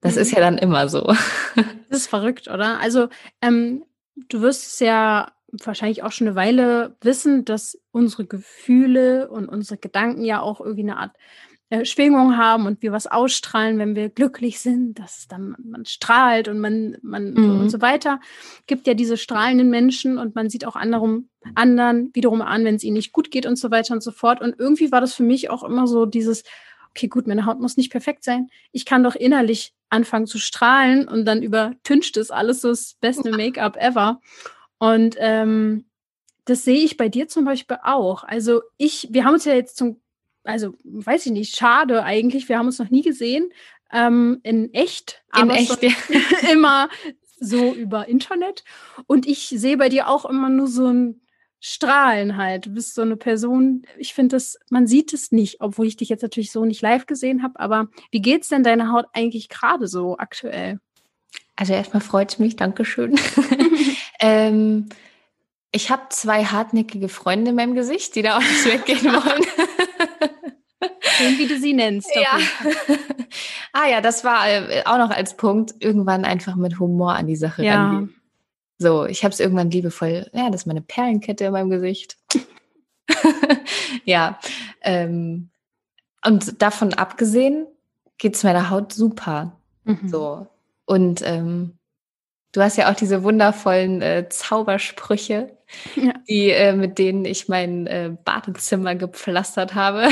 Das 0.00 0.16
mhm. 0.16 0.22
ist 0.22 0.32
ja 0.32 0.40
dann 0.40 0.58
immer 0.58 0.88
so. 0.88 1.14
Das 1.90 2.00
ist 2.00 2.08
verrückt, 2.08 2.48
oder? 2.48 2.80
Also, 2.80 3.08
ähm, 3.40 3.84
du 4.16 4.40
wirst 4.40 4.66
es 4.66 4.80
ja 4.80 5.30
wahrscheinlich 5.52 6.02
auch 6.02 6.10
schon 6.10 6.26
eine 6.26 6.34
Weile 6.34 6.96
wissen, 7.02 7.44
dass 7.44 7.78
unsere 7.92 8.24
Gefühle 8.24 9.30
und 9.30 9.48
unsere 9.48 9.78
Gedanken 9.78 10.24
ja 10.24 10.40
auch 10.40 10.60
irgendwie 10.60 10.82
eine 10.82 10.96
Art 10.96 11.12
Schwingung 11.82 12.36
haben 12.36 12.66
und 12.66 12.82
wir 12.82 12.92
was 12.92 13.06
ausstrahlen, 13.06 13.78
wenn 13.78 13.96
wir 13.96 14.08
glücklich 14.08 14.60
sind, 14.60 14.98
dass 14.98 15.26
dann 15.28 15.56
man 15.64 15.86
strahlt 15.86 16.48
und 16.48 16.60
man, 16.60 16.98
man 17.02 17.32
mhm. 17.34 17.60
und 17.60 17.70
so 17.70 17.80
weiter. 17.80 18.20
Gibt 18.66 18.86
ja 18.86 18.94
diese 18.94 19.16
strahlenden 19.16 19.70
Menschen 19.70 20.18
und 20.18 20.34
man 20.34 20.50
sieht 20.50 20.66
auch 20.66 20.76
anderen, 20.76 21.30
anderen 21.54 22.10
wiederum 22.14 22.42
an, 22.42 22.64
wenn 22.64 22.76
es 22.76 22.84
ihnen 22.84 22.96
nicht 22.96 23.12
gut 23.12 23.30
geht 23.30 23.46
und 23.46 23.56
so 23.56 23.70
weiter 23.70 23.94
und 23.94 24.02
so 24.02 24.12
fort. 24.12 24.40
Und 24.40 24.54
irgendwie 24.58 24.92
war 24.92 25.00
das 25.00 25.14
für 25.14 25.22
mich 25.22 25.50
auch 25.50 25.64
immer 25.64 25.86
so 25.86 26.06
dieses, 26.06 26.44
okay, 26.90 27.08
gut, 27.08 27.26
meine 27.26 27.46
Haut 27.46 27.60
muss 27.60 27.76
nicht 27.76 27.90
perfekt 27.90 28.24
sein. 28.24 28.48
Ich 28.70 28.84
kann 28.84 29.02
doch 29.02 29.16
innerlich 29.16 29.74
anfangen 29.88 30.26
zu 30.26 30.38
strahlen 30.38 31.08
und 31.08 31.24
dann 31.24 31.42
übertüncht 31.42 32.16
es 32.16 32.30
alles 32.30 32.60
so 32.60 32.68
das 32.68 32.96
beste 33.00 33.30
Make-up 33.30 33.76
ever. 33.76 34.20
Und 34.78 35.16
ähm, 35.18 35.86
das 36.44 36.62
sehe 36.64 36.84
ich 36.84 36.96
bei 36.96 37.08
dir 37.08 37.26
zum 37.26 37.44
Beispiel 37.44 37.78
auch. 37.82 38.22
Also 38.22 38.62
ich, 38.76 39.08
wir 39.10 39.24
haben 39.24 39.34
uns 39.34 39.44
ja 39.44 39.54
jetzt 39.54 39.76
zum 39.76 40.00
also 40.44 40.74
weiß 40.84 41.26
ich 41.26 41.32
nicht, 41.32 41.56
schade 41.56 42.02
eigentlich. 42.04 42.48
Wir 42.48 42.58
haben 42.58 42.66
uns 42.66 42.78
noch 42.78 42.90
nie 42.90 43.02
gesehen 43.02 43.50
ähm, 43.92 44.40
in 44.42 44.72
echt, 44.74 45.22
in 45.38 45.50
echt 45.50 45.82
ja. 45.82 45.90
immer 46.52 46.88
so 47.40 47.72
über 47.72 48.08
Internet. 48.08 48.64
Und 49.06 49.26
ich 49.26 49.48
sehe 49.48 49.76
bei 49.76 49.88
dir 49.88 50.08
auch 50.08 50.24
immer 50.24 50.48
nur 50.48 50.66
so 50.66 50.86
ein 50.86 51.20
Strahlen 51.60 52.36
halt. 52.36 52.66
Du 52.66 52.70
bist 52.70 52.94
so 52.94 53.02
eine 53.02 53.16
Person, 53.16 53.86
ich 53.96 54.12
finde 54.12 54.36
das, 54.36 54.58
man 54.68 54.86
sieht 54.86 55.12
es 55.12 55.32
nicht, 55.32 55.60
obwohl 55.60 55.86
ich 55.86 55.96
dich 55.96 56.08
jetzt 56.08 56.22
natürlich 56.22 56.52
so 56.52 56.64
nicht 56.64 56.82
live 56.82 57.06
gesehen 57.06 57.42
habe. 57.42 57.58
Aber 57.58 57.88
wie 58.10 58.20
geht's 58.20 58.48
denn 58.48 58.62
deiner 58.62 58.92
Haut 58.92 59.06
eigentlich 59.12 59.48
gerade 59.48 59.86
so 59.86 60.18
aktuell? 60.18 60.78
Also 61.56 61.72
erstmal 61.72 62.02
freut 62.02 62.32
es 62.32 62.38
mich, 62.38 62.56
Dankeschön. 62.56 63.18
ähm, 64.20 64.88
ich 65.70 65.90
habe 65.90 66.02
zwei 66.10 66.44
hartnäckige 66.44 67.08
Freunde 67.08 67.50
in 67.50 67.56
meinem 67.56 67.74
Gesicht, 67.74 68.14
die 68.14 68.22
da 68.22 68.36
auch 68.36 68.42
nicht 68.42 68.64
weggehen 68.72 69.04
wollen. 69.04 69.44
Schön, 71.16 71.38
wie 71.38 71.46
du 71.46 71.58
sie 71.58 71.72
nennst. 71.72 72.10
Ja. 72.14 72.38
ah 73.72 73.88
ja, 73.88 74.00
das 74.00 74.24
war 74.24 74.48
äh, 74.48 74.82
auch 74.84 74.98
noch 74.98 75.10
als 75.10 75.36
Punkt, 75.36 75.74
irgendwann 75.80 76.24
einfach 76.24 76.56
mit 76.56 76.78
Humor 76.78 77.14
an 77.14 77.26
die 77.26 77.36
Sache 77.36 77.64
ja. 77.64 77.74
rangehen. 77.74 78.14
So, 78.78 79.06
ich 79.06 79.24
habe 79.24 79.32
es 79.32 79.40
irgendwann 79.40 79.70
liebevoll, 79.70 80.28
ja, 80.32 80.50
das 80.50 80.62
ist 80.62 80.66
meine 80.66 80.82
Perlenkette 80.82 81.44
in 81.44 81.52
meinem 81.52 81.70
Gesicht. 81.70 82.16
ja, 84.04 84.38
ähm, 84.82 85.50
und 86.24 86.60
davon 86.60 86.94
abgesehen 86.94 87.66
geht 88.18 88.34
es 88.34 88.42
meiner 88.42 88.70
Haut 88.70 88.92
super. 88.92 89.56
Mhm. 89.84 90.08
So. 90.08 90.46
Und 90.86 91.22
ähm, 91.24 91.78
du 92.54 92.62
hast 92.62 92.78
ja 92.78 92.90
auch 92.90 92.94
diese 92.94 93.22
wundervollen 93.24 94.00
äh, 94.00 94.28
Zaubersprüche, 94.30 95.58
ja. 95.96 96.14
die, 96.28 96.50
äh, 96.50 96.72
mit 96.72 96.98
denen 96.98 97.24
ich 97.24 97.48
mein 97.48 97.86
äh, 97.86 98.16
Badezimmer 98.24 98.94
gepflastert 98.94 99.74
habe. 99.74 100.08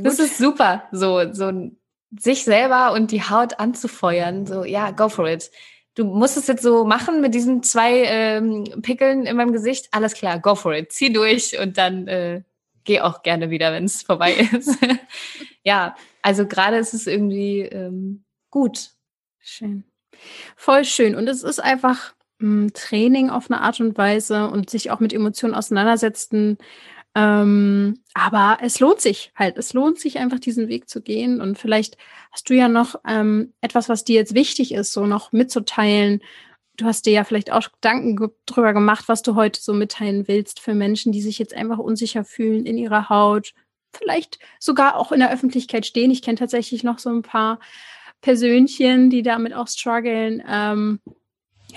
Das 0.00 0.18
ist 0.18 0.38
super, 0.38 0.84
so, 0.92 1.32
so 1.32 1.70
sich 2.18 2.44
selber 2.44 2.92
und 2.92 3.10
die 3.10 3.22
Haut 3.22 3.60
anzufeuern. 3.60 4.46
So, 4.46 4.64
ja, 4.64 4.90
go 4.90 5.08
for 5.08 5.28
it. 5.28 5.50
Du 5.94 6.04
musst 6.04 6.36
es 6.36 6.48
jetzt 6.48 6.62
so 6.62 6.84
machen 6.84 7.20
mit 7.20 7.34
diesen 7.34 7.62
zwei 7.62 8.02
ähm, 8.04 8.64
Pickeln 8.82 9.26
in 9.26 9.36
meinem 9.36 9.52
Gesicht. 9.52 9.88
Alles 9.92 10.14
klar, 10.14 10.40
go 10.40 10.56
for 10.56 10.74
it. 10.74 10.90
Zieh 10.90 11.12
durch 11.12 11.58
und 11.58 11.78
dann 11.78 12.08
äh, 12.08 12.42
geh 12.82 13.00
auch 13.00 13.22
gerne 13.22 13.50
wieder, 13.50 13.72
wenn 13.72 13.84
es 13.84 14.02
vorbei 14.02 14.32
ist. 14.52 14.76
ja, 15.62 15.94
also 16.22 16.46
gerade 16.46 16.78
ist 16.78 16.94
es 16.94 17.06
irgendwie 17.06 17.60
ähm, 17.60 18.24
gut. 18.50 18.90
Schön. 19.38 19.84
Voll 20.56 20.84
schön. 20.84 21.14
Und 21.14 21.28
es 21.28 21.42
ist 21.42 21.62
einfach 21.62 22.14
hm, 22.40 22.72
Training 22.74 23.30
auf 23.30 23.50
eine 23.50 23.60
Art 23.60 23.80
und 23.80 23.96
Weise 23.96 24.48
und 24.48 24.70
sich 24.70 24.90
auch 24.90 25.00
mit 25.00 25.12
Emotionen 25.12 25.54
auseinandersetzen. 25.54 26.58
Ähm, 27.14 28.00
aber 28.12 28.58
es 28.60 28.80
lohnt 28.80 29.00
sich 29.00 29.32
halt. 29.36 29.56
Es 29.56 29.72
lohnt 29.72 30.00
sich 30.00 30.18
einfach, 30.18 30.40
diesen 30.40 30.68
Weg 30.68 30.88
zu 30.88 31.00
gehen. 31.00 31.40
Und 31.40 31.58
vielleicht 31.58 31.96
hast 32.32 32.50
du 32.50 32.54
ja 32.54 32.68
noch 32.68 32.96
ähm, 33.06 33.52
etwas, 33.60 33.88
was 33.88 34.04
dir 34.04 34.16
jetzt 34.16 34.34
wichtig 34.34 34.74
ist, 34.74 34.92
so 34.92 35.06
noch 35.06 35.32
mitzuteilen. 35.32 36.20
Du 36.76 36.86
hast 36.86 37.06
dir 37.06 37.12
ja 37.12 37.24
vielleicht 37.24 37.52
auch 37.52 37.70
Gedanken 37.70 38.32
drüber 38.46 38.72
gemacht, 38.72 39.04
was 39.06 39.22
du 39.22 39.36
heute 39.36 39.60
so 39.60 39.72
mitteilen 39.72 40.26
willst 40.26 40.58
für 40.58 40.74
Menschen, 40.74 41.12
die 41.12 41.22
sich 41.22 41.38
jetzt 41.38 41.54
einfach 41.54 41.78
unsicher 41.78 42.24
fühlen 42.24 42.66
in 42.66 42.76
ihrer 42.76 43.08
Haut, 43.08 43.54
vielleicht 43.92 44.40
sogar 44.58 44.96
auch 44.96 45.12
in 45.12 45.20
der 45.20 45.32
Öffentlichkeit 45.32 45.86
stehen. 45.86 46.10
Ich 46.10 46.22
kenne 46.22 46.36
tatsächlich 46.38 46.82
noch 46.82 46.98
so 46.98 47.10
ein 47.10 47.22
paar 47.22 47.60
Persönchen, 48.24 49.10
die 49.10 49.22
damit 49.22 49.52
auch 49.52 49.68
strugglen. 49.68 50.42
Ähm, 50.48 50.98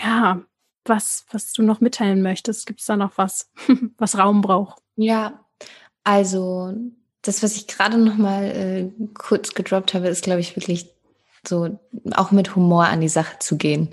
ja, 0.01 0.41
was, 0.85 1.25
was 1.29 1.51
du 1.51 1.61
noch 1.61 1.81
mitteilen 1.81 2.21
möchtest? 2.21 2.65
Gibt 2.65 2.79
es 2.79 2.85
da 2.85 2.95
noch 2.95 3.17
was, 3.17 3.51
was 3.97 4.17
Raum 4.17 4.41
braucht? 4.41 4.81
Ja, 4.95 5.45
also 6.05 6.73
das, 7.21 7.43
was 7.43 7.57
ich 7.57 7.67
gerade 7.67 7.97
noch 7.97 8.15
mal 8.15 8.45
äh, 8.45 8.89
kurz 9.13 9.55
gedroppt 9.55 9.93
habe, 9.93 10.07
ist, 10.07 10.23
glaube 10.23 10.39
ich, 10.39 10.55
wirklich 10.55 10.89
so 11.45 11.77
auch 12.11 12.31
mit 12.31 12.55
Humor 12.55 12.85
an 12.85 13.01
die 13.01 13.09
Sache 13.09 13.39
zu 13.39 13.57
gehen. 13.57 13.89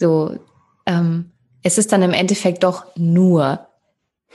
So, 0.00 0.40
ähm, 0.86 1.30
es 1.62 1.78
ist 1.78 1.92
dann 1.92 2.02
im 2.02 2.12
Endeffekt 2.12 2.64
doch 2.64 2.86
nur 2.96 3.68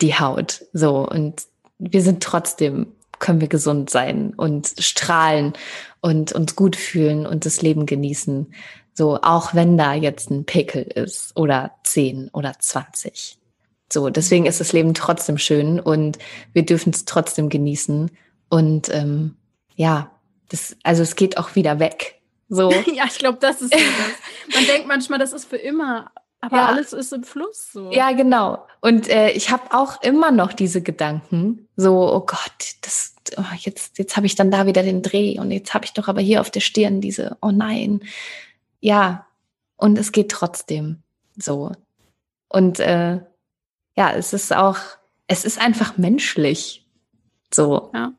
die 0.01 0.16
Haut. 0.18 0.64
So, 0.72 1.05
und 1.05 1.43
wir 1.78 2.01
sind 2.01 2.24
trotzdem, 2.24 2.93
können 3.20 3.41
wir 3.41 3.47
gesund 3.47 3.89
sein 3.89 4.34
und 4.36 4.74
strahlen 4.80 5.53
und 6.01 6.32
uns 6.32 6.55
gut 6.55 6.76
fühlen 6.76 7.26
und 7.26 7.45
das 7.45 7.61
Leben 7.61 7.86
genießen. 7.86 8.53
So, 8.93 9.20
auch 9.22 9.53
wenn 9.53 9.78
da 9.78 9.93
jetzt 9.93 10.30
ein 10.30 10.45
Pickel 10.45 10.84
ist 10.84 11.36
oder 11.38 11.72
zehn 11.84 12.30
oder 12.34 12.53
zwanzig. 12.59 13.38
So, 13.91 14.09
deswegen 14.09 14.45
ist 14.45 14.59
das 14.59 14.74
Leben 14.74 14.93
trotzdem 14.93 15.38
schön 15.38 15.80
und 15.80 16.20
wir 16.53 16.65
dürfen 16.65 16.91
es 16.91 17.05
trotzdem 17.05 17.49
genießen. 17.49 18.11
Und 18.49 18.89
ähm, 18.93 19.36
ja, 19.76 20.11
das, 20.49 20.76
also 20.84 21.03
es 21.03 21.15
geht 21.15 21.38
auch 21.38 21.55
wieder 21.55 21.80
weg. 21.80 22.20
So. 22.49 22.72
ja, 22.93 23.05
ich 23.07 23.17
glaube, 23.17 23.38
das 23.39 23.61
ist 23.61 23.74
so 23.74 23.80
das. 23.80 24.55
Man 24.55 24.65
denkt 24.65 24.88
manchmal, 24.88 25.20
das 25.20 25.34
ist 25.34 25.45
für 25.45 25.57
immer, 25.57 26.11
aber 26.41 26.57
ja. 26.57 26.65
alles 26.67 26.93
ist 26.93 27.11
im 27.11 27.23
Fluss. 27.23 27.71
So. 27.71 27.91
Ja, 27.91 28.11
genau. 28.11 28.65
Und 28.81 29.09
äh, 29.09 29.31
ich 29.31 29.51
habe 29.51 29.73
auch 29.77 30.01
immer 30.01 30.31
noch 30.31 30.53
diese 30.53 30.81
Gedanken, 30.81 31.67
so, 31.75 32.13
oh 32.13 32.21
Gott, 32.21 32.75
das, 32.81 33.15
oh, 33.37 33.55
jetzt, 33.57 33.97
jetzt 33.97 34.15
habe 34.15 34.25
ich 34.25 34.35
dann 34.35 34.51
da 34.51 34.65
wieder 34.65 34.83
den 34.83 35.01
Dreh 35.01 35.37
und 35.39 35.51
jetzt 35.51 35.73
habe 35.73 35.85
ich 35.85 35.93
doch 35.93 36.07
aber 36.07 36.21
hier 36.21 36.41
auf 36.41 36.49
der 36.49 36.61
Stirn 36.61 37.01
diese, 37.01 37.37
oh 37.41 37.51
nein 37.51 38.01
ja, 38.79 39.25
und 39.77 39.97
es 39.97 40.11
geht 40.11 40.31
trotzdem 40.31 41.03
so. 41.37 41.71
Und 42.47 42.79
äh, 42.79 43.19
ja, 43.95 44.11
es 44.13 44.33
ist 44.33 44.53
auch, 44.53 44.77
es 45.27 45.45
ist 45.45 45.59
einfach 45.59 45.97
menschlich 45.97 46.85
so. 47.53 47.91
Ja. 47.93 48.13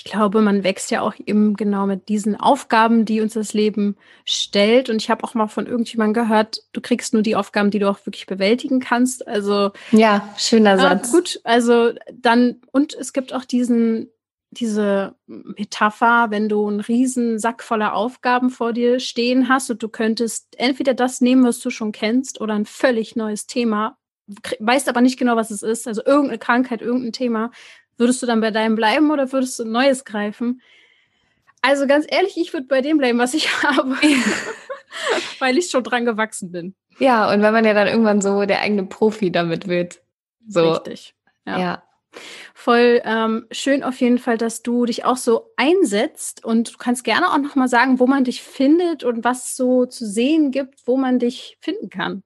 Ich 0.00 0.04
glaube, 0.04 0.40
man 0.40 0.64
wächst 0.64 0.90
ja 0.90 1.02
auch 1.02 1.12
eben 1.26 1.56
genau 1.56 1.84
mit 1.84 2.08
diesen 2.08 2.34
Aufgaben, 2.34 3.04
die 3.04 3.20
uns 3.20 3.34
das 3.34 3.52
Leben 3.52 3.96
stellt. 4.24 4.88
Und 4.88 4.96
ich 4.96 5.10
habe 5.10 5.22
auch 5.24 5.34
mal 5.34 5.46
von 5.46 5.66
irgendjemandem 5.66 6.24
gehört, 6.24 6.62
du 6.72 6.80
kriegst 6.80 7.12
nur 7.12 7.22
die 7.22 7.36
Aufgaben, 7.36 7.70
die 7.70 7.80
du 7.80 7.90
auch 7.90 8.06
wirklich 8.06 8.26
bewältigen 8.26 8.80
kannst. 8.80 9.28
Also 9.28 9.72
ja, 9.92 10.26
schöner 10.38 10.78
Satz. 10.78 11.08
Äh, 11.08 11.12
gut, 11.12 11.40
also 11.44 11.92
dann 12.14 12.62
und 12.72 12.94
es 12.94 13.12
gibt 13.12 13.34
auch 13.34 13.44
diesen 13.44 14.08
diese 14.52 15.16
Metapher, 15.26 16.28
wenn 16.30 16.48
du 16.48 16.66
einen 16.66 16.80
riesen 16.80 17.38
Sack 17.38 17.62
voller 17.62 17.94
Aufgaben 17.94 18.48
vor 18.48 18.72
dir 18.72 19.00
stehen 19.00 19.50
hast 19.50 19.70
und 19.70 19.82
du 19.82 19.88
könntest 19.90 20.58
entweder 20.58 20.94
das 20.94 21.20
nehmen, 21.20 21.44
was 21.44 21.60
du 21.60 21.68
schon 21.68 21.92
kennst, 21.92 22.40
oder 22.40 22.54
ein 22.54 22.64
völlig 22.64 23.16
neues 23.16 23.46
Thema, 23.46 23.98
weißt 24.58 24.88
aber 24.88 25.02
nicht 25.02 25.18
genau, 25.18 25.36
was 25.36 25.50
es 25.50 25.62
ist, 25.62 25.86
also 25.86 26.02
irgendeine 26.04 26.38
Krankheit, 26.38 26.80
irgendein 26.80 27.12
Thema, 27.12 27.52
würdest 28.00 28.22
du 28.22 28.26
dann 28.26 28.40
bei 28.40 28.50
deinem 28.50 28.74
bleiben 28.74 29.10
oder 29.10 29.30
würdest 29.30 29.58
du 29.58 29.64
ein 29.64 29.70
neues 29.70 30.04
greifen? 30.04 30.60
Also 31.62 31.86
ganz 31.86 32.06
ehrlich, 32.08 32.36
ich 32.36 32.52
würde 32.52 32.66
bei 32.66 32.80
dem 32.80 32.98
bleiben, 32.98 33.18
was 33.18 33.34
ich 33.34 33.62
habe, 33.62 33.94
weil 35.38 35.58
ich 35.58 35.70
schon 35.70 35.84
dran 35.84 36.04
gewachsen 36.04 36.50
bin. 36.50 36.74
Ja, 36.98 37.32
und 37.32 37.42
wenn 37.42 37.52
man 37.52 37.64
ja 37.64 37.74
dann 37.74 37.86
irgendwann 37.86 38.20
so 38.20 38.44
der 38.44 38.60
eigene 38.60 38.84
Profi 38.84 39.30
damit 39.30 39.68
wird. 39.68 40.00
So. 40.48 40.72
Richtig. 40.72 41.14
ja. 41.46 41.58
ja. 41.58 41.82
Voll 42.54 43.00
ähm, 43.04 43.46
schön 43.52 43.84
auf 43.84 44.00
jeden 44.00 44.18
Fall, 44.18 44.36
dass 44.36 44.62
du 44.62 44.84
dich 44.84 45.04
auch 45.04 45.16
so 45.16 45.52
einsetzt 45.56 46.44
und 46.44 46.74
du 46.74 46.76
kannst 46.76 47.04
gerne 47.04 47.30
auch 47.30 47.38
noch 47.38 47.54
mal 47.54 47.68
sagen, 47.68 48.00
wo 48.00 48.08
man 48.08 48.24
dich 48.24 48.42
findet 48.42 49.04
und 49.04 49.22
was 49.22 49.54
so 49.54 49.86
zu 49.86 50.04
sehen 50.04 50.50
gibt, 50.50 50.86
wo 50.86 50.96
man 50.96 51.20
dich 51.20 51.56
finden 51.60 51.88
kann. 51.88 52.24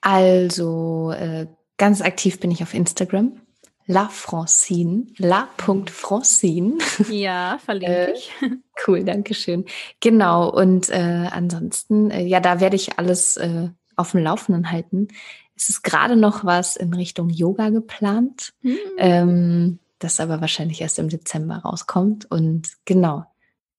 Also 0.00 1.12
äh, 1.12 1.46
ganz 1.76 2.02
aktiv 2.02 2.40
bin 2.40 2.50
ich 2.50 2.64
auf 2.64 2.74
Instagram. 2.74 3.40
La 3.86 4.08
Francine, 4.08 5.06
la.francine. 5.18 6.78
Ja, 7.10 7.58
verlinke 7.62 8.14
ich. 8.14 8.30
Äh, 8.40 8.50
cool, 8.86 9.04
danke 9.04 9.34
schön. 9.34 9.66
Genau, 10.00 10.48
und 10.48 10.88
äh, 10.88 11.28
ansonsten, 11.30 12.10
äh, 12.10 12.24
ja, 12.24 12.40
da 12.40 12.60
werde 12.60 12.76
ich 12.76 12.98
alles 12.98 13.36
äh, 13.36 13.68
auf 13.96 14.12
dem 14.12 14.22
Laufenden 14.22 14.70
halten. 14.70 15.08
Es 15.54 15.68
ist 15.68 15.82
gerade 15.82 16.16
noch 16.16 16.44
was 16.44 16.76
in 16.76 16.94
Richtung 16.94 17.28
Yoga 17.28 17.68
geplant, 17.68 18.54
mhm. 18.62 18.78
ähm, 18.96 19.78
das 19.98 20.18
aber 20.18 20.40
wahrscheinlich 20.40 20.80
erst 20.80 20.98
im 20.98 21.10
Dezember 21.10 21.56
rauskommt. 21.56 22.30
Und 22.30 22.70
genau, 22.86 23.26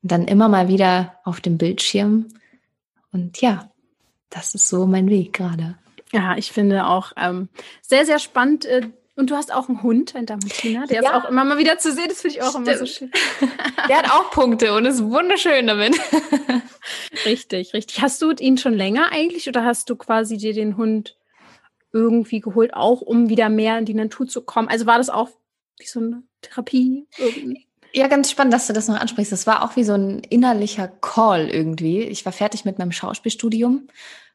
dann 0.03 0.28
immer 0.28 0.49
mal 0.49 0.68
wieder 0.68 1.16
auf 1.24 1.41
dem 1.41 1.58
Bildschirm. 1.58 2.28
Und 3.12 3.41
ja, 3.41 3.72
das 4.30 4.53
ist 4.53 4.68
so 4.68 4.86
mein 4.86 5.10
Weg 5.10 5.34
gerade. 5.34 5.78
Ja, 6.12 6.38
ich 6.38 6.51
finde 6.51 6.86
auch 6.86 7.12
ähm, 7.18 7.49
sehr, 7.82 8.06
sehr 8.06 8.20
spannend. 8.20 8.66
Äh, 8.66 8.89
und 9.16 9.30
du 9.30 9.36
hast 9.36 9.53
auch 9.53 9.70
einen 9.70 9.82
Hund, 9.82 10.16
ein 10.16 10.26
Dalmatiner, 10.26 10.88
der 10.88 11.01
ja. 11.01 11.09
ist 11.09 11.16
auch 11.16 11.30
immer 11.30 11.45
mal 11.45 11.57
wieder 11.57 11.78
zu 11.78 11.91
sehen. 11.91 12.07
Das 12.09 12.22
finde 12.22 12.36
ich 12.36 12.41
auch 12.41 12.49
Stimmt. 12.49 12.68
immer 12.68 12.78
so 12.78 12.86
schön. 12.86 13.11
Der 13.88 13.97
hat 13.97 14.11
auch 14.11 14.32
Punkte 14.32 14.74
und 14.74 14.86
ist 14.86 15.03
wunderschön 15.03 15.68
damit. 15.68 15.95
richtig, 17.26 17.74
richtig. 17.74 18.01
Hast 18.01 18.22
du 18.22 18.32
ihn 18.32 18.57
schon 18.57 18.74
länger 18.74 19.11
eigentlich 19.11 19.47
oder 19.47 19.63
hast 19.63 19.89
du 19.89 19.95
quasi 19.95 20.38
dir 20.38 20.53
den 20.53 20.76
Hund 20.76 21.18
irgendwie 21.93 22.41
geholt, 22.41 22.74
auch 22.74 23.01
um 23.01 23.30
wieder 23.30 23.49
mehr 23.49 23.78
in 23.78 23.86
die 23.86 23.93
Natur 23.93 24.28
zu 24.28 24.41
kommen? 24.41 24.68
Also 24.68 24.86
war 24.86 24.97
das 24.97 25.09
auch 25.09 25.30
wie 25.78 25.86
so 25.86 25.99
eine 25.99 26.24
Therapie? 26.41 27.07
Irgendwie? 27.18 27.68
Ja, 27.93 28.07
ganz 28.07 28.30
spannend, 28.30 28.53
dass 28.53 28.68
du 28.68 28.74
das 28.74 28.89
noch 28.89 28.99
ansprichst. 28.99 29.32
Das 29.32 29.47
war 29.47 29.63
auch 29.63 29.78
wie 29.78 29.86
so 29.86 29.93
ein 29.93 30.20
innerlicher 30.20 30.89
Call 30.89 31.47
irgendwie. 31.47 32.01
Ich 32.01 32.26
war 32.26 32.34
fertig 32.34 32.66
mit 32.66 32.80
meinem 32.80 32.91
Schauspielstudium 32.91 33.88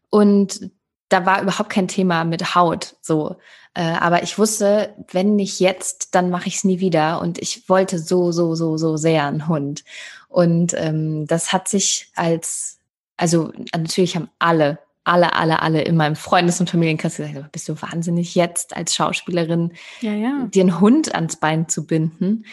und 0.09 0.70
da 1.11 1.26
war 1.26 1.42
überhaupt 1.42 1.70
kein 1.70 1.88
Thema 1.88 2.24
mit 2.24 2.54
Haut 2.54 2.96
so. 3.02 3.36
Äh, 3.74 3.82
aber 3.82 4.22
ich 4.22 4.38
wusste, 4.38 4.94
wenn 5.12 5.36
nicht 5.36 5.61
jetzt, 5.61 6.14
dann 6.14 6.30
mache 6.30 6.48
ich 6.48 6.56
es 6.56 6.64
nie 6.64 6.80
wieder. 6.80 7.20
Und 7.20 7.38
ich 7.38 7.68
wollte 7.68 7.98
so, 7.98 8.32
so, 8.32 8.54
so, 8.54 8.76
so 8.76 8.96
sehr 8.96 9.26
einen 9.26 9.46
Hund. 9.46 9.84
Und 10.28 10.74
ähm, 10.76 11.26
das 11.26 11.52
hat 11.52 11.68
sich 11.68 12.11
als, 12.16 12.78
also 13.16 13.52
natürlich 13.74 14.16
haben 14.16 14.30
alle 14.38 14.78
alle, 15.02 15.34
alle, 15.34 15.62
alle 15.62 15.82
in 15.82 15.96
meinem 15.96 16.14
Freundes- 16.14 16.61
und 16.61 16.68
Familienkreis 16.68 17.16
gesagt, 17.16 17.52
bist 17.52 17.68
du 17.68 17.80
wahnsinnig 17.80 18.34
jetzt 18.34 18.76
als 18.76 18.94
Schauspielerin, 18.94 19.72
ja, 20.02 20.12
ja. 20.12 20.46
dir 20.46 20.62
einen 20.62 20.78
Hund 20.78 21.14
ans 21.14 21.36
Bein 21.36 21.68
zu 21.68 21.86
binden. 21.86 22.44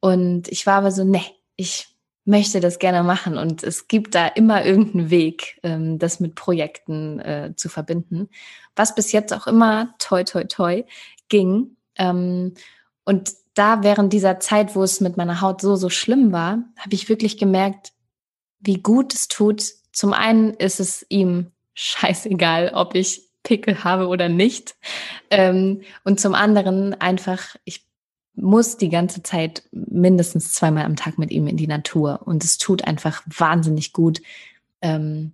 Und 0.00 0.48
ich 0.48 0.66
war 0.66 0.74
aber 0.74 0.92
so, 0.92 1.02
nee, 1.02 1.24
ich 1.56 1.88
möchte 2.24 2.60
das 2.60 2.78
gerne 2.78 3.02
machen. 3.02 3.36
Und 3.36 3.62
es 3.62 3.88
gibt 3.88 4.14
da 4.14 4.26
immer 4.26 4.64
irgendeinen 4.64 5.10
Weg, 5.10 5.58
ähm, 5.62 5.98
das 5.98 6.20
mit 6.20 6.34
Projekten 6.34 7.20
äh, 7.20 7.52
zu 7.56 7.68
verbinden. 7.68 8.28
Was 8.76 8.94
bis 8.94 9.12
jetzt 9.12 9.32
auch 9.32 9.46
immer 9.46 9.94
toi, 9.98 10.24
toi, 10.24 10.44
toi 10.44 10.84
ging. 11.28 11.76
Ähm, 11.96 12.54
und 13.04 13.32
da 13.54 13.82
während 13.82 14.12
dieser 14.12 14.40
Zeit, 14.40 14.74
wo 14.74 14.82
es 14.82 15.00
mit 15.00 15.16
meiner 15.16 15.40
Haut 15.40 15.60
so, 15.60 15.76
so 15.76 15.90
schlimm 15.90 16.32
war, 16.32 16.64
habe 16.78 16.94
ich 16.94 17.08
wirklich 17.08 17.38
gemerkt, 17.38 17.92
wie 18.60 18.80
gut 18.82 19.14
es 19.14 19.28
tut. 19.28 19.62
Zum 19.92 20.12
einen 20.12 20.54
ist 20.54 20.80
es 20.80 21.06
ihm 21.08 21.52
scheißegal, 21.74 22.72
ob 22.74 22.94
ich 22.94 23.28
Pickel 23.42 23.84
habe 23.84 24.08
oder 24.08 24.28
nicht. 24.28 24.74
Ähm, 25.30 25.82
und 26.02 26.18
zum 26.18 26.34
anderen 26.34 26.98
einfach, 27.00 27.56
ich 27.64 27.86
muss 28.34 28.76
die 28.76 28.88
ganze 28.88 29.22
Zeit 29.22 29.62
mindestens 29.70 30.52
zweimal 30.52 30.84
am 30.84 30.96
Tag 30.96 31.18
mit 31.18 31.30
ihm 31.30 31.46
in 31.46 31.56
die 31.56 31.66
Natur. 31.66 32.20
Und 32.24 32.44
es 32.44 32.58
tut 32.58 32.84
einfach 32.84 33.22
wahnsinnig 33.26 33.92
gut. 33.92 34.20
Ähm, 34.82 35.32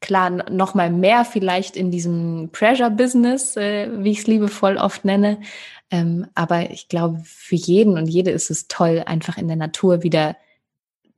klar, 0.00 0.30
noch 0.50 0.74
mal 0.74 0.90
mehr 0.90 1.24
vielleicht 1.24 1.76
in 1.76 1.90
diesem 1.90 2.50
Pressure-Business, 2.52 3.56
äh, 3.56 3.90
wie 4.02 4.10
ich 4.10 4.20
es 4.20 4.26
liebevoll 4.26 4.76
oft 4.76 5.04
nenne. 5.04 5.38
Ähm, 5.90 6.26
aber 6.34 6.70
ich 6.70 6.88
glaube, 6.88 7.22
für 7.24 7.54
jeden 7.54 7.96
und 7.96 8.06
jede 8.06 8.30
ist 8.30 8.50
es 8.50 8.66
toll, 8.68 9.04
einfach 9.06 9.38
in 9.38 9.46
der 9.46 9.56
Natur 9.56 10.02
wieder 10.02 10.36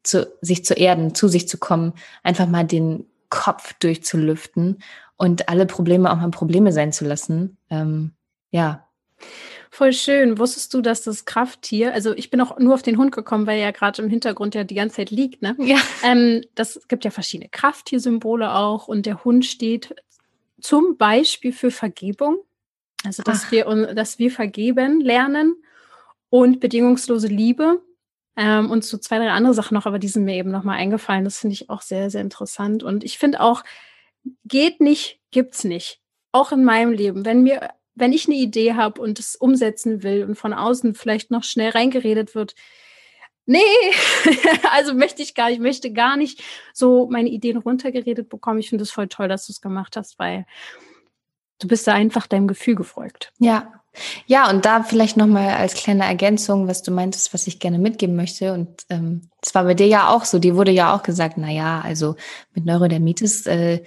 zu, 0.03 0.27
sich 0.41 0.65
zu 0.65 0.75
erden, 0.75 1.15
zu 1.15 1.29
sich 1.29 1.49
zu 1.49 1.59
kommen, 1.59 1.95
einfach 2.23 2.47
mal 2.47 2.65
den 2.65 3.07
Kopf 3.31 3.75
durchzulüften 3.75 4.83
und 5.17 5.49
alle 5.49 5.67
Probleme 5.67 6.11
auch 6.11 6.17
mal 6.17 6.31
Probleme 6.31 6.73
sein 6.73 6.93
zu 6.93 7.05
lassen. 7.05 7.59
Ähm, 7.71 8.13
ja. 8.51 8.87
Voll 9.71 9.93
schön. 9.93 10.39
Wusstest 10.39 10.73
du, 10.75 10.81
dass 10.81 11.03
das 11.03 11.25
Krafttier, 11.25 11.93
also 11.93 12.15
ich 12.15 12.31
bin 12.31 12.41
auch 12.41 12.59
nur 12.59 12.75
auf 12.75 12.83
den 12.83 12.97
Hund 12.97 13.13
gekommen, 13.13 13.47
weil 13.47 13.59
er 13.59 13.67
ja 13.67 13.71
gerade 13.71 14.01
im 14.03 14.09
Hintergrund 14.09 14.55
ja 14.55 14.65
die 14.65 14.75
ganze 14.75 14.97
Zeit 14.97 15.11
liegt, 15.11 15.43
ne? 15.43 15.57
Ja. 15.59 15.77
Ähm, 16.03 16.45
das 16.55 16.81
gibt 16.89 17.05
ja 17.05 17.11
verschiedene 17.11 17.49
Krafttiersymbole 17.51 18.55
auch 18.55 18.89
und 18.89 19.07
der 19.07 19.25
Hund 19.25 19.45
steht 19.45 19.95
zum 20.61 20.97
Beispiel 20.97 21.53
für 21.53 21.71
Vergebung. 21.71 22.39
Also, 23.05 23.23
dass 23.23 23.45
Ach. 23.47 23.53
wir, 23.53 23.95
dass 23.95 24.19
wir 24.19 24.31
vergeben 24.31 25.01
lernen 25.01 25.55
und 26.31 26.61
bedingungslose 26.61 27.29
Liebe. 27.29 27.83
Ähm, 28.37 28.71
und 28.71 28.85
so 28.85 28.99
zwei, 28.99 29.19
drei 29.19 29.31
andere 29.31 29.55
Sachen 29.55 29.75
noch, 29.75 29.87
aber 29.87 29.99
die 29.99 30.09
sind 30.09 30.25
mir 30.25 30.37
eben 30.37 30.51
nochmal 30.51 30.79
eingefallen. 30.79 31.25
Das 31.25 31.39
finde 31.39 31.55
ich 31.55 31.71
auch 31.71 31.83
sehr, 31.83 32.09
sehr 32.11 32.21
interessant. 32.21 32.83
Und 32.83 33.03
ich 33.03 33.19
finde 33.19 33.41
auch, 33.41 33.65
geht 34.45 34.81
nicht, 34.81 35.21
gibt's 35.31 35.65
nicht. 35.65 36.01
Auch 36.31 36.53
in 36.53 36.65
meinem 36.65 36.93
Leben. 36.93 37.25
Wenn 37.25 37.43
mir, 37.43 37.71
wenn 37.99 38.13
ich 38.13 38.27
eine 38.27 38.37
Idee 38.37 38.75
habe 38.75 39.01
und 39.01 39.19
es 39.19 39.37
umsetzen 39.37 40.03
will 40.03 40.25
und 40.25 40.37
von 40.37 40.53
außen 40.53 40.95
vielleicht 40.95 41.31
noch 41.31 41.45
schnell 41.45 41.71
reingeredet 41.71 42.35
wird, 42.35 42.55
nee, 43.47 43.61
also 44.73 44.95
möchte 44.95 45.23
ich 45.23 45.35
gar 45.35 45.51
nicht, 45.51 45.61
möchte 45.61 45.93
gar 45.93 46.17
nicht 46.17 46.43
so 46.73 47.09
meine 47.11 47.29
Ideen 47.29 47.57
runtergeredet 47.57 48.29
bekommen. 48.29 48.61
Ich 48.61 48.69
finde 48.69 48.83
es 48.83 48.91
voll 48.91 49.09
toll, 49.09 49.29
dass 49.29 49.47
du 49.47 49.53
es 49.53 49.61
gemacht 49.61 49.97
hast, 49.97 50.19
weil 50.19 50.47
du 51.59 51.67
bist 51.67 51.87
da 51.87 51.95
einfach 51.95 52.27
deinem 52.27 52.47
Gefühl 52.47 52.77
gefolgt. 52.77 53.33
Ja, 53.39 53.79
ja, 54.27 54.49
und 54.51 54.65
da 54.65 54.83
vielleicht 54.83 55.17
nochmal 55.17 55.55
als 55.55 55.75
kleine 55.75 56.05
Ergänzung, 56.05 56.69
was 56.69 56.83
du 56.83 56.91
meintest, 56.91 57.35
was 57.35 57.47
ich 57.47 57.59
gerne 57.59 57.79
mitgeben 57.79 58.17
möchte. 58.17 58.53
Und 58.53 58.85
ähm, 58.91 59.29
war 59.53 59.65
bei 59.65 59.75
dir 59.75 59.87
ja 59.87 60.09
auch 60.09 60.25
so. 60.25 60.39
Dir 60.39 60.57
wurde 60.57 60.71
ja 60.71 60.95
auch 60.95 61.03
gesagt, 61.03 61.37
na 61.37 61.51
ja, 61.51 61.81
also 61.81 62.17
mit 62.55 62.65
Neurodermitis 62.65 63.47
äh, 63.47 63.83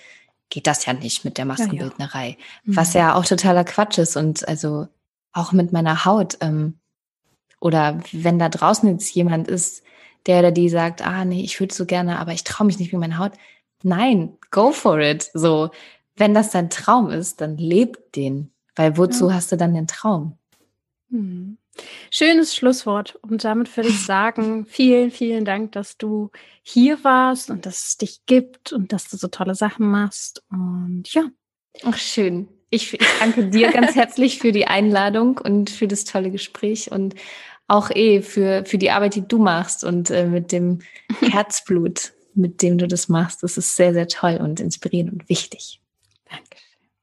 geht 0.51 0.67
das 0.67 0.85
ja 0.85 0.93
nicht 0.93 1.25
mit 1.25 1.39
der 1.39 1.45
Maskenbildnerei. 1.45 2.29
Ja, 2.29 2.35
ja. 2.65 2.75
Was 2.75 2.93
mhm. 2.93 2.99
ja 2.99 3.15
auch 3.15 3.25
totaler 3.25 3.63
Quatsch 3.63 3.97
ist. 3.97 4.15
Und 4.15 4.47
also 4.47 4.87
auch 5.33 5.53
mit 5.53 5.71
meiner 5.71 6.05
Haut. 6.05 6.37
Ähm, 6.41 6.77
oder 7.59 7.99
wenn 8.11 8.37
da 8.37 8.49
draußen 8.49 8.87
jetzt 8.89 9.15
jemand 9.15 9.47
ist, 9.47 9.81
der 10.27 10.39
oder 10.39 10.51
die 10.51 10.69
sagt, 10.69 11.01
ah 11.01 11.25
nee, 11.25 11.41
ich 11.41 11.59
würde 11.59 11.73
so 11.73 11.85
gerne, 11.85 12.19
aber 12.19 12.33
ich 12.33 12.43
traue 12.43 12.67
mich 12.67 12.77
nicht 12.77 12.91
mit 12.91 12.99
meiner 13.01 13.17
Haut. 13.17 13.31
Nein, 13.81 14.37
go 14.51 14.71
for 14.71 14.99
it. 14.99 15.31
So, 15.33 15.71
wenn 16.15 16.35
das 16.35 16.51
dein 16.51 16.69
Traum 16.69 17.09
ist, 17.09 17.41
dann 17.41 17.57
lebt 17.57 18.15
den. 18.15 18.51
Weil 18.75 18.97
wozu 18.97 19.29
ja. 19.29 19.35
hast 19.35 19.51
du 19.51 19.57
dann 19.57 19.73
den 19.73 19.87
Traum? 19.87 20.37
Hm. 21.09 21.57
Schönes 22.09 22.55
Schlusswort. 22.55 23.17
Und 23.22 23.43
damit 23.43 23.76
würde 23.76 23.89
ich 23.89 24.05
sagen, 24.05 24.65
vielen, 24.69 25.11
vielen 25.11 25.45
Dank, 25.45 25.72
dass 25.74 25.97
du 25.97 26.32
hier 26.63 27.03
warst 27.03 27.49
und 27.49 27.65
dass 27.65 27.88
es 27.88 27.97
dich 27.97 28.26
gibt 28.26 28.74
und 28.74 28.93
dass 28.93 29.09
du 29.09 29.17
so 29.17 29.28
tolle 29.28 29.55
Sachen 29.55 29.89
machst. 29.89 30.43
Und 30.49 31.13
ja. 31.13 31.24
Ach, 31.84 31.97
schön. 31.97 32.47
Ich, 32.69 32.93
ich 32.93 33.19
danke 33.19 33.49
dir 33.49 33.72
ganz 33.72 33.95
herzlich 33.95 34.39
für 34.39 34.51
die 34.51 34.67
Einladung 34.67 35.38
und 35.38 35.69
für 35.69 35.88
das 35.88 36.05
tolle 36.05 36.32
Gespräch 36.32 36.91
und 36.91 37.15
auch 37.67 37.89
eh 37.89 38.22
für, 38.22 38.65
für 38.65 38.78
die 38.78 38.91
Arbeit, 38.91 39.15
die 39.15 39.28
du 39.28 39.38
machst 39.38 39.84
und 39.84 40.09
äh, 40.09 40.26
mit 40.26 40.51
dem 40.51 40.80
Herzblut, 41.22 42.13
mit 42.34 42.61
dem 42.61 42.78
du 42.78 42.88
das 42.88 43.07
machst. 43.07 43.43
Das 43.43 43.57
ist 43.57 43.76
sehr, 43.76 43.93
sehr 43.93 44.07
toll 44.07 44.39
und 44.41 44.59
inspirierend 44.59 45.13
und 45.13 45.30
wichtig. 45.30 45.80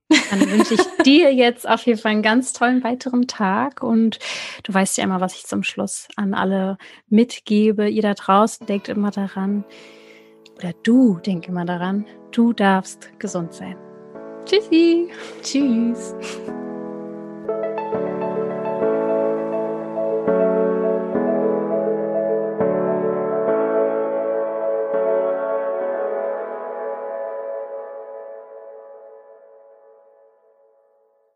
Dann 0.08 0.50
wünsche 0.50 0.74
ich 0.74 0.80
dir 1.04 1.32
jetzt 1.34 1.68
auf 1.68 1.84
jeden 1.86 1.98
Fall 1.98 2.12
einen 2.12 2.22
ganz 2.22 2.52
tollen 2.52 2.82
weiteren 2.82 3.26
Tag 3.26 3.82
und 3.82 4.18
du 4.62 4.72
weißt 4.72 4.98
ja 4.98 5.04
immer, 5.04 5.20
was 5.20 5.34
ich 5.34 5.44
zum 5.44 5.62
Schluss 5.62 6.08
an 6.16 6.34
alle 6.34 6.78
mitgebe. 7.08 7.88
Ihr 7.88 8.02
da 8.02 8.14
draußen 8.14 8.66
denkt 8.66 8.88
immer 8.88 9.10
daran, 9.10 9.64
oder 10.56 10.72
du 10.82 11.18
denk 11.24 11.46
immer 11.46 11.64
daran, 11.64 12.06
du 12.32 12.52
darfst 12.52 13.10
gesund 13.18 13.52
sein. 13.52 13.76
Tschüssi. 14.44 15.08
Tschüss. 15.42 16.14